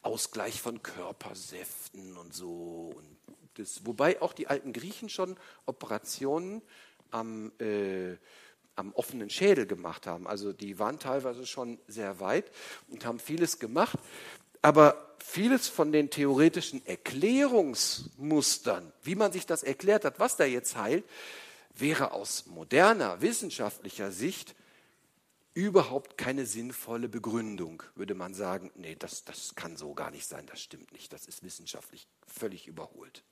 Ausgleich 0.02 0.62
von 0.62 0.82
Körpersäften 0.82 2.18
und 2.18 2.34
so. 2.34 2.94
Und 2.96 3.18
das, 3.56 3.86
wobei 3.86 4.22
auch 4.22 4.32
die 4.32 4.48
alten 4.48 4.72
Griechen 4.72 5.10
schon 5.10 5.36
Operationen 5.66 6.62
am, 7.12 7.52
äh, 7.60 8.16
am 8.76 8.94
offenen 8.94 9.30
Schädel 9.30 9.66
gemacht 9.66 10.08
haben. 10.08 10.28
Also 10.28 10.54
die 10.54 10.80
waren 10.80 11.00
teilweise 11.00 11.46
schon 11.46 11.80
sehr 11.88 12.20
weit 12.20 12.52
und 12.88 13.06
haben 13.06 13.20
vieles 13.20 13.60
gemacht. 13.60 14.00
Aber 14.62 15.08
vieles 15.20 15.68
von 15.68 15.92
den 15.92 16.10
theoretischen 16.10 16.86
Erklärungsmustern, 16.86 18.92
wie 19.04 19.16
man 19.16 19.32
sich 19.32 19.46
das 19.46 19.64
erklärt 19.64 20.06
hat, 20.06 20.20
was 20.20 20.38
da 20.38 20.46
jetzt 20.46 20.78
heilt, 20.78 21.06
wäre 21.74 22.12
aus 22.12 22.46
moderner 22.48 23.22
wissenschaftlicher 23.22 24.12
Sicht 24.12 24.56
überhaupt 25.54 26.18
keine 26.18 26.46
sinnvolle 26.46 27.10
Begründung, 27.10 27.82
würde 27.96 28.14
man 28.14 28.36
sagen, 28.36 28.72
nee, 28.76 28.96
das, 28.96 29.26
das 29.26 29.56
kann 29.56 29.76
so 29.76 29.96
gar 29.96 30.12
nicht 30.12 30.28
sein, 30.28 30.46
das 30.46 30.62
stimmt 30.62 30.92
nicht, 30.92 31.12
das 31.12 31.26
ist 31.26 31.44
wissenschaftlich 31.44 32.08
völlig 32.28 32.68
überholt. 32.68 33.24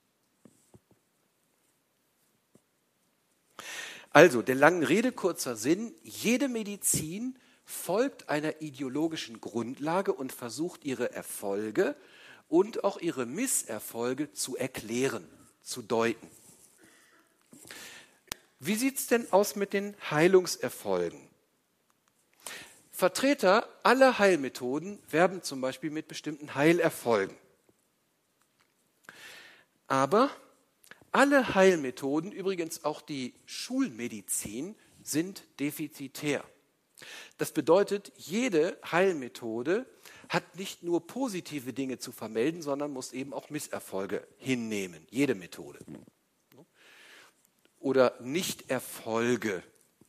Also, 4.10 4.42
der 4.42 4.54
langen 4.54 4.82
Rede 4.82 5.12
kurzer 5.12 5.56
Sinn, 5.56 5.94
jede 6.02 6.48
Medizin 6.48 7.38
folgt 7.66 8.28
einer 8.30 8.62
ideologischen 8.62 9.40
Grundlage 9.40 10.12
und 10.12 10.32
versucht 10.32 10.84
ihre 10.84 11.12
Erfolge 11.12 11.96
und 12.48 12.84
auch 12.84 12.98
ihre 12.98 13.26
Misserfolge 13.26 14.32
zu 14.32 14.56
erklären, 14.56 15.28
zu 15.62 15.82
deuten. 15.82 16.30
Wie 18.60 18.76
sieht 18.76 18.98
es 18.98 19.08
denn 19.08 19.30
aus 19.32 19.56
mit 19.56 19.72
den 19.72 19.96
Heilungserfolgen? 20.10 21.20
Vertreter 22.92 23.68
aller 23.82 24.18
Heilmethoden 24.18 24.98
werben 25.10 25.42
zum 25.42 25.60
Beispiel 25.60 25.90
mit 25.90 26.08
bestimmten 26.08 26.54
Heilerfolgen. 26.54 27.36
Aber 29.88 30.30
alle 31.12 31.54
Heilmethoden, 31.54 32.32
übrigens 32.32 32.84
auch 32.84 33.02
die 33.02 33.34
Schulmedizin, 33.44 34.76
sind 35.02 35.44
defizitär. 35.60 36.44
Das 37.38 37.52
bedeutet, 37.52 38.12
jede 38.16 38.78
Heilmethode 38.90 39.86
hat 40.28 40.56
nicht 40.56 40.82
nur 40.82 41.06
positive 41.06 41.72
Dinge 41.72 41.98
zu 41.98 42.12
vermelden, 42.12 42.62
sondern 42.62 42.92
muss 42.92 43.12
eben 43.12 43.32
auch 43.34 43.50
Misserfolge 43.50 44.26
hinnehmen. 44.38 45.06
Jede 45.10 45.34
Methode. 45.34 45.78
Oder 47.78 48.14
Nichterfolge. 48.20 49.62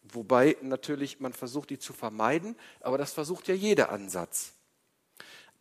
Wobei 0.03 0.55
natürlich 0.61 1.19
man 1.19 1.33
versucht, 1.33 1.69
die 1.69 1.79
zu 1.79 1.91
vermeiden, 1.91 2.55
aber 2.79 2.97
das 2.97 3.11
versucht 3.11 3.47
ja 3.49 3.53
jeder 3.53 3.89
Ansatz. 3.89 4.53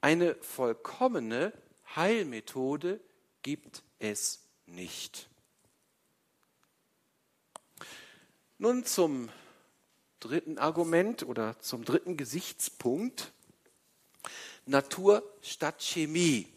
Eine 0.00 0.36
vollkommene 0.36 1.52
Heilmethode 1.96 3.00
gibt 3.42 3.82
es 3.98 4.44
nicht. 4.66 5.28
Nun 8.58 8.84
zum 8.84 9.28
dritten 10.26 10.58
Argument 10.58 11.22
oder 11.22 11.58
zum 11.60 11.84
dritten 11.84 12.16
Gesichtspunkt. 12.16 13.32
Natur 14.66 15.22
statt 15.42 15.80
Chemie. 15.80 16.48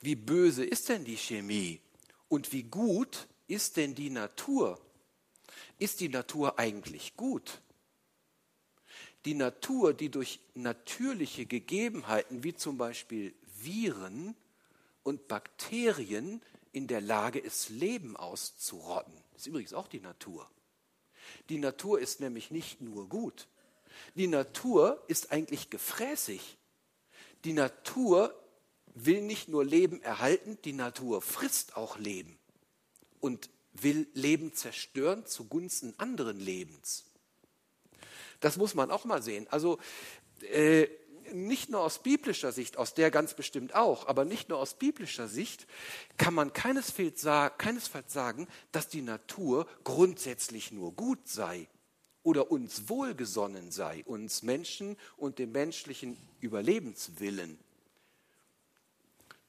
Wie 0.00 0.14
böse 0.14 0.64
ist 0.64 0.88
denn 0.88 1.04
die 1.04 1.16
Chemie? 1.16 1.80
Und 2.28 2.52
wie 2.52 2.62
gut 2.62 3.26
ist 3.48 3.76
denn 3.76 3.94
die 3.94 4.10
Natur? 4.10 4.80
Ist 5.78 6.00
die 6.00 6.08
Natur 6.08 6.58
eigentlich 6.58 7.16
gut? 7.16 7.60
Die 9.24 9.34
Natur, 9.34 9.94
die 9.94 10.08
durch 10.08 10.40
natürliche 10.54 11.46
Gegebenheiten 11.46 12.44
wie 12.44 12.54
zum 12.54 12.78
Beispiel 12.78 13.34
Viren 13.60 14.36
und 15.02 15.28
Bakterien 15.28 16.40
in 16.72 16.86
der 16.86 17.00
Lage 17.00 17.38
ist, 17.38 17.68
Leben 17.68 18.16
auszurotten. 18.16 19.12
Ist 19.36 19.46
übrigens 19.46 19.74
auch 19.74 19.88
die 19.88 20.00
Natur. 20.00 20.48
Die 21.48 21.58
Natur 21.58 22.00
ist 22.00 22.20
nämlich 22.20 22.50
nicht 22.50 22.80
nur 22.80 23.08
gut. 23.08 23.48
Die 24.14 24.26
Natur 24.26 25.02
ist 25.08 25.32
eigentlich 25.32 25.70
gefräßig. 25.70 26.58
Die 27.44 27.52
Natur 27.52 28.34
will 28.94 29.22
nicht 29.22 29.48
nur 29.48 29.64
Leben 29.64 30.02
erhalten, 30.02 30.58
die 30.64 30.72
Natur 30.72 31.22
frisst 31.22 31.76
auch 31.76 31.98
Leben 31.98 32.38
und 33.20 33.50
will 33.72 34.06
Leben 34.12 34.52
zerstören 34.52 35.26
zugunsten 35.26 35.94
anderen 35.98 36.38
Lebens. 36.38 37.04
Das 38.40 38.56
muss 38.56 38.74
man 38.74 38.90
auch 38.90 39.04
mal 39.04 39.22
sehen. 39.22 39.46
Also 39.48 39.78
äh, 40.42 40.88
nicht 41.32 41.70
nur 41.70 41.80
aus 41.80 42.02
biblischer 42.02 42.52
Sicht, 42.52 42.76
aus 42.76 42.94
der 42.94 43.10
ganz 43.10 43.34
bestimmt 43.34 43.74
auch, 43.74 44.06
aber 44.06 44.24
nicht 44.24 44.48
nur 44.48 44.58
aus 44.58 44.74
biblischer 44.74 45.28
Sicht 45.28 45.66
kann 46.16 46.34
man 46.34 46.52
keinesfalls 46.52 47.22
sagen, 47.22 48.48
dass 48.72 48.88
die 48.88 49.02
Natur 49.02 49.66
grundsätzlich 49.84 50.72
nur 50.72 50.92
gut 50.92 51.28
sei 51.28 51.68
oder 52.22 52.50
uns 52.50 52.88
wohlgesonnen 52.88 53.70
sei, 53.70 54.04
uns 54.04 54.42
Menschen 54.42 54.96
und 55.16 55.38
dem 55.38 55.52
menschlichen 55.52 56.16
Überlebenswillen. 56.40 57.58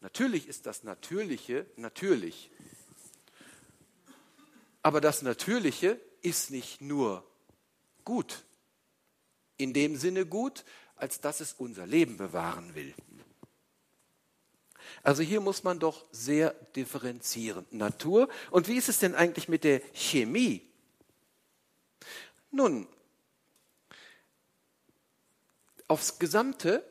Natürlich 0.02 0.48
ist 0.48 0.66
das 0.66 0.84
Natürliche 0.84 1.66
natürlich. 1.78 2.52
Aber 4.82 5.00
das 5.00 5.22
Natürliche 5.22 6.00
ist 6.22 6.52
nicht 6.52 6.82
nur 6.82 7.26
gut. 8.04 8.44
In 9.58 9.74
dem 9.74 9.96
Sinne 9.96 10.26
gut, 10.26 10.66
als 10.96 11.22
dass 11.22 11.40
es 11.40 11.54
unser 11.54 11.86
Leben 11.86 12.18
bewahren 12.18 12.76
will. 12.76 12.94
Also 15.02 15.24
hier 15.24 15.42
muss 15.42 15.64
man 15.64 15.80
doch 15.80 16.06
sehr 16.12 16.52
differenzieren. 16.76 17.66
Natur. 17.72 18.30
Und 18.52 18.68
wie 18.68 18.78
ist 18.78 18.90
es 18.90 19.00
denn 19.00 19.16
eigentlich 19.16 19.48
mit 19.50 19.64
der 19.64 19.82
Chemie? 19.94 20.62
Nun, 22.52 22.88
aufs 25.88 26.20
Gesamte 26.20 26.86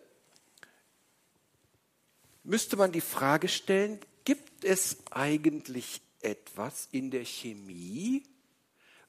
müsste 2.42 2.76
man 2.76 2.92
die 2.92 3.00
Frage 3.00 3.48
stellen, 3.48 4.00
gibt 4.24 4.64
es 4.64 4.98
eigentlich 5.10 6.00
etwas 6.20 6.88
in 6.90 7.10
der 7.10 7.24
Chemie, 7.24 8.24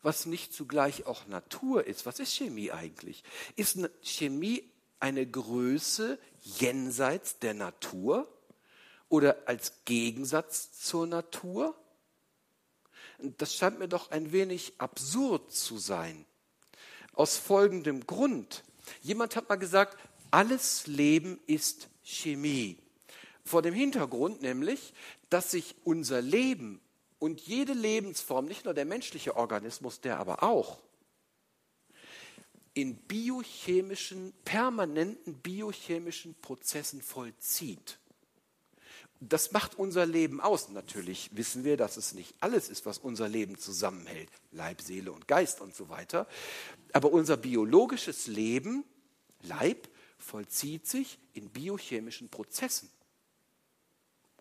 was 0.02 0.26
nicht 0.26 0.54
zugleich 0.54 1.06
auch 1.06 1.28
Natur 1.28 1.88
ist? 1.88 2.06
Was 2.06 2.20
ist 2.20 2.34
Chemie 2.34 2.72
eigentlich? 2.72 3.24
Ist 3.56 3.78
Chemie 4.02 4.70
eine 5.04 5.28
Größe 5.28 6.18
jenseits 6.40 7.38
der 7.40 7.54
Natur 7.54 8.26
oder 9.10 9.36
als 9.48 9.84
Gegensatz 9.84 10.72
zur 10.80 11.08
Natur? 11.08 11.76
Das 13.20 13.54
scheint 13.54 13.80
mir 13.80 13.90
doch 13.90 14.12
ein 14.12 14.32
wenig 14.32 14.76
absurd 14.78 15.52
zu 15.52 15.78
sein. 15.78 16.26
Aus 17.12 17.36
folgendem 17.36 18.08
Grund. 18.08 18.64
Jemand 19.02 19.36
hat 19.36 19.50
mal 19.50 19.58
gesagt, 19.58 19.98
alles 20.32 20.88
Leben 20.88 21.38
ist 21.48 21.90
Chemie. 22.02 22.78
Vor 23.44 23.62
dem 23.62 23.74
Hintergrund 23.74 24.42
nämlich, 24.42 24.94
dass 25.30 25.52
sich 25.52 25.76
unser 25.84 26.22
Leben 26.22 26.80
und 27.20 27.42
jede 27.42 27.74
Lebensform, 27.74 28.46
nicht 28.46 28.64
nur 28.64 28.74
der 28.74 28.86
menschliche 28.86 29.36
Organismus, 29.36 30.00
der 30.00 30.18
aber 30.18 30.44
auch, 30.44 30.80
in 32.74 32.96
biochemischen, 32.96 34.34
permanenten 34.46 35.36
biochemischen 35.36 36.36
Prozessen 36.42 37.02
vollzieht. 37.02 38.00
Das 39.20 39.52
macht 39.52 39.76
unser 39.76 40.06
Leben 40.06 40.42
aus. 40.42 40.70
Natürlich 40.70 41.30
wissen 41.34 41.64
wir, 41.64 41.78
dass 41.78 41.98
es 41.98 42.14
nicht 42.14 42.36
alles 42.42 42.68
ist, 42.70 42.86
was 42.86 42.98
unser 42.98 43.30
Leben 43.30 43.58
zusammenhält. 43.58 44.30
Leib, 44.52 44.82
Seele 44.82 45.12
und 45.12 45.28
Geist 45.28 45.62
und 45.62 45.74
so 45.74 45.88
weiter. 45.88 46.28
Aber 46.92 47.12
unser 47.12 47.38
biologisches 47.38 48.28
Leben, 48.28 48.84
Leib, 49.42 49.88
vollzieht 50.18 50.88
sich 50.88 51.20
in 51.34 51.50
biochemischen 51.50 52.30
Prozessen. 52.30 52.90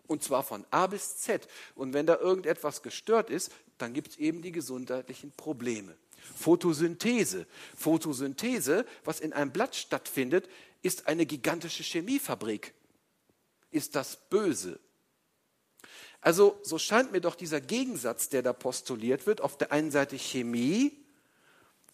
Und 0.07 0.23
zwar 0.23 0.43
von 0.43 0.65
A 0.69 0.87
bis 0.87 1.17
Z. 1.17 1.47
Und 1.75 1.93
wenn 1.93 2.05
da 2.05 2.17
irgendetwas 2.17 2.81
gestört 2.81 3.29
ist, 3.29 3.51
dann 3.77 3.93
gibt 3.93 4.09
es 4.09 4.17
eben 4.17 4.41
die 4.41 4.51
gesundheitlichen 4.51 5.31
Probleme. 5.31 5.95
Photosynthese. 6.35 7.45
Photosynthese, 7.75 8.85
was 9.03 9.19
in 9.19 9.33
einem 9.33 9.51
Blatt 9.51 9.75
stattfindet, 9.75 10.49
ist 10.81 11.07
eine 11.07 11.25
gigantische 11.25 11.83
Chemiefabrik. 11.83 12.73
Ist 13.71 13.95
das 13.95 14.17
böse? 14.29 14.79
Also 16.21 16.59
so 16.63 16.77
scheint 16.77 17.11
mir 17.11 17.21
doch 17.21 17.35
dieser 17.35 17.59
Gegensatz, 17.59 18.29
der 18.29 18.41
da 18.41 18.53
postuliert 18.53 19.27
wird, 19.27 19.41
auf 19.41 19.57
der 19.57 19.71
einen 19.71 19.91
Seite 19.91 20.17
Chemie 20.17 20.97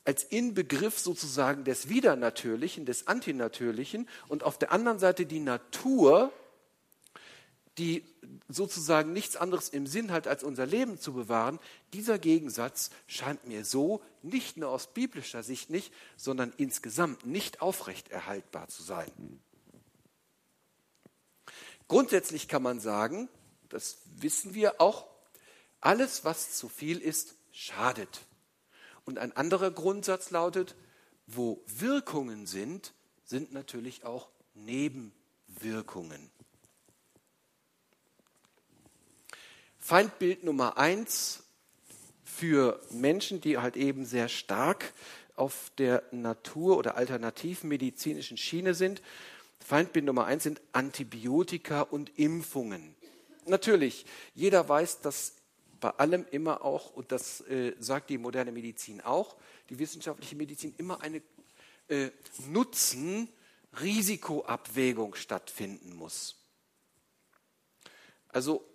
als 0.05 0.23
Inbegriff 0.23 0.97
sozusagen 0.97 1.63
des 1.63 1.89
Widernatürlichen, 1.89 2.85
des 2.85 3.07
Antinatürlichen 3.07 4.07
und 4.27 4.43
auf 4.43 4.57
der 4.57 4.71
anderen 4.71 4.99
Seite 4.99 5.25
die 5.25 5.39
Natur 5.39 6.31
die 7.79 8.03
sozusagen 8.49 9.13
nichts 9.13 9.37
anderes 9.37 9.69
im 9.69 9.87
Sinn 9.87 10.11
hat, 10.11 10.27
als 10.27 10.43
unser 10.43 10.65
Leben 10.65 10.99
zu 10.99 11.13
bewahren, 11.13 11.59
dieser 11.93 12.19
Gegensatz 12.19 12.89
scheint 13.07 13.47
mir 13.47 13.63
so 13.63 14.01
nicht 14.21 14.57
nur 14.57 14.69
aus 14.69 14.93
biblischer 14.93 15.43
Sicht 15.43 15.69
nicht, 15.69 15.93
sondern 16.17 16.53
insgesamt 16.57 17.25
nicht 17.25 17.61
aufrechterhaltbar 17.61 18.67
zu 18.67 18.83
sein. 18.83 19.39
Grundsätzlich 21.87 22.47
kann 22.49 22.61
man 22.61 22.79
sagen, 22.81 23.29
das 23.69 23.99
wissen 24.17 24.53
wir 24.53 24.81
auch, 24.81 25.07
alles, 25.79 26.25
was 26.25 26.57
zu 26.57 26.67
viel 26.67 26.99
ist, 26.99 27.35
schadet. 27.51 28.25
Und 29.05 29.17
ein 29.17 29.31
anderer 29.31 29.71
Grundsatz 29.71 30.29
lautet, 30.31 30.75
wo 31.25 31.63
Wirkungen 31.65 32.45
sind, 32.45 32.93
sind 33.23 33.53
natürlich 33.53 34.03
auch 34.03 34.29
Nebenwirkungen. 34.53 36.29
Feindbild 39.89 40.43
Nummer 40.43 40.77
eins 40.77 41.43
für 42.23 42.79
Menschen, 42.91 43.41
die 43.41 43.57
halt 43.57 43.75
eben 43.75 44.05
sehr 44.05 44.29
stark 44.29 44.93
auf 45.35 45.71
der 45.79 46.03
Natur- 46.11 46.77
oder 46.77 46.95
alternativmedizinischen 46.95 48.37
Schiene 48.37 48.75
sind. 48.75 49.01
Feindbild 49.59 50.05
Nummer 50.05 50.25
eins 50.25 50.43
sind 50.43 50.61
Antibiotika 50.73 51.81
und 51.81 52.19
Impfungen. 52.19 52.95
Natürlich, 53.47 54.05
jeder 54.35 54.69
weiß, 54.69 55.01
dass 55.01 55.33
bei 55.79 55.89
allem 55.89 56.27
immer 56.29 56.63
auch, 56.63 56.93
und 56.93 57.11
das 57.11 57.41
äh, 57.47 57.73
sagt 57.79 58.11
die 58.11 58.19
moderne 58.19 58.51
Medizin 58.51 59.01
auch, 59.01 59.37
die 59.71 59.79
wissenschaftliche 59.79 60.35
Medizin 60.35 60.75
immer 60.77 61.01
eine 61.01 61.23
äh, 61.87 62.11
Nutzen-Risikoabwägung 62.47 65.15
stattfinden 65.15 65.95
muss. 65.95 66.35
Also 68.27 68.68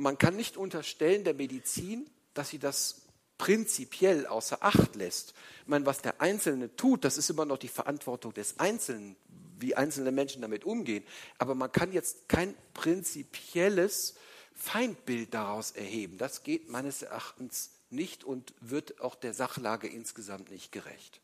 man 0.00 0.18
kann 0.18 0.36
nicht 0.36 0.56
unterstellen 0.56 1.24
der 1.24 1.34
Medizin, 1.34 2.08
dass 2.34 2.48
sie 2.48 2.58
das 2.58 3.02
prinzipiell 3.38 4.26
außer 4.26 4.58
Acht 4.62 4.96
lässt. 4.96 5.34
Ich 5.62 5.68
meine, 5.68 5.86
was 5.86 6.02
der 6.02 6.20
Einzelne 6.20 6.74
tut, 6.76 7.04
das 7.04 7.16
ist 7.16 7.30
immer 7.30 7.44
noch 7.44 7.58
die 7.58 7.68
Verantwortung 7.68 8.34
des 8.34 8.58
Einzelnen, 8.58 9.16
wie 9.58 9.74
einzelne 9.74 10.10
Menschen 10.10 10.42
damit 10.42 10.64
umgehen. 10.64 11.04
Aber 11.38 11.54
man 11.54 11.70
kann 11.70 11.92
jetzt 11.92 12.28
kein 12.28 12.54
prinzipielles 12.74 14.14
Feindbild 14.54 15.32
daraus 15.32 15.70
erheben. 15.70 16.18
Das 16.18 16.42
geht 16.42 16.68
meines 16.68 17.02
Erachtens 17.02 17.70
nicht 17.90 18.24
und 18.24 18.54
wird 18.60 19.00
auch 19.00 19.14
der 19.14 19.34
Sachlage 19.34 19.88
insgesamt 19.88 20.50
nicht 20.50 20.72
gerecht. 20.72 21.20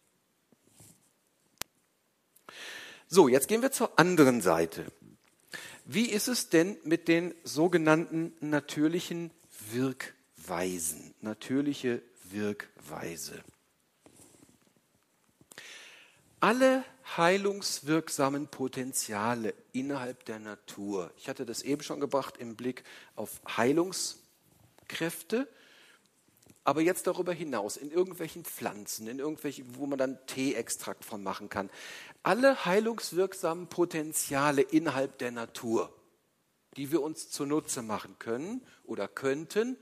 So, 3.08 3.28
jetzt 3.28 3.48
gehen 3.48 3.62
wir 3.62 3.72
zur 3.72 3.98
anderen 3.98 4.40
Seite. 4.40 4.86
Wie 5.88 6.10
ist 6.10 6.26
es 6.26 6.48
denn 6.48 6.76
mit 6.82 7.06
den 7.06 7.32
sogenannten 7.44 8.32
natürlichen 8.40 9.30
Wirkweisen? 9.70 11.14
Natürliche 11.20 12.02
Wirkweise. 12.24 13.40
Alle 16.40 16.84
heilungswirksamen 17.16 18.48
Potenziale 18.48 19.54
innerhalb 19.72 20.24
der 20.24 20.40
Natur, 20.40 21.12
ich 21.18 21.28
hatte 21.28 21.46
das 21.46 21.62
eben 21.62 21.84
schon 21.84 22.00
gebracht 22.00 22.36
im 22.38 22.56
Blick 22.56 22.82
auf 23.14 23.40
Heilungskräfte, 23.56 25.46
aber 26.64 26.80
jetzt 26.80 27.06
darüber 27.06 27.32
hinaus 27.32 27.76
in 27.76 27.92
irgendwelchen 27.92 28.44
Pflanzen, 28.44 29.06
in 29.06 29.20
irgendwelchen, 29.20 29.76
wo 29.76 29.86
man 29.86 29.98
dann 29.98 30.18
Teeextrakt 30.26 31.04
von 31.04 31.22
machen 31.22 31.48
kann. 31.48 31.70
Alle 32.26 32.64
heilungswirksamen 32.64 33.68
Potenziale 33.68 34.60
innerhalb 34.60 35.16
der 35.18 35.30
Natur, 35.30 35.94
die 36.76 36.90
wir 36.90 37.00
uns 37.00 37.30
zunutze 37.30 37.82
machen 37.82 38.16
können 38.18 38.66
oder 38.82 39.06
könnten, 39.06 39.76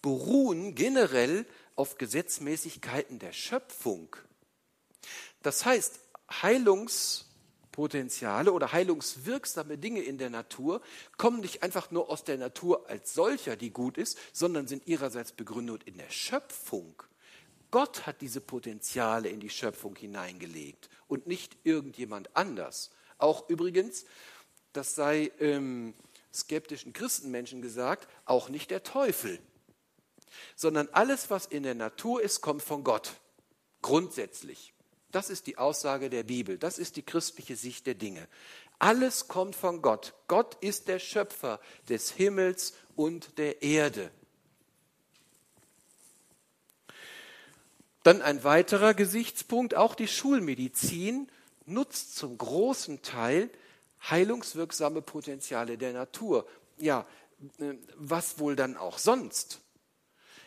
beruhen 0.00 0.74
generell 0.74 1.44
auf 1.74 1.98
Gesetzmäßigkeiten 1.98 3.18
der 3.18 3.34
Schöpfung. 3.34 4.16
Das 5.42 5.66
heißt, 5.66 6.00
Heilungs 6.40 7.26
Potenziale 7.72 8.54
oder 8.54 8.72
heilungswirksame 8.72 9.76
Dinge 9.76 10.00
in 10.00 10.16
der 10.16 10.30
Natur 10.30 10.80
kommen 11.18 11.40
nicht 11.40 11.62
einfach 11.62 11.90
nur 11.90 12.08
aus 12.08 12.24
der 12.24 12.38
Natur 12.38 12.88
als 12.88 13.12
solcher, 13.12 13.54
die 13.54 13.68
gut 13.68 13.98
ist, 13.98 14.16
sondern 14.32 14.66
sind 14.66 14.86
ihrerseits 14.86 15.32
begründet 15.32 15.82
in 15.84 15.98
der 15.98 16.08
Schöpfung. 16.08 17.02
Gott 17.70 18.06
hat 18.06 18.20
diese 18.20 18.40
Potenziale 18.40 19.28
in 19.28 19.40
die 19.40 19.50
Schöpfung 19.50 19.96
hineingelegt 19.96 20.88
und 21.08 21.26
nicht 21.26 21.56
irgendjemand 21.64 22.36
anders. 22.36 22.90
Auch 23.18 23.48
übrigens, 23.48 24.04
das 24.72 24.94
sei 24.94 25.32
ähm, 25.40 25.94
skeptischen 26.32 26.92
Christenmenschen 26.92 27.62
gesagt, 27.62 28.08
auch 28.24 28.48
nicht 28.48 28.70
der 28.70 28.82
Teufel, 28.82 29.38
sondern 30.54 30.88
alles, 30.92 31.30
was 31.30 31.46
in 31.46 31.62
der 31.62 31.74
Natur 31.74 32.22
ist, 32.22 32.40
kommt 32.40 32.62
von 32.62 32.84
Gott. 32.84 33.14
Grundsätzlich. 33.82 34.74
Das 35.12 35.30
ist 35.30 35.46
die 35.46 35.56
Aussage 35.56 36.10
der 36.10 36.24
Bibel. 36.24 36.58
Das 36.58 36.78
ist 36.78 36.96
die 36.96 37.02
christliche 37.02 37.56
Sicht 37.56 37.86
der 37.86 37.94
Dinge. 37.94 38.28
Alles 38.78 39.28
kommt 39.28 39.56
von 39.56 39.80
Gott. 39.80 40.14
Gott 40.28 40.56
ist 40.60 40.88
der 40.88 40.98
Schöpfer 40.98 41.60
des 41.88 42.10
Himmels 42.10 42.74
und 42.94 43.38
der 43.38 43.62
Erde. 43.62 44.10
Dann 48.06 48.22
ein 48.22 48.44
weiterer 48.44 48.94
Gesichtspunkt, 48.94 49.74
auch 49.74 49.96
die 49.96 50.06
Schulmedizin 50.06 51.26
nutzt 51.64 52.14
zum 52.14 52.38
großen 52.38 53.02
Teil 53.02 53.50
heilungswirksame 54.08 55.02
Potenziale 55.02 55.76
der 55.76 55.92
Natur. 55.92 56.46
Ja, 56.78 57.04
äh, 57.58 57.74
was 57.96 58.38
wohl 58.38 58.54
dann 58.54 58.76
auch 58.76 58.98
sonst? 58.98 59.60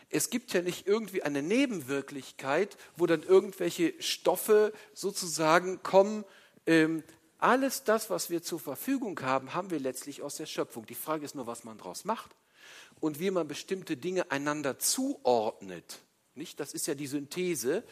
Es 0.08 0.30
gibt 0.30 0.54
ja 0.54 0.62
nicht 0.62 0.86
irgendwie 0.86 1.22
eine 1.22 1.42
Nebenwirklichkeit, 1.42 2.78
wo 2.96 3.04
dann 3.04 3.22
irgendwelche 3.22 3.92
Stoffe 4.00 4.72
sozusagen 4.94 5.82
kommen. 5.82 6.24
Ähm, 6.64 7.04
alles 7.36 7.84
das, 7.84 8.08
was 8.08 8.30
wir 8.30 8.42
zur 8.42 8.58
Verfügung 8.58 9.20
haben, 9.20 9.52
haben 9.52 9.70
wir 9.70 9.80
letztlich 9.80 10.22
aus 10.22 10.36
der 10.36 10.46
Schöpfung. 10.46 10.86
Die 10.86 10.94
Frage 10.94 11.26
ist 11.26 11.34
nur, 11.34 11.46
was 11.46 11.64
man 11.64 11.76
daraus 11.76 12.06
macht 12.06 12.30
und 13.00 13.20
wie 13.20 13.30
man 13.30 13.46
bestimmte 13.46 13.98
Dinge 13.98 14.30
einander 14.30 14.78
zuordnet. 14.78 16.00
Nicht? 16.40 16.58
Das 16.58 16.72
ist 16.72 16.86
ja 16.86 16.94
die 16.94 17.06
Synthese. 17.06 17.84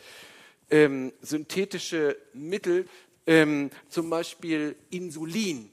Ähm, 0.70 1.12
synthetische 1.20 2.16
Mittel 2.32 2.88
ähm, 3.26 3.68
zum 3.90 4.09
Beispiel 4.09 4.74
Insulin. 4.88 5.70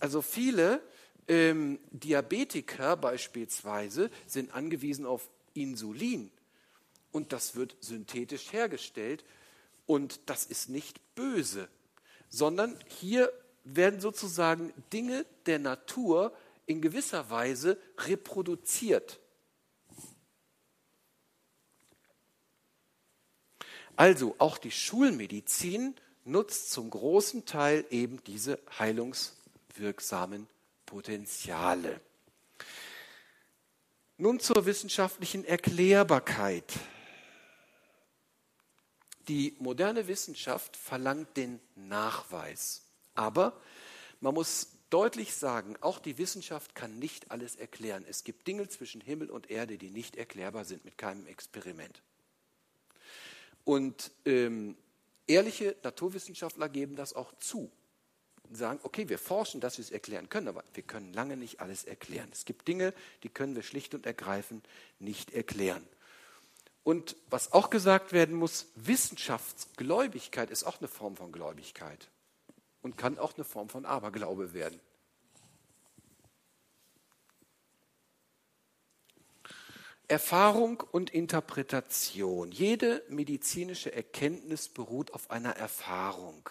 Also 0.00 0.20
viele 0.20 0.82
ähm, 1.28 1.78
Diabetiker 1.92 2.96
beispielsweise 2.96 4.10
sind 4.26 4.52
angewiesen 4.52 5.06
auf 5.06 5.30
Insulin 5.54 6.32
und 7.12 7.32
das 7.32 7.54
wird 7.54 7.76
synthetisch 7.78 8.52
hergestellt 8.52 9.24
und 9.86 10.18
das 10.26 10.46
ist 10.46 10.68
nicht 10.68 10.98
böse, 11.14 11.68
sondern 12.28 12.76
hier 12.88 13.32
werden 13.62 14.00
sozusagen 14.00 14.72
Dinge 14.92 15.24
der 15.46 15.60
Natur 15.60 16.32
in 16.66 16.82
gewisser 16.82 17.30
Weise 17.30 17.78
reproduziert. 17.98 19.19
Also 24.00 24.34
auch 24.38 24.56
die 24.56 24.70
Schulmedizin 24.70 25.94
nutzt 26.24 26.70
zum 26.70 26.88
großen 26.88 27.44
Teil 27.44 27.84
eben 27.90 28.24
diese 28.24 28.58
heilungswirksamen 28.78 30.48
Potenziale. 30.86 32.00
Nun 34.16 34.40
zur 34.40 34.64
wissenschaftlichen 34.64 35.44
Erklärbarkeit. 35.44 36.72
Die 39.28 39.54
moderne 39.58 40.08
Wissenschaft 40.08 40.78
verlangt 40.78 41.36
den 41.36 41.60
Nachweis. 41.74 42.86
Aber 43.14 43.60
man 44.20 44.32
muss 44.32 44.68
deutlich 44.88 45.34
sagen, 45.34 45.76
auch 45.82 45.98
die 45.98 46.16
Wissenschaft 46.16 46.74
kann 46.74 46.98
nicht 46.98 47.30
alles 47.30 47.54
erklären. 47.54 48.06
Es 48.08 48.24
gibt 48.24 48.46
Dinge 48.46 48.66
zwischen 48.66 49.02
Himmel 49.02 49.28
und 49.28 49.50
Erde, 49.50 49.76
die 49.76 49.90
nicht 49.90 50.16
erklärbar 50.16 50.64
sind 50.64 50.86
mit 50.86 50.96
keinem 50.96 51.26
Experiment. 51.26 52.00
Und 53.64 54.10
ähm, 54.24 54.76
Ehrliche 55.30 55.76
Naturwissenschaftler 55.84 56.68
geben 56.68 56.96
das 56.96 57.14
auch 57.14 57.32
zu. 57.38 57.70
Sagen, 58.50 58.80
okay, 58.82 59.08
wir 59.08 59.16
forschen, 59.16 59.60
dass 59.60 59.78
wir 59.78 59.84
es 59.84 59.92
erklären 59.92 60.28
können, 60.28 60.48
aber 60.48 60.64
wir 60.74 60.82
können 60.82 61.12
lange 61.12 61.36
nicht 61.36 61.60
alles 61.60 61.84
erklären. 61.84 62.28
Es 62.32 62.44
gibt 62.44 62.66
Dinge, 62.66 62.92
die 63.22 63.28
können 63.28 63.54
wir 63.54 63.62
schlicht 63.62 63.94
und 63.94 64.06
ergreifend 64.06 64.66
nicht 64.98 65.32
erklären. 65.32 65.86
Und 66.82 67.14
was 67.28 67.52
auch 67.52 67.70
gesagt 67.70 68.12
werden 68.12 68.34
muss, 68.34 68.66
Wissenschaftsgläubigkeit 68.74 70.50
ist 70.50 70.64
auch 70.64 70.80
eine 70.80 70.88
Form 70.88 71.14
von 71.14 71.30
Gläubigkeit 71.30 72.10
und 72.82 72.98
kann 72.98 73.16
auch 73.16 73.36
eine 73.36 73.44
Form 73.44 73.68
von 73.68 73.86
Aberglaube 73.86 74.52
werden. 74.52 74.80
Erfahrung 80.10 80.82
und 80.90 81.10
Interpretation. 81.10 82.50
Jede 82.50 83.04
medizinische 83.08 83.94
Erkenntnis 83.94 84.68
beruht 84.68 85.14
auf 85.14 85.30
einer 85.30 85.50
Erfahrung. 85.50 86.50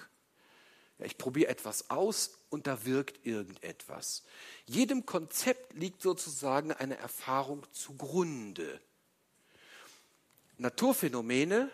Ja, 0.98 1.06
ich 1.06 1.18
probiere 1.18 1.50
etwas 1.50 1.90
aus 1.90 2.40
und 2.50 2.68
da 2.68 2.86
wirkt 2.86 3.26
irgendetwas. 3.26 4.24
Jedem 4.66 5.06
Konzept 5.06 5.74
liegt 5.74 6.02
sozusagen 6.02 6.72
eine 6.72 6.98
Erfahrung 6.98 7.66
zugrunde. 7.74 8.80
Naturphänomene 10.58 11.70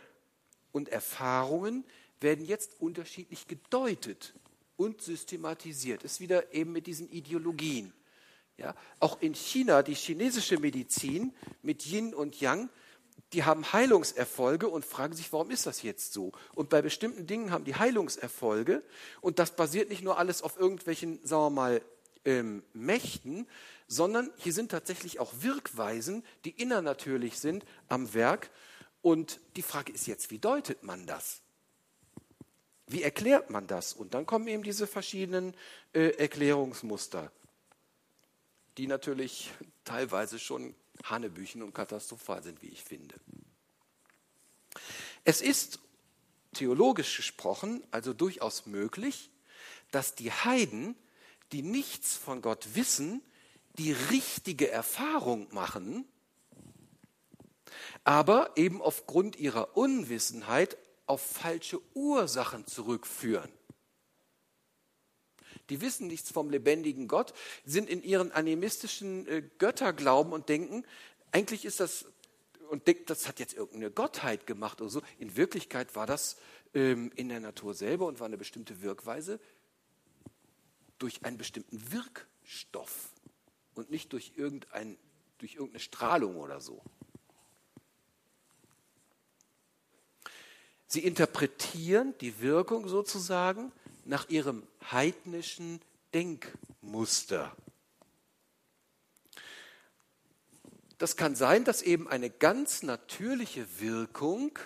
und 0.71 0.89
Erfahrungen 0.89 1.85
werden 2.19 2.45
jetzt 2.45 2.81
unterschiedlich 2.81 3.47
gedeutet 3.47 4.33
und 4.75 5.03
systematisiert. 5.03 6.03
Ist 6.03 6.19
wieder 6.19 6.51
eben 6.51 6.71
mit 6.71 6.87
diesen 6.87 7.11
Ideologien. 7.11 7.93
Ja, 8.57 8.73
auch 8.99 9.21
in 9.21 9.35
China, 9.35 9.83
die 9.83 9.95
chinesische 9.95 10.57
Medizin 10.57 11.33
mit 11.61 11.85
Yin 11.85 12.13
und 12.13 12.39
Yang, 12.39 12.69
die 13.33 13.43
haben 13.43 13.73
Heilungserfolge 13.73 14.69
und 14.69 14.85
fragen 14.85 15.13
sich, 15.13 15.33
warum 15.33 15.51
ist 15.51 15.65
das 15.65 15.81
jetzt 15.81 16.13
so? 16.13 16.31
Und 16.53 16.69
bei 16.69 16.81
bestimmten 16.81 17.27
Dingen 17.27 17.51
haben 17.51 17.65
die 17.65 17.75
Heilungserfolge 17.75 18.81
und 19.19 19.39
das 19.39 19.55
basiert 19.55 19.89
nicht 19.89 20.03
nur 20.03 20.17
alles 20.17 20.41
auf 20.41 20.57
irgendwelchen, 20.57 21.19
sagen 21.25 21.43
wir 21.43 21.49
mal, 21.49 21.81
ähm, 22.23 22.63
Mächten, 22.73 23.47
sondern 23.87 24.31
hier 24.37 24.53
sind 24.53 24.71
tatsächlich 24.71 25.19
auch 25.19 25.33
Wirkweisen, 25.41 26.23
die 26.45 26.51
innernatürlich 26.51 27.39
sind 27.39 27.65
am 27.89 28.13
Werk. 28.13 28.49
Und 29.01 29.39
die 29.57 29.61
Frage 29.61 29.91
ist 29.91 30.07
jetzt, 30.07 30.31
wie 30.31 30.39
deutet 30.39 30.83
man 30.83 31.05
das? 31.05 31.41
Wie 32.87 33.03
erklärt 33.03 33.49
man 33.49 33.67
das? 33.67 33.93
Und 33.93 34.13
dann 34.13 34.25
kommen 34.25 34.47
eben 34.47 34.63
diese 34.63 34.87
verschiedenen 34.87 35.55
äh, 35.93 36.09
Erklärungsmuster 36.17 37.31
die 38.77 38.87
natürlich 38.87 39.51
teilweise 39.83 40.39
schon 40.39 40.75
Hanebüchen 41.03 41.61
und 41.61 41.73
katastrophal 41.73 42.43
sind, 42.43 42.61
wie 42.61 42.67
ich 42.67 42.83
finde. 42.83 43.15
Es 45.23 45.41
ist 45.41 45.79
theologisch 46.53 47.17
gesprochen 47.17 47.83
also 47.91 48.13
durchaus 48.13 48.65
möglich, 48.65 49.29
dass 49.91 50.15
die 50.15 50.31
Heiden, 50.31 50.95
die 51.51 51.61
nichts 51.61 52.15
von 52.15 52.41
Gott 52.41 52.67
wissen, 52.73 53.21
die 53.77 53.91
richtige 53.91 54.69
Erfahrung 54.69 55.47
machen, 55.53 56.05
aber 58.03 58.51
eben 58.55 58.81
aufgrund 58.81 59.35
ihrer 59.35 59.75
Unwissenheit 59.75 60.77
auf 61.07 61.21
falsche 61.21 61.79
Ursachen 61.93 62.65
zurückführen 62.67 63.51
die 65.69 65.81
wissen 65.81 66.07
nichts 66.07 66.31
vom 66.31 66.49
lebendigen 66.49 67.07
Gott, 67.07 67.33
sind 67.65 67.89
in 67.89 68.03
ihren 68.03 68.31
animistischen 68.31 69.27
äh, 69.27 69.43
Götterglauben 69.57 70.33
und 70.33 70.49
denken, 70.49 70.85
eigentlich 71.31 71.65
ist 71.65 71.79
das, 71.79 72.05
und 72.69 72.87
denkt, 72.87 73.09
das 73.09 73.27
hat 73.27 73.39
jetzt 73.39 73.53
irgendeine 73.53 73.91
Gottheit 73.91 74.47
gemacht 74.47 74.81
oder 74.81 74.89
so. 74.89 75.01
In 75.19 75.35
Wirklichkeit 75.35 75.95
war 75.95 76.07
das 76.07 76.37
ähm, 76.73 77.11
in 77.15 77.29
der 77.29 77.39
Natur 77.39 77.73
selber 77.73 78.05
und 78.07 78.19
war 78.19 78.27
eine 78.27 78.37
bestimmte 78.37 78.81
Wirkweise 78.81 79.39
durch 80.97 81.23
einen 81.25 81.37
bestimmten 81.37 81.91
Wirkstoff 81.91 83.09
und 83.73 83.89
nicht 83.89 84.13
durch, 84.13 84.33
irgendein, 84.35 84.97
durch 85.37 85.55
irgendeine 85.55 85.79
Strahlung 85.79 86.37
oder 86.37 86.61
so. 86.61 86.81
Sie 90.87 91.03
interpretieren 91.03 92.13
die 92.21 92.39
Wirkung 92.39 92.87
sozusagen 92.87 93.71
nach 94.05 94.29
ihrem 94.29 94.65
heidnischen 94.91 95.81
Denkmuster. 96.13 97.55
Das 100.97 101.17
kann 101.17 101.35
sein, 101.35 101.65
dass 101.65 101.81
eben 101.81 102.07
eine 102.07 102.29
ganz 102.29 102.83
natürliche 102.83 103.67
Wirkung 103.81 104.57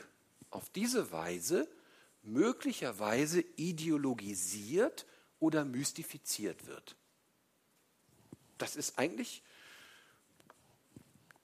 auf 0.52 0.70
diese 0.70 1.12
Weise 1.12 1.68
möglicherweise 2.22 3.44
ideologisiert 3.56 5.08
oder 5.40 5.66
mystifiziert 5.66 6.68
wird. 6.68 6.96
Das 8.58 8.76
ist 8.76 9.00
eigentlich 9.00 9.42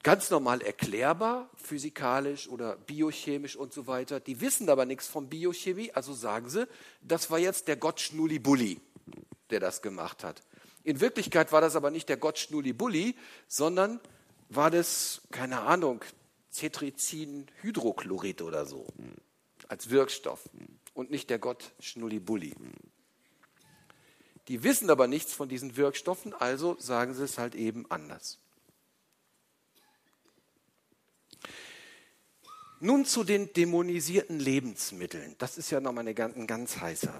ganz 0.06 0.30
normal 0.30 0.62
erklärbar, 0.62 1.50
physikalisch 1.56 2.48
oder 2.48 2.76
biochemisch 2.76 3.56
und 3.56 3.74
so 3.74 3.88
weiter. 3.88 4.20
Die 4.20 4.40
wissen 4.40 4.70
aber 4.70 4.86
nichts 4.86 5.08
von 5.08 5.30
Biochemie, 5.30 5.92
also 5.94 6.14
sagen 6.14 6.48
sie, 6.48 6.68
das 7.02 7.32
war 7.32 7.40
jetzt 7.40 7.68
der 7.68 7.76
Gott 7.76 8.00
Schnullibulli, 8.00 8.80
der 9.50 9.60
das 9.60 9.82
gemacht 9.82 10.24
hat. 10.24 10.44
In 10.84 11.02
Wirklichkeit 11.02 11.52
war 11.52 11.60
das 11.60 11.76
aber 11.76 11.90
nicht 11.90 12.08
der 12.08 12.18
Gott 12.18 12.38
Schnullibulli, 12.38 13.16
sondern 13.48 14.00
war 14.50 14.70
das, 14.70 15.24
keine 15.32 15.62
Ahnung, 15.62 16.06
Cetrizin-Hydrochlorid 16.52 18.44
oder 18.44 18.68
so, 18.68 18.86
als 19.70 19.90
Wirkstoff 19.90 20.48
und 20.94 21.10
nicht 21.10 21.32
der 21.32 21.40
Gott 21.40 21.74
Schnullibulli. 21.80 22.54
Die 24.50 24.62
wissen 24.62 24.92
aber 24.92 25.08
nichts 25.08 25.34
von 25.34 25.50
diesen 25.50 25.78
Wirkstoffen, 25.78 26.36
also 26.36 26.78
sagen 26.78 27.16
sie 27.16 27.24
es 27.24 27.40
halt 27.40 27.56
eben 27.56 27.90
anders. 27.90 28.38
Nun 32.86 33.04
zu 33.04 33.24
den 33.24 33.52
dämonisierten 33.52 34.40
Lebensmitteln. 34.40 35.34
Das 35.40 35.58
ist 35.58 35.72
ja 35.72 35.80
nochmal 35.80 36.08
ein 36.08 36.46
ganz 36.46 36.78
heißer. 36.78 37.20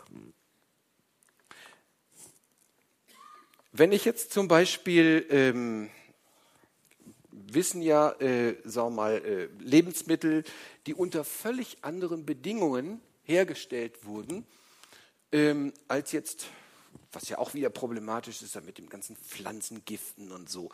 Wenn 3.72 3.92
ich 3.92 4.06
jetzt 4.06 4.32
zum 4.32 4.48
Beispiel, 4.48 5.26
ähm, 5.32 5.90
wissen 7.32 7.82
ja, 7.82 8.12
äh, 8.20 8.58
sagen 8.64 8.90
wir 8.90 8.96
mal, 8.96 9.26
äh, 9.26 9.46
Lebensmittel, 9.58 10.44
die 10.86 10.94
unter 10.94 11.24
völlig 11.24 11.84
anderen 11.84 12.28
Bedingungen 12.28 13.02
hergestellt 13.24 14.06
wurden, 14.06 14.46
ähm, 15.32 15.74
als 15.88 16.12
jetzt 16.12 16.46
was 17.12 17.30
ja 17.30 17.38
auch 17.40 17.54
wieder 17.54 17.70
problematisch 17.70 18.42
ist, 18.42 18.62
mit 18.64 18.78
dem 18.78 18.90
ganzen 18.90 19.16
Pflanzengiften 19.16 20.32
und 20.32 20.50
so. 20.50 20.70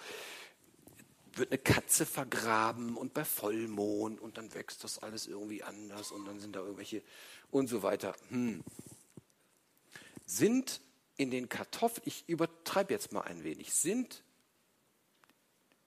Wird 1.33 1.51
eine 1.51 1.57
Katze 1.57 2.05
vergraben 2.05 2.97
und 2.97 3.13
bei 3.13 3.23
Vollmond 3.23 4.19
und 4.19 4.37
dann 4.37 4.53
wächst 4.53 4.83
das 4.83 4.99
alles 4.99 5.27
irgendwie 5.27 5.63
anders 5.63 6.11
und 6.11 6.25
dann 6.25 6.39
sind 6.39 6.55
da 6.55 6.59
irgendwelche 6.59 7.01
und 7.51 7.67
so 7.67 7.83
weiter. 7.83 8.15
Hm. 8.29 8.63
Sind 10.25 10.81
in 11.17 11.31
den 11.31 11.49
Kartoffeln, 11.49 12.03
ich 12.05 12.27
übertreibe 12.27 12.93
jetzt 12.93 13.11
mal 13.11 13.21
ein 13.21 13.43
wenig, 13.43 13.73
sind 13.73 14.23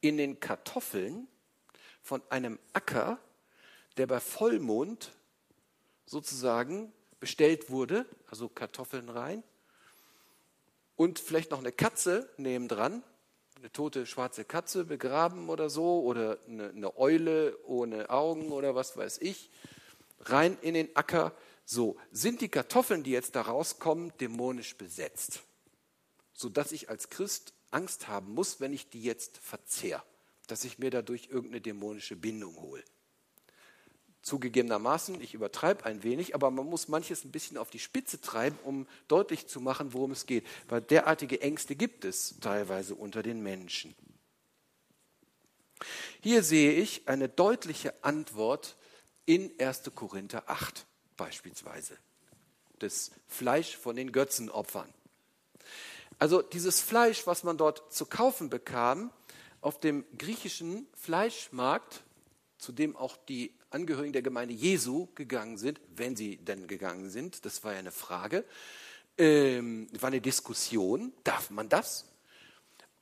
in 0.00 0.16
den 0.16 0.38
Kartoffeln 0.40 1.28
von 2.02 2.22
einem 2.30 2.58
Acker, 2.72 3.18
der 3.96 4.06
bei 4.06 4.20
Vollmond 4.20 5.12
sozusagen 6.06 6.92
bestellt 7.20 7.70
wurde, 7.70 8.06
also 8.28 8.48
Kartoffeln 8.48 9.08
rein, 9.08 9.42
und 10.96 11.18
vielleicht 11.18 11.50
noch 11.50 11.58
eine 11.58 11.72
Katze 11.72 12.30
nebendran, 12.36 13.02
eine 13.56 13.70
tote 13.72 14.06
schwarze 14.06 14.44
Katze 14.44 14.84
begraben 14.84 15.48
oder 15.48 15.70
so, 15.70 16.02
oder 16.02 16.38
eine, 16.48 16.70
eine 16.70 16.98
Eule 16.98 17.58
ohne 17.64 18.10
Augen 18.10 18.52
oder 18.52 18.74
was 18.74 18.96
weiß 18.96 19.18
ich, 19.18 19.50
rein 20.20 20.58
in 20.60 20.74
den 20.74 20.94
Acker. 20.96 21.32
So, 21.64 21.96
sind 22.10 22.40
die 22.40 22.48
Kartoffeln, 22.48 23.02
die 23.02 23.10
jetzt 23.10 23.36
da 23.36 23.42
rauskommen, 23.42 24.12
dämonisch 24.20 24.76
besetzt, 24.76 25.40
sodass 26.32 26.72
ich 26.72 26.90
als 26.90 27.08
Christ 27.08 27.54
Angst 27.70 28.08
haben 28.08 28.32
muss, 28.34 28.60
wenn 28.60 28.72
ich 28.72 28.90
die 28.90 29.02
jetzt 29.02 29.38
verzehr, 29.38 30.04
dass 30.46 30.64
ich 30.64 30.78
mir 30.78 30.90
dadurch 30.90 31.28
irgendeine 31.30 31.60
dämonische 31.60 32.16
Bindung 32.16 32.56
hole. 32.60 32.84
Zugegebenermaßen, 34.24 35.20
ich 35.20 35.34
übertreibe 35.34 35.84
ein 35.84 36.02
wenig, 36.02 36.34
aber 36.34 36.50
man 36.50 36.64
muss 36.64 36.88
manches 36.88 37.24
ein 37.24 37.30
bisschen 37.30 37.58
auf 37.58 37.68
die 37.68 37.78
Spitze 37.78 38.22
treiben, 38.22 38.58
um 38.64 38.86
deutlich 39.06 39.46
zu 39.48 39.60
machen, 39.60 39.92
worum 39.92 40.12
es 40.12 40.24
geht. 40.24 40.46
Weil 40.66 40.80
derartige 40.80 41.42
Ängste 41.42 41.76
gibt 41.76 42.06
es 42.06 42.34
teilweise 42.40 42.94
unter 42.94 43.22
den 43.22 43.42
Menschen. 43.42 43.94
Hier 46.22 46.42
sehe 46.42 46.72
ich 46.72 47.06
eine 47.06 47.28
deutliche 47.28 48.02
Antwort 48.02 48.76
in 49.26 49.52
1. 49.60 49.90
Korinther 49.94 50.44
8 50.46 50.86
beispielsweise. 51.18 51.98
Das 52.78 53.10
Fleisch 53.28 53.76
von 53.76 53.94
den 53.94 54.10
Götzenopfern. 54.10 54.88
Also 56.18 56.40
dieses 56.40 56.80
Fleisch, 56.80 57.26
was 57.26 57.44
man 57.44 57.58
dort 57.58 57.92
zu 57.92 58.06
kaufen 58.06 58.48
bekam, 58.48 59.12
auf 59.60 59.80
dem 59.80 60.06
griechischen 60.16 60.86
Fleischmarkt, 60.94 62.04
zu 62.56 62.72
dem 62.72 62.96
auch 62.96 63.18
die 63.28 63.52
Angehörigen 63.74 64.12
der 64.12 64.22
Gemeinde 64.22 64.54
Jesu 64.54 65.08
gegangen 65.14 65.58
sind, 65.58 65.80
wenn 65.94 66.16
sie 66.16 66.36
denn 66.36 66.68
gegangen 66.68 67.10
sind, 67.10 67.44
das 67.44 67.64
war 67.64 67.72
ja 67.72 67.80
eine 67.80 67.90
Frage, 67.90 68.44
ähm, 69.18 69.88
war 70.00 70.08
eine 70.08 70.20
Diskussion, 70.20 71.12
darf 71.24 71.50
man 71.50 71.68
das? 71.68 72.06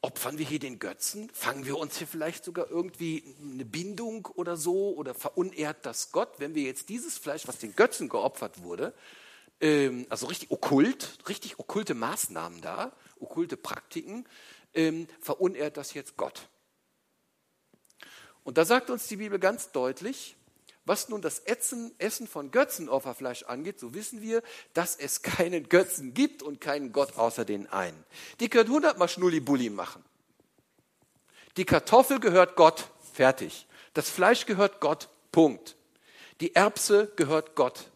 Opfern 0.01 0.39
wir 0.39 0.47
hier 0.47 0.59
den 0.59 0.79
Götzen? 0.79 1.31
Fangen 1.33 1.64
wir 1.64 1.79
uns 1.79 1.99
hier 1.99 2.07
vielleicht 2.07 2.45
sogar 2.45 2.68
irgendwie 2.68 3.23
eine 3.41 3.64
Bindung 3.64 4.27
oder 4.35 4.57
so 4.57 4.95
oder 4.97 5.14
verunehrt 5.14 5.87
das 5.87 6.11
Gott, 6.11 6.35
wenn 6.39 6.55
wir 6.55 6.62
jetzt 6.62 6.89
dieses 6.89 7.18
Fleisch, 7.18 7.47
was 7.47 7.59
den 7.59 7.77
Götzen 7.77 8.09
geopfert 8.09 8.62
wurde, 8.62 8.95
ähm, 9.61 10.07
also 10.09 10.27
richtig 10.27 10.51
okkult, 10.51 11.18
richtig 11.29 11.59
okkulte 11.59 11.95
Maßnahmen 11.95 12.61
da, 12.62 12.93
okkulte 13.20 13.57
Praktiken, 13.57 14.27
ähm, 14.75 15.07
verunehrt 15.20 15.77
das 15.77 15.95
jetzt 15.95 16.16
Gott? 16.16 16.49
Und 18.43 18.59
da 18.59 18.64
sagt 18.64 18.91
uns 18.91 19.07
die 19.07 19.16
Bibel 19.16 19.39
ganz 19.39 19.70
deutlich, 19.70 20.37
was 20.85 21.09
nun 21.09 21.22
das 21.22 21.39
Essen 21.41 22.26
von 22.26 22.51
Götzenopferfleisch 22.51 23.45
angeht, 23.45 23.78
so 23.78 23.95
wissen 23.95 24.20
wir, 24.20 24.43
dass 24.74 24.97
es 24.97 25.22
keinen 25.22 25.68
Götzen 25.68 26.14
gibt 26.14 26.43
und 26.43 26.61
keinen 26.61 26.93
Gott 26.93 27.16
außer 27.16 27.45
den 27.45 27.68
einen. 27.68 28.05
Die 28.41 28.49
können 28.49 28.70
hundertmal 28.70 29.09
Schnullibulli 29.09 29.70
machen. 29.70 30.05
Die 31.57 31.64
Kartoffel 31.64 32.18
gehört 32.18 32.57
Gott, 32.57 32.89
fertig. 33.12 33.66
Das 33.95 34.11
Fleisch 34.11 34.47
gehört 34.47 34.80
Gott, 34.80 35.09
Punkt. 35.30 35.76
Die 36.41 36.55
Erbse 36.55 37.12
gehört 37.14 37.55
Gott, 37.55 37.91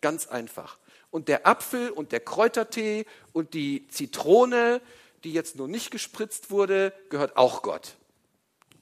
ganz 0.00 0.26
einfach. 0.26 0.78
Und 1.10 1.28
der 1.28 1.46
Apfel 1.46 1.90
und 1.90 2.12
der 2.12 2.20
Kräutertee 2.20 3.06
und 3.32 3.54
die 3.54 3.88
Zitrone, 3.88 4.80
die 5.24 5.32
jetzt 5.32 5.56
nur 5.56 5.66
nicht 5.66 5.90
gespritzt 5.90 6.50
wurde, 6.50 6.92
gehört 7.08 7.36
auch 7.36 7.62
Gott 7.62 7.96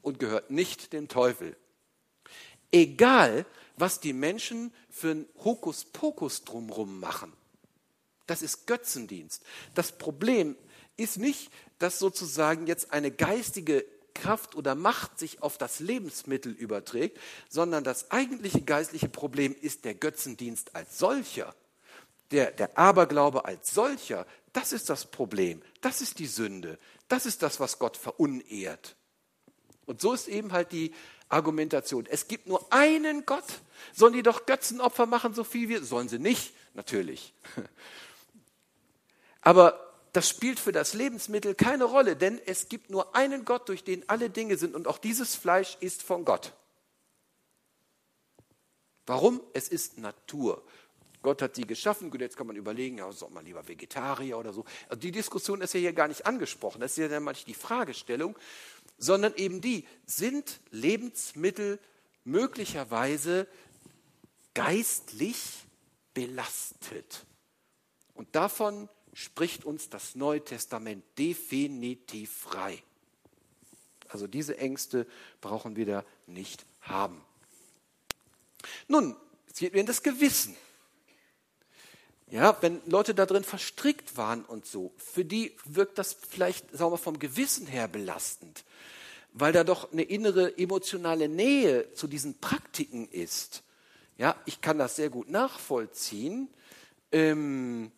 und 0.03 0.19
gehört 0.19 0.51
nicht 0.51 0.93
dem 0.93 1.09
Teufel. 1.09 1.57
Egal, 2.73 3.47
was 3.77 4.01
die 4.01 4.13
Menschen 4.13 4.73
für 4.91 5.13
einen 5.13 5.29
Hokuspokus 5.45 6.45
drumherum 6.45 7.01
machen. 7.01 7.33
Das 8.27 8.43
ist 8.43 8.67
Götzendienst. 8.67 9.43
Das 9.75 9.93
Problem 9.93 10.57
ist 10.97 11.19
nicht, 11.19 11.51
dass 11.79 11.99
sozusagen 11.99 12.67
jetzt 12.67 12.93
eine 12.93 13.11
geistige 13.11 13.85
Kraft 14.15 14.55
oder 14.55 14.75
Macht 14.75 15.19
sich 15.19 15.43
auf 15.43 15.59
das 15.59 15.81
Lebensmittel 15.81 16.53
überträgt, 16.53 17.19
sondern 17.49 17.83
das 17.83 18.11
eigentliche 18.11 18.61
geistliche 18.61 19.09
Problem 19.09 19.55
ist 19.61 19.85
der 19.85 19.95
Götzendienst 19.95 20.77
als 20.77 20.99
solcher. 20.99 21.55
Der, 22.31 22.51
der 22.51 22.79
Aberglaube 22.79 23.45
als 23.45 23.75
solcher, 23.75 24.27
das 24.53 24.73
ist 24.73 24.89
das 24.89 25.07
Problem. 25.07 25.63
Das 25.81 26.01
ist 26.01 26.19
die 26.19 26.27
Sünde. 26.27 26.79
Das 27.09 27.27
ist 27.27 27.43
das, 27.43 27.61
was 27.61 27.79
Gott 27.79 27.97
verunehrt. 27.97 28.97
Und 29.87 30.01
so 30.01 30.13
ist 30.13 30.29
eben 30.29 30.53
halt 30.53 30.73
die 30.73 30.95
Argumentation. 31.33 32.07
Es 32.07 32.29
gibt 32.29 32.47
nur 32.47 32.65
einen 32.73 33.25
Gott. 33.27 33.45
Sollen 33.93 34.13
die 34.13 34.23
doch 34.23 34.47
Götzenopfer 34.47 35.07
machen, 35.07 35.35
so 35.35 35.45
viel 35.45 35.69
wir? 35.69 35.83
Sollen 35.83 36.09
sie 36.09 36.19
nicht, 36.19 36.53
natürlich. 36.75 37.33
Aber 39.41 39.93
das 40.13 40.29
spielt 40.29 40.61
für 40.61 40.73
das 40.73 40.93
Lebensmittel 40.95 41.55
keine 41.55 41.85
Rolle, 41.85 42.17
denn 42.17 42.41
es 42.45 42.69
gibt 42.69 42.91
nur 42.91 43.17
einen 43.17 43.45
Gott, 43.45 43.69
durch 43.69 43.83
den 43.83 44.09
alle 44.09 44.31
Dinge 44.31 44.57
sind 44.57 44.75
und 44.75 44.87
auch 44.87 44.99
dieses 44.99 45.35
Fleisch 45.35 45.77
ist 45.81 46.03
von 46.03 46.25
Gott. 46.25 46.53
Warum? 49.07 49.41
Es 49.53 49.69
ist 49.69 49.99
Natur. 49.99 50.63
Gott 51.23 51.41
hat 51.41 51.55
sie 51.55 51.67
geschaffen. 51.67 52.11
Gut, 52.11 52.21
jetzt 52.21 52.37
kann 52.37 52.47
man 52.47 52.57
überlegen, 52.57 52.99
ja, 52.99 53.11
soll 53.13 53.31
man 53.31 53.45
lieber 53.45 53.67
Vegetarier 53.67 54.39
oder 54.39 54.53
so. 54.53 54.65
Also 54.89 55.01
die 55.01 55.13
Diskussion 55.13 55.61
ist 55.61 55.73
ja 55.73 55.81
hier 55.81 55.93
gar 55.93 56.09
nicht 56.09 56.27
angesprochen. 56.27 56.81
Das 56.81 56.93
ist 56.93 56.99
ja 56.99 57.09
dann 57.09 57.23
manchmal 57.23 57.47
die 57.47 57.55
Fragestellung 57.55 58.37
sondern 59.03 59.35
eben 59.35 59.61
die, 59.61 59.85
sind 60.07 60.61
Lebensmittel 60.71 61.81
möglicherweise 62.23 63.49
geistlich 64.55 65.65
belastet? 66.15 67.27
Und 68.15 68.37
davon 68.37 68.89
spricht 69.13 69.65
uns 69.65 69.91
das 69.91 70.15
Neue 70.15 70.45
Testament 70.45 71.05
definitiv 71.19 72.31
frei. 72.31 72.81
Also 74.09 74.29
diese 74.29 74.57
Ängste 74.59 75.09
brauchen 75.41 75.75
wir 75.75 75.87
da 75.87 76.05
nicht 76.29 76.65
haben. 76.83 77.21
Nun, 78.87 79.17
es 79.49 79.59
geht 79.59 79.73
mir 79.73 79.81
in 79.81 79.87
das 79.87 80.05
Gewissen. 80.05 80.55
Ja, 82.33 82.57
wenn 82.63 82.81
Leute 82.87 83.15
da 83.15 83.27
drin 83.27 83.45
verstrickt 83.45 84.17
waren 84.17 84.45
und 84.45 84.67
so, 84.67 84.93
für 84.97 85.25
die 85.25 85.55
wirkt 85.65 85.99
das 85.99 86.17
vielleicht, 86.29 86.77
sagen 86.77 86.99
vom 86.99 87.21
Gewissen 87.21 87.67
her 87.69 87.87
belastend 87.87 88.65
weil 89.33 89.53
da 89.53 89.65
doch 89.65 89.93
eine 89.93 90.03
innere 90.03 90.59
emotionale 90.59 91.29
Nähe 91.29 91.93
zu 91.95 92.07
diesen 92.07 92.39
Praktiken 92.39 93.09
ist. 93.09 93.63
Ja, 94.19 94.37
ich 94.45 94.61
kann 94.61 94.79
das 94.79 94.97
sehr 94.97 95.09
gut 95.09 95.31
nachvollziehen. 95.31 96.49
Ähm, 97.11 97.91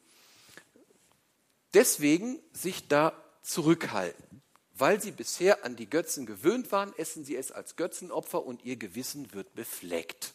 deswegen 1.75 2.39
sich 2.53 2.89
da 2.89 3.13
zurückhalten. 3.43 4.43
Weil 4.77 5.01
sie 5.01 5.13
bisher 5.13 5.65
an 5.65 5.77
die 5.77 5.89
Götzen 5.89 6.27
gewöhnt 6.27 6.73
waren, 6.73 6.93
essen 6.97 7.25
sie 7.25 7.37
es 7.37 7.53
als 7.53 7.77
Götzenopfer 7.77 8.45
und 8.45 8.65
ihr 8.65 8.77
Gewissen 8.77 9.33
wird 9.33 9.55
befleckt. 9.55 10.35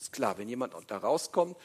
Ist 0.00 0.12
klar, 0.12 0.38
wenn 0.38 0.48
jemand 0.48 0.74
da 0.86 0.96
rauskommt, 0.96 1.56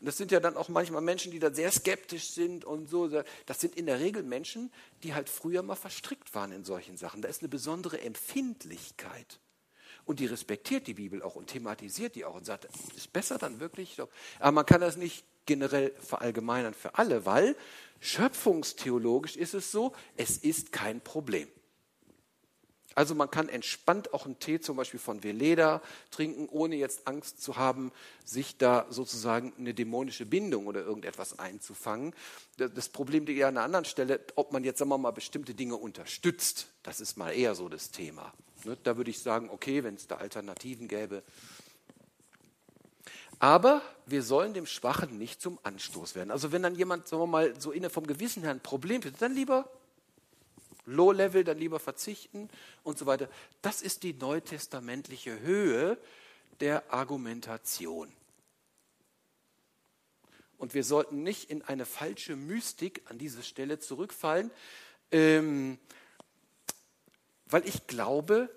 und 0.00 0.06
das 0.06 0.16
sind 0.16 0.30
ja 0.32 0.40
dann 0.40 0.56
auch 0.56 0.70
manchmal 0.70 1.02
Menschen, 1.02 1.30
die 1.30 1.38
da 1.38 1.52
sehr 1.52 1.70
skeptisch 1.70 2.30
sind 2.30 2.64
und 2.64 2.88
so, 2.88 3.08
das 3.44 3.60
sind 3.60 3.76
in 3.76 3.84
der 3.84 4.00
Regel 4.00 4.22
Menschen, 4.22 4.72
die 5.02 5.12
halt 5.12 5.28
früher 5.28 5.62
mal 5.62 5.76
verstrickt 5.76 6.34
waren 6.34 6.52
in 6.52 6.64
solchen 6.64 6.96
Sachen. 6.96 7.20
Da 7.20 7.28
ist 7.28 7.42
eine 7.42 7.50
besondere 7.50 8.00
Empfindlichkeit. 8.00 9.40
Und 10.04 10.20
die 10.20 10.26
respektiert 10.26 10.86
die 10.86 10.94
Bibel 10.94 11.22
auch 11.22 11.36
und 11.36 11.48
thematisiert 11.48 12.14
die 12.14 12.24
auch 12.24 12.34
und 12.34 12.46
sagt, 12.46 12.66
ist 12.96 13.12
besser 13.12 13.36
dann 13.36 13.60
wirklich. 13.60 14.00
Aber 14.40 14.52
man 14.52 14.64
kann 14.66 14.80
das 14.80 14.96
nicht 14.96 15.24
generell 15.44 15.92
verallgemeinern 16.00 16.74
für 16.74 16.96
alle, 16.96 17.26
weil 17.26 17.56
schöpfungstheologisch 18.00 19.36
ist 19.36 19.52
es 19.52 19.70
so, 19.70 19.92
es 20.16 20.38
ist 20.38 20.72
kein 20.72 21.02
Problem. 21.02 21.48
Also 22.94 23.14
man 23.14 23.30
kann 23.30 23.48
entspannt 23.48 24.12
auch 24.12 24.26
einen 24.26 24.38
Tee 24.38 24.60
zum 24.60 24.76
Beispiel 24.76 25.00
von 25.00 25.22
Veleda 25.22 25.82
trinken, 26.10 26.48
ohne 26.48 26.76
jetzt 26.76 27.06
Angst 27.06 27.42
zu 27.42 27.56
haben, 27.56 27.92
sich 28.24 28.56
da 28.58 28.86
sozusagen 28.90 29.52
eine 29.58 29.74
dämonische 29.74 30.26
Bindung 30.26 30.66
oder 30.66 30.80
irgendetwas 30.80 31.38
einzufangen. 31.38 32.14
Das 32.56 32.88
Problem 32.88 33.26
liegt 33.26 33.38
ja 33.38 33.48
an 33.48 33.56
einer 33.56 33.64
anderen 33.64 33.84
Stelle, 33.84 34.20
ob 34.36 34.52
man 34.52 34.64
jetzt, 34.64 34.78
sagen 34.78 34.90
wir 34.90 34.98
mal, 34.98 35.10
bestimmte 35.10 35.54
Dinge 35.54 35.76
unterstützt. 35.76 36.66
Das 36.82 37.00
ist 37.00 37.16
mal 37.16 37.30
eher 37.30 37.54
so 37.54 37.68
das 37.68 37.90
Thema. 37.90 38.32
Ne, 38.64 38.76
da 38.82 38.96
würde 38.96 39.10
ich 39.10 39.20
sagen, 39.20 39.50
okay, 39.50 39.82
wenn 39.82 39.94
es 39.94 40.06
da 40.06 40.16
Alternativen 40.16 40.88
gäbe. 40.88 41.22
Aber 43.38 43.82
wir 44.06 44.22
sollen 44.22 44.54
dem 44.54 44.66
Schwachen 44.66 45.18
nicht 45.18 45.42
zum 45.42 45.58
Anstoß 45.64 46.14
werden. 46.14 46.30
Also 46.30 46.52
wenn 46.52 46.62
dann 46.62 46.76
jemand, 46.76 47.08
sagen 47.08 47.22
wir 47.22 47.26
mal, 47.26 47.60
so 47.60 47.72
inne 47.72 47.90
vom 47.90 48.06
Gewissen 48.06 48.42
her 48.42 48.52
ein 48.52 48.60
Problem 48.60 49.02
hat, 49.02 49.14
dann 49.20 49.34
lieber 49.34 49.68
Low 50.84 51.12
Level, 51.12 51.44
dann 51.44 51.58
lieber 51.58 51.78
verzichten 51.78 52.48
und 52.82 52.98
so 52.98 53.06
weiter. 53.06 53.28
Das 53.60 53.82
ist 53.82 54.02
die 54.02 54.14
neutestamentliche 54.14 55.40
Höhe 55.40 55.98
der 56.60 56.92
Argumentation. 56.92 58.12
Und 60.58 60.74
wir 60.74 60.84
sollten 60.84 61.22
nicht 61.22 61.50
in 61.50 61.62
eine 61.62 61.86
falsche 61.86 62.36
Mystik 62.36 63.02
an 63.06 63.18
diese 63.18 63.42
Stelle 63.42 63.80
zurückfallen, 63.80 64.50
ähm, 65.10 65.78
weil 67.46 67.66
ich 67.66 67.86
glaube, 67.86 68.48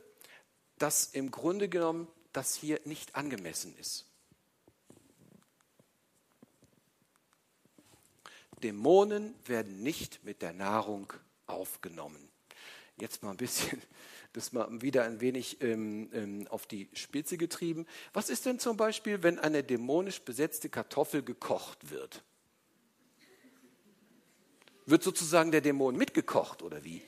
dass 0.78 1.06
im 1.08 1.32
Grunde 1.32 1.68
genommen 1.68 2.08
das 2.32 2.56
hier 2.56 2.80
nicht 2.86 3.16
angemessen 3.16 3.76
ist. 3.78 4.06
Dämonen 8.62 9.34
werden 9.46 9.82
nicht 9.82 10.24
mit 10.24 10.42
der 10.42 10.54
Nahrung 10.54 11.12
aufgenommen. 11.48 12.30
Jetzt 12.98 13.24
mal 13.24 13.32
ein 13.32 13.38
bisschen, 13.38 13.82
das 14.34 14.54
mal 14.54 14.68
wieder 14.82 15.04
ein 15.04 15.22
wenig 15.22 15.62
ähm, 15.62 16.10
ähm, 16.14 16.48
auf 16.50 16.66
die 16.68 16.90
Spitze 16.94 17.38
getrieben. 17.38 17.86
Was 18.14 18.30
ist 18.30 18.46
denn 18.46 18.60
zum 18.60 18.78
Beispiel, 18.78 19.24
wenn 19.24 19.40
eine 19.40 19.64
dämonisch 19.64 20.22
besetzte 20.22 20.70
Kartoffel 20.70 21.24
gekocht 21.24 21.90
wird? 21.90 22.24
Wird 24.86 25.04
sozusagen 25.04 25.52
der 25.52 25.62
Dämon 25.62 25.98
mitgekocht 25.98 26.62
oder 26.62 26.84
wie? 26.84 27.02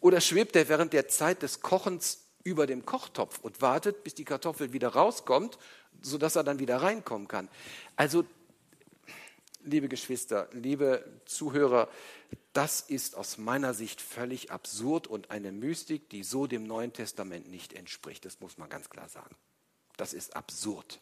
Oder 0.00 0.20
schwebt 0.20 0.56
er 0.56 0.68
während 0.68 0.92
der 0.92 1.08
Zeit 1.08 1.42
des 1.42 1.60
Kochens 1.60 2.24
über 2.42 2.66
dem 2.66 2.86
Kochtopf 2.86 3.38
und 3.40 3.60
wartet, 3.60 4.02
bis 4.02 4.14
die 4.14 4.24
Kartoffel 4.24 4.72
wieder 4.72 4.88
rauskommt, 4.88 5.58
sodass 6.00 6.36
er 6.36 6.44
dann 6.44 6.58
wieder 6.58 6.80
reinkommen 6.80 7.28
kann? 7.28 7.48
Also, 7.96 8.24
liebe 9.64 9.88
Geschwister, 9.88 10.48
liebe 10.52 11.04
Zuhörer, 11.26 11.88
das 12.52 12.80
ist 12.80 13.16
aus 13.16 13.38
meiner 13.38 13.74
Sicht 13.74 14.00
völlig 14.00 14.50
absurd 14.50 15.06
und 15.06 15.30
eine 15.30 15.52
Mystik, 15.52 16.10
die 16.10 16.24
so 16.24 16.46
dem 16.46 16.64
Neuen 16.64 16.92
Testament 16.92 17.48
nicht 17.48 17.72
entspricht. 17.72 18.24
Das 18.24 18.40
muss 18.40 18.58
man 18.58 18.68
ganz 18.68 18.90
klar 18.90 19.08
sagen. 19.08 19.36
Das 19.96 20.12
ist 20.12 20.34
absurd. 20.34 21.00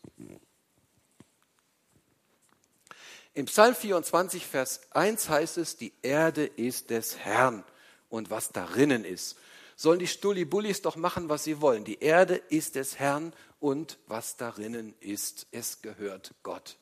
Im 3.34 3.46
Psalm 3.46 3.74
24, 3.74 4.46
Vers 4.46 4.80
1 4.90 5.28
heißt 5.28 5.58
es, 5.58 5.76
die 5.76 5.92
Erde 6.02 6.44
ist 6.44 6.90
des 6.90 7.18
Herrn 7.18 7.64
und 8.08 8.30
was 8.30 8.50
darinnen 8.50 9.04
ist. 9.04 9.36
Sollen 9.76 10.00
die 10.00 10.08
Stullibullis 10.08 10.82
doch 10.82 10.96
machen, 10.96 11.28
was 11.28 11.44
sie 11.44 11.60
wollen. 11.60 11.84
Die 11.84 12.00
Erde 12.00 12.34
ist 12.34 12.74
des 12.74 12.98
Herrn 12.98 13.32
und 13.60 13.98
was 14.06 14.36
darinnen 14.36 14.94
ist. 15.00 15.46
Es 15.52 15.82
gehört 15.82 16.34
Gott. 16.42 16.78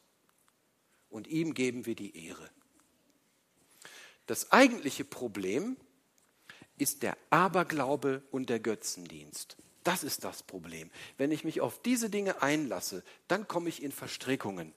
Und 1.11 1.27
ihm 1.27 1.53
geben 1.55 1.87
wir 1.87 1.95
die 1.95 2.27
Ehre. 2.27 2.51
Das 4.27 4.53
eigentliche 4.53 5.05
Problem 5.05 5.77
ist 6.79 7.03
der 7.03 7.17
Aberglaube 7.31 8.23
und 8.31 8.51
der 8.51 8.61
Götzendienst. 8.61 9.57
Das 9.85 10.03
ist 10.03 10.25
das 10.25 10.43
Problem. 10.43 10.91
Wenn 11.17 11.31
ich 11.31 11.45
mich 11.45 11.61
auf 11.61 11.81
diese 11.81 12.11
Dinge 12.11 12.43
einlasse, 12.43 13.05
dann 13.29 13.47
komme 13.47 13.69
ich 13.69 13.83
in 13.83 13.93
Verstrickungen 13.93 14.75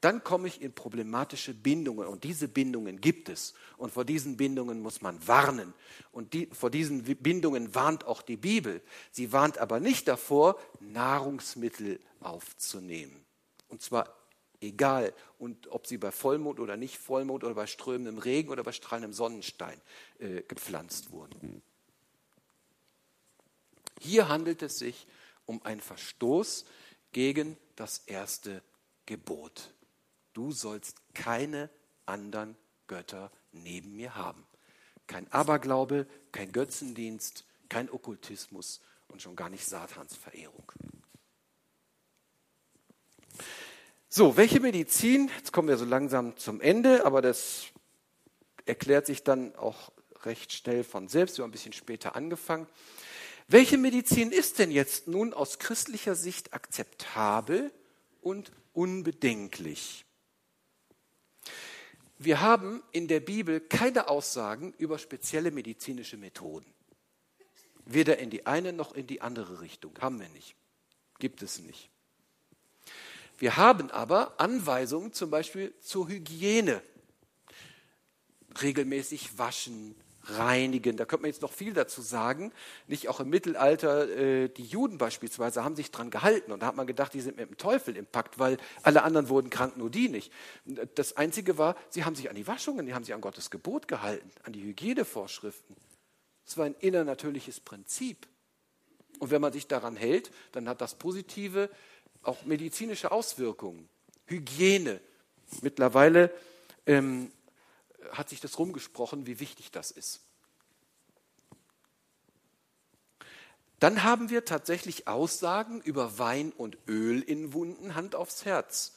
dann 0.00 0.24
komme 0.24 0.48
ich 0.48 0.62
in 0.62 0.72
problematische 0.72 1.52
Bindungen. 1.52 2.08
Und 2.08 2.24
diese 2.24 2.48
Bindungen 2.48 3.00
gibt 3.00 3.28
es. 3.28 3.54
Und 3.76 3.92
vor 3.92 4.04
diesen 4.04 4.36
Bindungen 4.36 4.80
muss 4.80 5.02
man 5.02 5.26
warnen. 5.26 5.74
Und 6.10 6.32
die, 6.32 6.46
vor 6.52 6.70
diesen 6.70 7.02
Bindungen 7.02 7.74
warnt 7.74 8.04
auch 8.04 8.22
die 8.22 8.36
Bibel. 8.36 8.80
Sie 9.10 9.32
warnt 9.32 9.58
aber 9.58 9.78
nicht 9.78 10.08
davor, 10.08 10.58
Nahrungsmittel 10.80 12.00
aufzunehmen. 12.20 13.24
Und 13.68 13.82
zwar 13.82 14.14
egal, 14.60 15.12
und 15.38 15.68
ob 15.68 15.86
sie 15.86 15.98
bei 15.98 16.10
Vollmond 16.10 16.60
oder 16.60 16.76
nicht 16.76 16.98
Vollmond 16.98 17.44
oder 17.44 17.54
bei 17.54 17.66
strömendem 17.66 18.18
Regen 18.18 18.50
oder 18.50 18.62
bei 18.62 18.72
strahlendem 18.72 19.12
Sonnenstein 19.12 19.80
äh, 20.18 20.42
gepflanzt 20.42 21.12
wurden. 21.12 21.62
Hier 24.00 24.28
handelt 24.28 24.62
es 24.62 24.78
sich 24.78 25.06
um 25.46 25.62
einen 25.64 25.80
Verstoß 25.80 26.64
gegen 27.12 27.56
das 27.76 27.98
erste 28.06 28.62
Gebot 29.06 29.72
du 30.32 30.52
sollst 30.52 30.96
keine 31.14 31.70
anderen 32.06 32.56
Götter 32.86 33.30
neben 33.52 33.96
mir 33.96 34.14
haben. 34.14 34.46
Kein 35.06 35.30
Aberglaube, 35.32 36.06
kein 36.32 36.52
Götzendienst, 36.52 37.44
kein 37.68 37.90
Okkultismus 37.90 38.80
und 39.08 39.22
schon 39.22 39.36
gar 39.36 39.50
nicht 39.50 39.66
Satansverehrung. 39.66 40.72
So, 44.12 44.36
welche 44.36 44.58
Medizin? 44.58 45.30
Jetzt 45.36 45.52
kommen 45.52 45.68
wir 45.68 45.76
so 45.76 45.84
langsam 45.84 46.36
zum 46.36 46.60
Ende, 46.60 47.06
aber 47.06 47.22
das 47.22 47.66
erklärt 48.66 49.06
sich 49.06 49.22
dann 49.22 49.54
auch 49.54 49.92
recht 50.24 50.52
schnell 50.52 50.82
von 50.82 51.06
selbst. 51.06 51.38
Wir 51.38 51.44
haben 51.44 51.50
ein 51.50 51.52
bisschen 51.52 51.72
später 51.72 52.16
angefangen. 52.16 52.66
Welche 53.46 53.78
Medizin 53.78 54.32
ist 54.32 54.58
denn 54.58 54.72
jetzt 54.72 55.06
nun 55.06 55.32
aus 55.32 55.60
christlicher 55.60 56.16
Sicht 56.16 56.52
akzeptabel 56.54 57.70
und 58.20 58.50
unbedenklich? 58.72 60.04
Wir 62.18 62.40
haben 62.40 62.82
in 62.90 63.06
der 63.06 63.20
Bibel 63.20 63.60
keine 63.60 64.08
Aussagen 64.08 64.74
über 64.76 64.98
spezielle 64.98 65.52
medizinische 65.52 66.16
Methoden. 66.16 66.74
Weder 67.84 68.18
in 68.18 68.30
die 68.30 68.44
eine 68.44 68.72
noch 68.72 68.92
in 68.92 69.06
die 69.06 69.20
andere 69.20 69.60
Richtung. 69.60 69.96
Haben 70.00 70.18
wir 70.18 70.28
nicht. 70.30 70.56
Gibt 71.20 71.42
es 71.42 71.60
nicht. 71.60 71.90
Wir 73.40 73.56
haben 73.56 73.90
aber 73.90 74.38
Anweisungen 74.38 75.14
zum 75.14 75.30
Beispiel 75.30 75.72
zur 75.80 76.08
Hygiene. 76.08 76.82
Regelmäßig 78.60 79.38
waschen, 79.38 79.96
reinigen. 80.24 80.98
Da 80.98 81.06
könnte 81.06 81.22
man 81.22 81.30
jetzt 81.30 81.40
noch 81.40 81.50
viel 81.52 81.72
dazu 81.72 82.02
sagen. 82.02 82.52
Nicht 82.86 83.08
auch 83.08 83.18
im 83.18 83.30
Mittelalter, 83.30 84.10
äh, 84.10 84.48
die 84.50 84.64
Juden 84.64 84.98
beispielsweise 84.98 85.64
haben 85.64 85.74
sich 85.74 85.90
dran 85.90 86.10
gehalten 86.10 86.52
und 86.52 86.60
da 86.60 86.66
hat 86.66 86.76
man 86.76 86.86
gedacht, 86.86 87.14
die 87.14 87.22
sind 87.22 87.38
mit 87.38 87.48
dem 87.48 87.56
Teufel 87.56 87.96
im 87.96 88.04
Pakt, 88.04 88.38
weil 88.38 88.58
alle 88.82 89.04
anderen 89.04 89.30
wurden 89.30 89.48
krank, 89.48 89.78
nur 89.78 89.88
die 89.88 90.10
nicht. 90.10 90.30
Das 90.94 91.16
Einzige 91.16 91.56
war, 91.56 91.76
sie 91.88 92.04
haben 92.04 92.16
sich 92.16 92.28
an 92.28 92.36
die 92.36 92.46
Waschungen, 92.46 92.84
die 92.84 92.92
haben 92.92 93.04
sich 93.04 93.14
an 93.14 93.22
Gottes 93.22 93.50
Gebot 93.50 93.88
gehalten, 93.88 94.30
an 94.42 94.52
die 94.52 94.62
Hygienevorschriften. 94.62 95.76
Das 96.44 96.58
war 96.58 96.66
ein 96.66 96.74
innernatürliches 96.74 97.60
Prinzip. 97.60 98.26
Und 99.18 99.30
wenn 99.30 99.40
man 99.40 99.52
sich 99.52 99.66
daran 99.66 99.96
hält, 99.96 100.30
dann 100.52 100.68
hat 100.68 100.80
das 100.80 100.94
positive, 100.94 101.70
auch 102.22 102.44
medizinische 102.44 103.12
Auswirkungen. 103.12 103.88
Hygiene. 104.26 105.00
Mittlerweile 105.62 106.32
ähm, 106.86 107.32
hat 108.12 108.28
sich 108.28 108.40
das 108.40 108.58
rumgesprochen, 108.58 109.26
wie 109.26 109.40
wichtig 109.40 109.70
das 109.70 109.90
ist. 109.90 110.20
Dann 113.80 114.02
haben 114.02 114.28
wir 114.28 114.44
tatsächlich 114.44 115.08
Aussagen 115.08 115.80
über 115.80 116.18
Wein 116.18 116.52
und 116.52 116.76
Öl 116.86 117.22
in 117.22 117.54
Wunden, 117.54 117.94
Hand 117.94 118.14
aufs 118.14 118.44
Herz. 118.44 118.96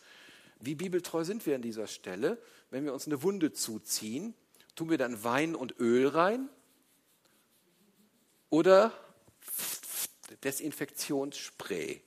Wie 0.60 0.76
bibeltreu 0.76 1.24
sind 1.24 1.46
wir 1.46 1.56
an 1.56 1.62
dieser 1.62 1.88
Stelle? 1.88 2.38
Wenn 2.70 2.84
wir 2.84 2.94
uns 2.94 3.08
eine 3.08 3.24
Wunde 3.24 3.54
zuziehen, 3.54 4.34
tun 4.76 4.90
wir 4.90 4.98
dann 4.98 5.24
Wein 5.24 5.56
und 5.56 5.80
Öl 5.80 6.08
rein? 6.08 6.50
Oder 8.50 8.92
Desinfektionsspray? 10.44 12.02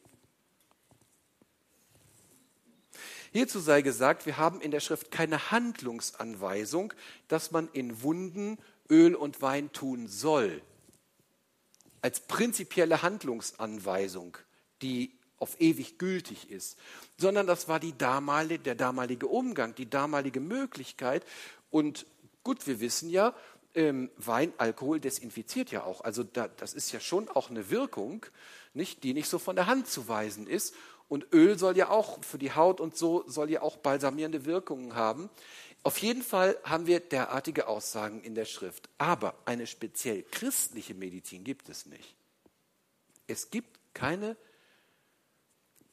Hierzu 3.37 3.61
sei 3.61 3.83
gesagt, 3.83 4.25
wir 4.25 4.39
haben 4.39 4.63
in 4.63 4.71
der 4.71 4.81
Schrift 4.81 5.11
keine 5.11 5.51
Handlungsanweisung, 5.51 6.95
dass 7.29 7.51
man 7.51 7.69
in 7.75 8.01
Wunden 8.01 8.57
Öl 8.89 9.15
und 9.15 9.43
Wein 9.43 9.71
tun 9.73 10.09
soll. 10.09 10.63
als 12.01 12.21
prinzipielle 12.21 13.03
Handlungsanweisung, 13.03 14.39
die 14.81 15.13
auf 15.37 15.61
ewig 15.61 15.99
gültig 15.99 16.51
ist, 16.51 16.79
sondern 17.19 17.47
das 17.47 17.69
war 17.69 17.79
die 17.79 17.99
damalige, 17.99 18.63
der 18.63 18.75
damalige 18.75 19.27
Umgang, 19.27 19.75
die 19.75 19.91
damalige 19.91 20.41
Möglichkeit. 20.41 21.27
Und 21.69 22.07
gut, 22.43 22.67
wir 22.67 22.81
wissen 22.81 23.11
ja, 23.11 23.35
ähm, 23.75 24.11
Wein, 24.17 24.55
Alkohol 24.57 24.99
desinfiziert 24.99 25.71
ja 25.71 25.85
auch. 25.85 26.01
Also 26.01 26.25
da, 26.25 26.49
das 26.49 26.73
ist 26.73 26.91
ja 26.91 27.01
schon 27.01 27.29
auch 27.29 27.51
eine 27.51 27.69
Wirkung, 27.69 28.25
nicht, 28.73 29.03
die 29.03 29.13
nicht 29.13 29.29
so 29.29 29.39
von 29.39 29.57
der 29.57 29.67
Hand 29.67 29.89
zu 29.89 30.09
weisen 30.09 30.47
ist. 30.47 30.75
Und 31.09 31.33
Öl 31.33 31.59
soll 31.59 31.77
ja 31.77 31.91
auch 31.91 32.23
für 32.25 32.39
die 32.39 32.53
Haut 32.53 32.81
und 32.81 32.97
so 32.97 33.25
soll 33.29 33.51
ja 33.51 33.63
auch 33.63 33.77
balsamierende 33.77 34.45
Wirkungen 34.45 34.95
haben. 34.95 35.31
Auf 35.83 35.99
jeden 35.99 36.23
Fall 36.23 36.59
haben 36.65 36.87
wir 36.89 36.99
derartige 36.99 37.69
Aussagen 37.69 38.21
in 38.23 38.35
der 38.35 38.45
Schrift. 38.45 38.89
Aber 38.99 39.35
eine 39.45 39.69
speziell 39.69 40.25
christliche 40.25 40.95
Medizin 40.95 41.45
gibt 41.45 41.69
es 41.69 41.87
nicht. 41.87 42.17
Es 43.29 43.51
gibt 43.51 43.79
keine 43.95 44.37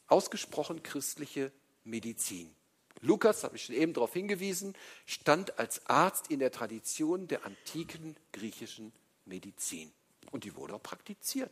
ausgesprochen 0.08 0.82
christliche 0.82 1.52
Medizin. 1.84 2.54
Lukas, 3.02 3.44
habe 3.44 3.58
ich 3.58 3.66
schon 3.66 3.76
eben 3.76 3.94
darauf 3.94 4.14
hingewiesen, 4.14 4.76
stand 5.06 5.60
als 5.60 5.86
Arzt 5.88 6.32
in 6.32 6.40
der 6.40 6.52
Tradition 6.52 7.28
der 7.28 7.46
antiken 7.46 8.16
griechischen 8.32 8.94
Medizin. 9.26 9.92
Und 10.32 10.46
die 10.46 10.56
wurde 10.56 10.74
auch 10.74 10.82
praktiziert. 10.84 11.52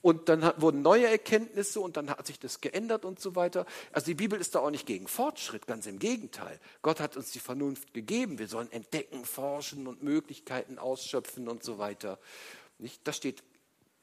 Und 0.00 0.28
dann 0.28 0.52
wurden 0.56 0.82
neue 0.82 1.06
Erkenntnisse 1.06 1.80
und 1.80 1.96
dann 1.96 2.10
hat 2.10 2.26
sich 2.26 2.38
das 2.38 2.60
geändert 2.60 3.04
und 3.04 3.20
so 3.20 3.34
weiter. 3.34 3.66
Also 3.92 4.06
die 4.06 4.14
Bibel 4.14 4.40
ist 4.40 4.54
da 4.54 4.60
auch 4.60 4.70
nicht 4.70 4.86
gegen 4.86 5.08
Fortschritt, 5.08 5.66
ganz 5.66 5.86
im 5.86 5.98
Gegenteil. 5.98 6.60
Gott 6.82 7.00
hat 7.00 7.16
uns 7.16 7.32
die 7.32 7.40
Vernunft 7.40 7.94
gegeben. 7.94 8.38
Wir 8.38 8.48
sollen 8.48 8.70
entdecken, 8.70 9.24
forschen 9.24 9.86
und 9.86 10.02
Möglichkeiten 10.02 10.78
ausschöpfen 10.78 11.48
und 11.48 11.62
so 11.64 11.78
weiter. 11.78 12.18
Nicht? 12.78 13.06
Das 13.06 13.16
steht 13.16 13.42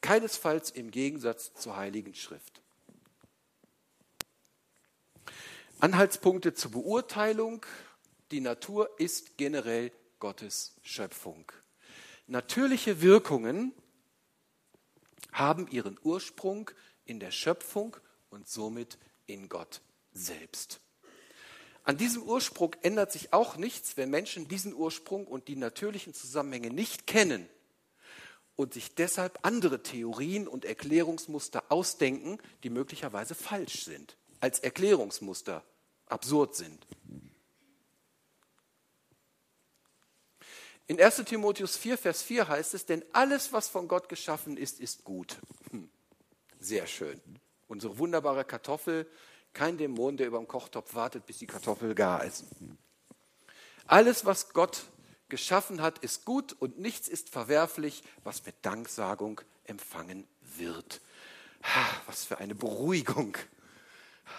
keinesfalls 0.02 0.70
im 0.70 0.92
Gegensatz 0.92 1.54
zur 1.54 1.78
Heiligen 1.78 2.14
Schrift. 2.14 2.62
Anhaltspunkte 5.80 6.54
zur 6.54 6.72
Beurteilung. 6.72 7.66
Die 8.32 8.40
Natur 8.40 8.90
ist 8.98 9.38
generell 9.38 9.92
Gottes 10.20 10.76
Schöpfung. 10.82 11.52
Natürliche 12.28 13.02
Wirkungen 13.02 13.74
haben 15.40 15.68
ihren 15.68 16.00
Ursprung 16.04 16.72
in 17.06 17.20
der 17.20 17.32
Schöpfung 17.32 17.96
und 18.30 18.48
somit 18.48 18.98
in 19.28 19.50
Gott 19.50 19.82
selbst. 20.12 20.80
An 21.84 21.98
diesem 21.98 22.24
Ursprung 22.24 22.76
ändert 22.82 23.12
sich 23.12 23.32
auch 23.32 23.58
nichts, 23.58 23.96
wenn 23.96 24.10
Menschen 24.10 24.48
diesen 24.48 24.74
Ursprung 24.74 25.28
und 25.28 25.48
die 25.48 25.56
natürlichen 25.56 26.14
Zusammenhänge 26.14 26.72
nicht 26.72 27.06
kennen 27.06 27.48
und 28.56 28.74
sich 28.74 28.96
deshalb 28.96 29.40
andere 29.44 29.84
Theorien 29.84 30.48
und 30.48 30.66
Erklärungsmuster 30.66 31.64
ausdenken, 31.70 32.40
die 32.64 32.70
möglicherweise 32.70 33.36
falsch 33.36 33.84
sind, 33.84 34.18
als 34.40 34.60
Erklärungsmuster 34.60 35.64
absurd 36.08 36.56
sind. 36.56 36.88
In 40.88 41.02
1 41.02 41.24
Timotheus 41.26 41.78
4, 41.78 41.98
Vers 41.98 42.22
4 42.22 42.48
heißt 42.48 42.76
es, 42.76 42.86
denn 42.86 43.04
alles, 43.12 43.52
was 43.54 43.68
von 43.68 43.88
Gott 43.88 44.08
geschaffen 44.08 44.56
ist, 44.56 44.80
ist 44.80 45.04
gut. 45.04 45.38
Hm. 45.72 45.90
Sehr 46.60 46.86
schön. 46.86 47.20
Unsere 47.68 47.98
wunderbare 47.98 48.46
Kartoffel, 48.46 49.08
kein 49.54 49.78
Dämon, 49.78 50.18
der 50.18 50.28
über 50.28 50.38
dem 50.38 50.48
Kochtopf 50.48 50.94
wartet, 50.94 51.26
bis 51.26 51.40
die 51.40 51.48
Kartoffel 51.48 51.96
gar 51.96 52.24
ist. 52.24 52.46
Alles, 53.88 54.26
was 54.26 54.54
Gott 54.54 54.86
geschaffen 55.28 55.82
hat, 55.82 56.00
ist 56.00 56.26
gut 56.26 56.54
und 56.54 56.78
nichts 56.78 57.08
ist 57.08 57.30
verwerflich, 57.30 58.04
was 58.24 58.46
mit 58.46 58.56
Danksagung 58.62 59.42
empfangen 59.64 60.28
wird. 60.42 61.02
Was 62.06 62.26
für 62.26 62.38
eine 62.38 62.54
Beruhigung 62.54 63.38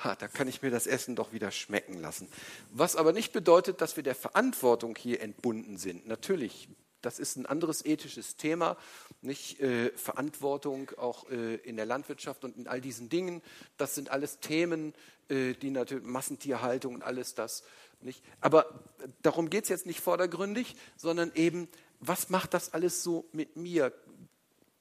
ha, 0.04 0.14
da 0.16 0.28
kann 0.28 0.48
ich 0.48 0.62
mir 0.62 0.70
das 0.70 0.86
Essen 0.86 1.16
doch 1.16 1.32
wieder 1.32 1.50
schmecken 1.50 2.00
lassen. 2.00 2.28
Was 2.70 2.96
aber 2.96 3.12
nicht 3.12 3.32
bedeutet, 3.32 3.80
dass 3.80 3.96
wir 3.96 4.02
der 4.02 4.14
Verantwortung 4.14 4.96
hier 4.96 5.20
entbunden 5.20 5.76
sind. 5.76 6.06
Natürlich, 6.06 6.68
das 7.02 7.18
ist 7.18 7.36
ein 7.36 7.46
anderes 7.46 7.84
ethisches 7.84 8.36
Thema, 8.36 8.76
nicht 9.22 9.60
äh, 9.60 9.90
Verantwortung 9.96 10.90
auch 10.96 11.28
äh, 11.30 11.56
in 11.56 11.76
der 11.76 11.86
Landwirtschaft 11.86 12.44
und 12.44 12.56
in 12.56 12.66
all 12.66 12.80
diesen 12.80 13.08
Dingen. 13.08 13.42
Das 13.76 13.94
sind 13.94 14.10
alles 14.10 14.40
Themen, 14.40 14.94
äh, 15.28 15.54
die 15.54 15.70
natürlich 15.70 16.04
Massentierhaltung 16.04 16.94
und 16.94 17.02
alles 17.02 17.34
das 17.34 17.62
nicht. 18.00 18.22
Aber 18.40 18.80
darum 19.22 19.50
geht 19.50 19.64
es 19.64 19.68
jetzt 19.68 19.86
nicht 19.86 20.00
vordergründig, 20.00 20.76
sondern 20.96 21.32
eben, 21.34 21.68
was 22.00 22.28
macht 22.28 22.54
das 22.54 22.74
alles 22.74 23.02
so 23.02 23.28
mit 23.32 23.56
mir? 23.56 23.92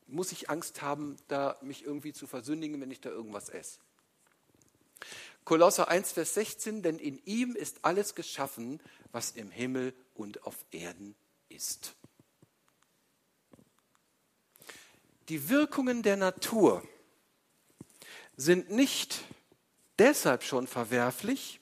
Muss 0.08 0.32
ich 0.32 0.50
Angst 0.50 0.82
haben, 0.82 1.16
da 1.28 1.58
mich 1.62 1.86
irgendwie 1.86 2.14
zu 2.14 2.28
versündigen, 2.28 2.80
wenn 2.82 2.92
ich 2.92 3.02
da 3.02 3.10
irgendwas 3.10 3.50
esse? 3.50 3.80
Kolosser 5.46 5.88
1, 5.88 6.12
Vers 6.12 6.34
16, 6.34 6.82
denn 6.82 6.98
in 6.98 7.24
ihm 7.26 7.56
ist 7.56 7.78
alles 7.84 8.16
geschaffen, 8.16 8.82
was 9.12 9.32
im 9.32 9.52
Himmel 9.52 9.94
und 10.16 10.44
auf 10.44 10.58
Erden 10.72 11.16
ist. 11.50 11.94
Die 15.30 15.50
Wirkungen 15.50 16.02
der 16.02 16.18
Natur 16.18 16.84
sind 18.36 18.72
nicht 18.72 19.24
deshalb 20.00 20.44
schon 20.44 20.68
verwerflich, 20.68 21.60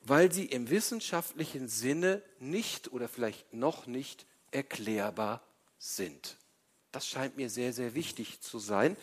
weil 0.00 0.32
sie 0.32 0.46
im 0.46 0.68
wissenschaftlichen 0.70 1.68
Sinne 1.68 2.22
nicht 2.40 2.90
oder 2.92 3.08
vielleicht 3.08 3.52
noch 3.54 3.86
nicht 3.86 4.26
erklärbar 4.50 5.42
sind. 5.78 6.36
Das 6.90 7.06
scheint 7.06 7.36
mir 7.36 7.48
sehr, 7.48 7.72
sehr 7.72 7.94
wichtig 7.94 8.40
zu 8.40 8.58
sein. 8.58 8.96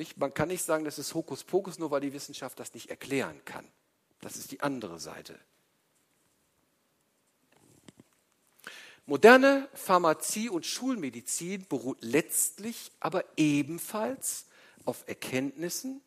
Nicht? 0.00 0.16
Man 0.16 0.32
kann 0.32 0.48
nicht 0.48 0.64
sagen, 0.64 0.86
das 0.86 0.98
ist 0.98 1.12
Hokuspokus, 1.12 1.78
nur 1.78 1.90
weil 1.90 2.00
die 2.00 2.14
Wissenschaft 2.14 2.58
das 2.58 2.72
nicht 2.72 2.88
erklären 2.88 3.38
kann. 3.44 3.68
Das 4.22 4.36
ist 4.36 4.50
die 4.50 4.62
andere 4.62 4.98
Seite. 4.98 5.38
Moderne 9.04 9.68
Pharmazie 9.74 10.48
und 10.48 10.64
Schulmedizin 10.64 11.66
beruht 11.68 11.98
letztlich 12.00 12.92
aber 12.98 13.26
ebenfalls 13.36 14.46
auf 14.86 15.04
Erkenntnissen 15.06 16.00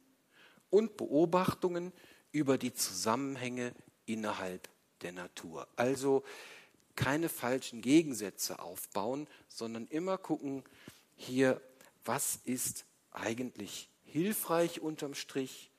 und 0.72 0.98
Beobachtungen 0.98 1.94
über 2.32 2.58
die 2.58 2.74
Zusammenhänge 2.74 3.76
innerhalb 4.08 4.70
der 5.04 5.12
Natur. 5.12 5.68
Also 5.76 6.24
keine 6.96 7.30
falschen 7.30 7.84
Gegensätze 7.84 8.58
aufbauen, 8.58 9.28
sondern 9.48 9.86
immer 9.86 10.18
gucken, 10.18 10.64
hier, 11.16 11.62
was 12.06 12.40
ist 12.44 12.86
eigentlich 13.14 13.90
hilfreich 14.04 14.82
unterm 14.82 15.14
Strich 15.14 15.72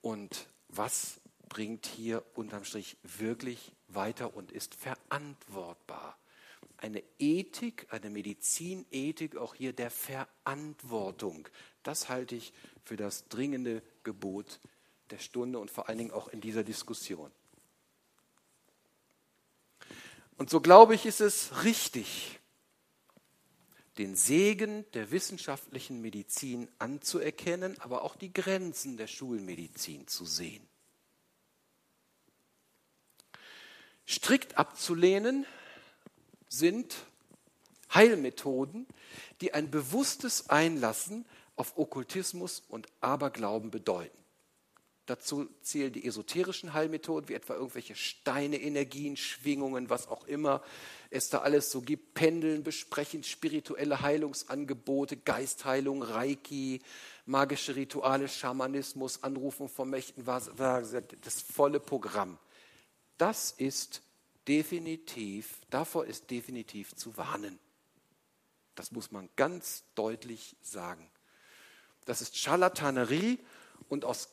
und 0.00 0.48
was 0.68 1.20
bringt 1.48 1.86
hier 1.86 2.24
unterm 2.34 2.64
Strich 2.64 2.96
wirklich 3.02 3.72
weiter 3.88 4.34
und 4.34 4.52
ist 4.52 4.74
verantwortbar. 4.74 6.16
Eine 6.78 7.02
Ethik, 7.18 7.86
eine 7.90 8.10
Medizinethik 8.10 9.36
auch 9.36 9.54
hier 9.54 9.72
der 9.72 9.90
Verantwortung. 9.90 11.46
Das 11.82 12.08
halte 12.08 12.34
ich 12.34 12.52
für 12.84 12.96
das 12.96 13.28
dringende 13.28 13.82
Gebot 14.02 14.60
der 15.10 15.18
Stunde 15.18 15.58
und 15.58 15.70
vor 15.70 15.88
allen 15.88 15.98
Dingen 15.98 16.10
auch 16.10 16.28
in 16.28 16.40
dieser 16.40 16.64
Diskussion. 16.64 17.30
Und 20.38 20.50
so 20.50 20.60
glaube 20.60 20.94
ich, 20.94 21.06
ist 21.06 21.20
es 21.20 21.64
richtig, 21.64 22.40
den 23.98 24.16
Segen 24.16 24.84
der 24.92 25.10
wissenschaftlichen 25.10 26.00
Medizin 26.00 26.68
anzuerkennen, 26.78 27.78
aber 27.80 28.02
auch 28.02 28.16
die 28.16 28.32
Grenzen 28.32 28.96
der 28.96 29.06
Schulmedizin 29.06 30.06
zu 30.08 30.24
sehen. 30.24 30.66
Strikt 34.08 34.58
abzulehnen 34.58 35.46
sind 36.48 36.96
Heilmethoden, 37.94 38.86
die 39.40 39.54
ein 39.54 39.70
bewusstes 39.70 40.48
Einlassen 40.48 41.26
auf 41.56 41.76
Okkultismus 41.76 42.62
und 42.68 42.88
Aberglauben 43.00 43.70
bedeuten. 43.70 44.16
Dazu 45.06 45.48
zählen 45.62 45.92
die 45.92 46.06
esoterischen 46.06 46.72
Heilmethoden, 46.72 47.28
wie 47.28 47.34
etwa 47.34 47.54
irgendwelche 47.54 47.96
Steine, 47.96 48.60
Energien, 48.60 49.16
Schwingungen, 49.16 49.90
was 49.90 50.06
auch 50.06 50.26
immer 50.26 50.62
es 51.12 51.28
da 51.28 51.38
alles 51.38 51.70
so 51.70 51.82
gibt. 51.82 52.14
Pendeln 52.14 52.62
besprechen, 52.62 53.22
spirituelle 53.22 54.00
Heilungsangebote, 54.00 55.16
Geistheilung, 55.16 56.02
Reiki, 56.02 56.80
magische 57.26 57.76
Rituale, 57.76 58.28
Schamanismus, 58.28 59.22
Anrufen 59.22 59.68
von 59.68 59.90
Mächten, 59.90 60.24
das 60.24 61.40
volle 61.40 61.80
Programm. 61.80 62.38
Das 63.18 63.52
ist 63.52 64.02
definitiv, 64.48 65.60
davor 65.70 66.06
ist 66.06 66.30
definitiv 66.30 66.94
zu 66.96 67.16
warnen. 67.16 67.58
Das 68.74 68.90
muss 68.90 69.10
man 69.10 69.28
ganz 69.36 69.84
deutlich 69.94 70.56
sagen. 70.62 71.08
Das 72.04 72.22
ist 72.22 72.36
Scharlatanerie 72.36 73.38
und 73.88 74.04
aus 74.04 74.30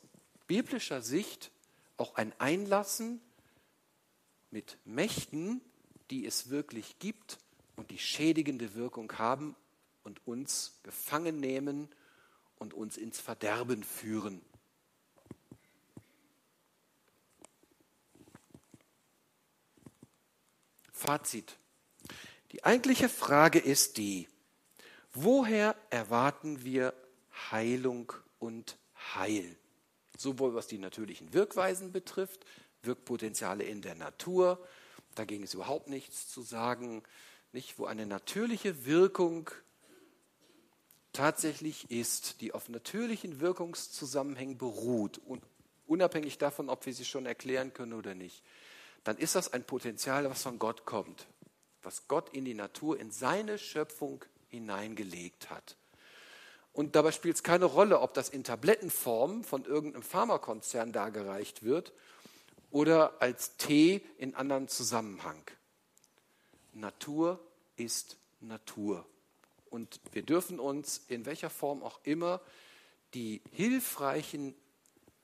biblischer 0.48 1.02
Sicht 1.02 1.52
auch 1.98 2.16
ein 2.16 2.34
Einlassen 2.40 3.22
mit 4.50 4.78
Mächten, 4.86 5.62
die 6.10 6.26
es 6.26 6.50
wirklich 6.50 7.00
gibt 7.00 7.38
und 7.76 7.92
die 7.92 8.00
schädigende 8.00 8.76
Wirkung 8.76 9.12
haben 9.18 9.56
und 10.04 10.26
uns 10.26 10.80
gefangen 10.84 11.40
nehmen 11.40 11.90
und 12.58 12.74
uns 12.74 12.98
ins 12.98 13.20
Verderben 13.20 13.84
führen. 13.84 14.42
Fazit. 20.92 21.58
Die 22.52 22.66
eigentliche 22.66 23.08
Frage 23.08 23.60
ist 23.60 23.98
die, 23.98 24.28
woher 25.14 25.76
erwarten 25.90 26.64
wir 26.64 26.94
Heilung 27.52 28.12
und 28.40 28.78
Heil? 29.16 29.56
Sowohl 30.18 30.54
was 30.54 30.68
die 30.68 30.78
natürlichen 30.78 31.34
Wirkweisen 31.34 31.94
betrifft, 31.94 32.46
Wirkpotenziale 32.82 33.64
in 33.64 33.82
der 33.82 33.96
Natur, 33.96 34.60
dagegen 35.20 35.44
ist 35.44 35.54
überhaupt 35.54 35.88
nichts 35.88 36.30
zu 36.30 36.42
sagen, 36.42 37.04
nicht, 37.52 37.78
wo 37.78 37.86
eine 37.86 38.06
natürliche 38.06 38.86
Wirkung 38.86 39.50
tatsächlich 41.14 41.90
ist, 41.92 42.42
die 42.42 42.54
auf 42.54 42.70
natürlichen 42.70 43.40
Wirkungszusammenhängen 43.40 44.58
beruht, 44.58 45.18
und 45.18 45.44
unabhängig 45.88 46.38
davon, 46.38 46.70
ob 46.70 46.86
wir 46.86 46.94
sie 46.94 47.06
schon 47.06 47.26
erklären 47.26 47.74
können 47.74 47.94
oder 47.94 48.16
nicht, 48.16 48.44
dann 49.04 49.18
ist 49.18 49.36
das 49.36 49.52
ein 49.54 49.64
Potenzial, 49.64 50.30
was 50.30 50.44
von 50.44 50.60
Gott 50.60 50.86
kommt, 50.86 51.28
was 51.82 52.08
Gott 52.08 52.30
in 52.30 52.46
die 52.46 52.54
Natur, 52.54 53.00
in 53.00 53.12
seine 53.12 53.58
Schöpfung 53.58 54.24
hineingelegt 54.50 55.50
hat. 55.50 55.76
Und 56.74 56.96
dabei 56.96 57.12
spielt 57.12 57.36
es 57.36 57.44
keine 57.44 57.66
Rolle, 57.66 58.00
ob 58.00 58.14
das 58.14 58.30
in 58.30 58.44
Tablettenform 58.44 59.44
von 59.44 59.66
irgendeinem 59.66 60.04
Pharmakonzern 60.04 60.94
dargereicht 60.94 61.64
wird 61.64 61.92
oder 62.72 63.22
als 63.22 63.58
Tee 63.58 64.02
in 64.18 64.36
anderen 64.36 64.68
Zusammenhang. 64.68 65.42
Natur 66.74 67.40
ist 67.76 68.18
Natur. 68.40 69.06
Und 69.70 70.00
wir 70.12 70.24
dürfen 70.24 70.60
uns 70.60 71.04
in 71.08 71.26
welcher 71.26 71.50
Form 71.50 71.84
auch 71.84 72.00
immer 72.04 72.42
die 73.14 73.42
hilfreichen 73.52 74.56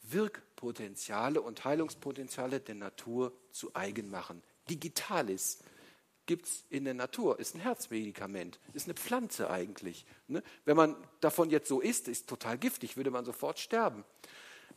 Wirkpotenziale 0.03 1.41
und 1.41 1.65
Heilungspotenziale 1.65 2.59
der 2.59 2.75
Natur 2.75 3.33
zu 3.51 3.75
eigen 3.75 4.09
machen. 4.09 4.43
Digitalis 4.69 5.59
gibt 6.25 6.45
es 6.45 6.63
in 6.69 6.85
der 6.85 6.93
Natur, 6.93 7.39
ist 7.39 7.55
ein 7.55 7.61
Herzmedikament, 7.61 8.59
ist 8.73 8.87
eine 8.87 8.95
Pflanze 8.95 9.49
eigentlich. 9.49 10.05
Ne? 10.27 10.43
Wenn 10.65 10.75
man 10.75 10.95
davon 11.21 11.49
jetzt 11.49 11.67
so 11.67 11.81
isst, 11.81 12.07
ist 12.07 12.27
total 12.27 12.57
giftig, 12.57 12.97
würde 12.97 13.11
man 13.11 13.25
sofort 13.25 13.59
sterben. 13.59 14.03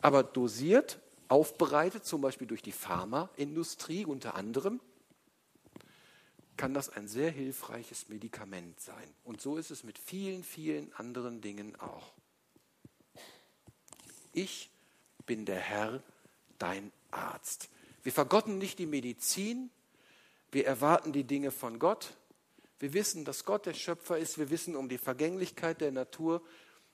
Aber 0.01 0.23
dosiert, 0.23 1.01
aufbereitet, 1.29 2.05
zum 2.05 2.21
Beispiel 2.21 2.47
durch 2.47 2.63
die 2.63 2.73
Pharmaindustrie 2.73 4.05
unter 4.05 4.35
anderem, 4.35 4.81
kann 6.57 6.75
das 6.75 6.91
ein 6.91 7.07
sehr 7.07 7.31
hilfreiches 7.31 8.09
Medikament 8.09 8.81
sein. 8.81 9.15
Und 9.25 9.41
so 9.41 9.57
ist 9.57 9.71
es 9.71 9.85
mit 9.85 9.99
vielen, 9.99 10.43
vielen 10.43 10.93
anderen 10.95 11.41
Dingen 11.41 11.77
auch. 11.77 12.13
Ich 14.33 14.71
bin 15.25 15.45
der 15.45 15.61
Herr, 15.61 16.03
dein 16.59 16.93
Arzt. 17.11 17.69
Wir 18.03 18.13
vergotten 18.13 18.59
nicht 18.59 18.79
die 18.79 18.87
Medizin, 18.87 19.71
wir 20.51 20.67
erwarten 20.67 21.13
die 21.13 21.25
Dinge 21.25 21.51
von 21.51 21.79
Gott. 21.79 22.15
Wir 22.79 22.93
wissen, 22.93 23.25
dass 23.25 23.45
Gott 23.45 23.67
der 23.67 23.75
Schöpfer 23.75 24.19
ist, 24.19 24.39
wir 24.39 24.51
wissen 24.51 24.77
um 24.77 24.89
die 24.89 24.99
Vergänglichkeit 24.99 25.81
der 25.81 25.93
Natur, 25.93 26.43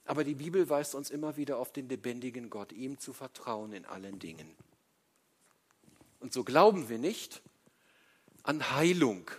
aber 0.04 0.24
die 0.24 0.34
Bibel 0.34 0.68
weist 0.68 0.94
uns 0.94 1.10
immer 1.10 1.36
wieder 1.36 1.58
auf 1.58 1.72
den 1.72 1.88
lebendigen 1.88 2.50
Gott, 2.50 2.72
ihm 2.72 2.98
zu 2.98 3.12
vertrauen 3.12 3.72
in 3.72 3.86
allen 3.86 4.18
Dingen. 4.18 4.54
Und 6.20 6.32
so 6.32 6.44
glauben 6.44 6.88
wir 6.88 6.98
nicht 6.98 7.42
an 8.42 8.70
Heilung. 8.74 9.30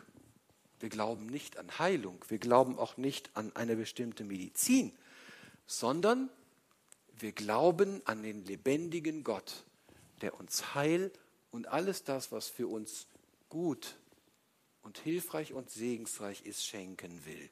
Wir 0.80 0.90
glauben 0.90 1.28
nicht 1.28 1.58
an 1.58 1.80
Heilung. 1.80 2.24
Wir 2.28 2.40
glauben 2.40 2.78
auch 2.78 2.98
nicht 2.98 3.36
an 3.36 3.56
eine 3.56 3.76
bestimmte 3.76 4.24
Medizin, 4.24 4.92
sondern 5.68 6.30
wir 7.18 7.32
glauben 7.32 8.02
an 8.06 8.24
den 8.24 8.44
lebendigen 8.46 9.24
Gott, 9.24 9.64
der 10.22 10.40
uns 10.40 10.76
Heil 10.76 11.12
und 11.52 11.68
alles 11.68 12.04
das, 12.04 12.32
was 12.32 12.50
für 12.50 12.68
uns 12.68 13.08
gut 13.50 13.96
und 14.82 14.98
hilfreich 14.98 15.54
und 15.54 15.70
segensreich 15.70 16.46
ist, 16.46 16.66
schenken 16.66 17.26
will. 17.26 17.50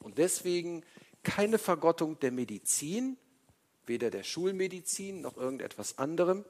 Und 0.00 0.18
deswegen 0.18 0.84
keine 1.22 1.58
Vergottung 1.58 2.18
der 2.20 2.32
Medizin, 2.32 3.16
weder 3.86 4.10
der 4.10 4.22
Schulmedizin 4.22 5.20
noch 5.20 5.36
irgendetwas 5.36 5.98
anderem, 5.98 6.44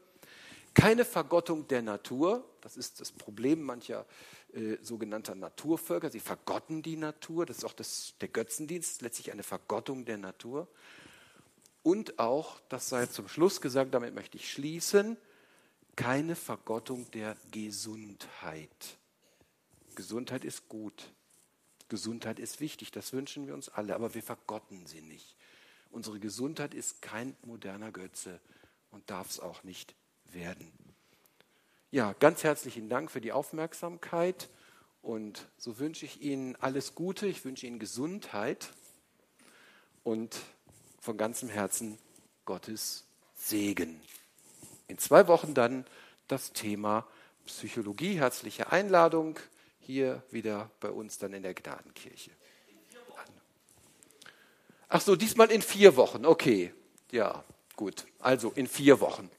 keine 0.74 1.04
Vergottung 1.04 1.68
der 1.68 1.82
Natur, 1.82 2.44
das 2.62 2.76
ist 2.76 3.00
das 3.00 3.12
Problem 3.12 3.62
mancher 3.62 4.06
äh, 4.54 4.78
sogenannter 4.82 5.34
Naturvölker, 5.34 6.10
sie 6.10 6.20
vergotten 6.20 6.82
die 6.82 6.96
Natur, 6.96 7.44
das 7.44 7.58
ist 7.58 7.64
auch 7.64 7.74
das, 7.74 8.14
der 8.20 8.28
Götzendienst, 8.28 9.02
letztlich 9.02 9.32
eine 9.32 9.42
Vergottung 9.42 10.04
der 10.04 10.18
Natur. 10.18 10.68
Und 11.82 12.18
auch, 12.18 12.60
das 12.68 12.88
sei 12.88 13.06
zum 13.06 13.28
Schluss 13.28 13.60
gesagt, 13.60 13.92
damit 13.92 14.14
möchte 14.14 14.36
ich 14.36 14.50
schließen, 14.50 15.16
keine 15.96 16.36
Vergottung 16.36 17.10
der 17.10 17.36
Gesundheit. 17.50 18.98
Gesundheit 19.94 20.44
ist 20.44 20.68
gut. 20.68 21.12
Gesundheit 21.92 22.38
ist 22.38 22.60
wichtig, 22.60 22.90
das 22.90 23.12
wünschen 23.12 23.46
wir 23.46 23.52
uns 23.52 23.68
alle, 23.68 23.94
aber 23.94 24.14
wir 24.14 24.22
vergotten 24.22 24.86
sie 24.86 25.02
nicht. 25.02 25.36
Unsere 25.90 26.18
Gesundheit 26.18 26.72
ist 26.72 27.02
kein 27.02 27.36
moderner 27.44 27.92
Götze 27.92 28.40
und 28.90 29.10
darf 29.10 29.28
es 29.28 29.40
auch 29.40 29.62
nicht 29.62 29.94
werden. 30.24 30.72
Ja, 31.90 32.14
ganz 32.14 32.44
herzlichen 32.44 32.88
Dank 32.88 33.10
für 33.10 33.20
die 33.20 33.32
Aufmerksamkeit 33.32 34.48
und 35.02 35.46
so 35.58 35.78
wünsche 35.78 36.06
ich 36.06 36.22
Ihnen 36.22 36.56
alles 36.56 36.94
Gute, 36.94 37.26
ich 37.26 37.44
wünsche 37.44 37.66
Ihnen 37.66 37.78
Gesundheit 37.78 38.72
und 40.02 40.40
von 40.98 41.18
ganzem 41.18 41.50
Herzen 41.50 41.98
Gottes 42.46 43.04
Segen. 43.34 44.00
In 44.88 44.96
zwei 44.96 45.28
Wochen 45.28 45.52
dann 45.52 45.84
das 46.26 46.54
Thema 46.54 47.06
Psychologie. 47.44 48.14
Herzliche 48.14 48.72
Einladung 48.72 49.38
hier 49.82 50.22
wieder 50.30 50.70
bei 50.80 50.90
uns 50.90 51.18
dann 51.18 51.32
in 51.34 51.42
der 51.42 51.54
Gnadenkirche. 51.54 52.30
Ach 54.88 55.00
so, 55.00 55.16
diesmal 55.16 55.50
in 55.50 55.62
vier 55.62 55.96
Wochen. 55.96 56.26
Okay, 56.26 56.72
ja, 57.10 57.44
gut. 57.76 58.06
Also 58.18 58.52
in 58.54 58.66
vier 58.66 59.00
Wochen. 59.00 59.30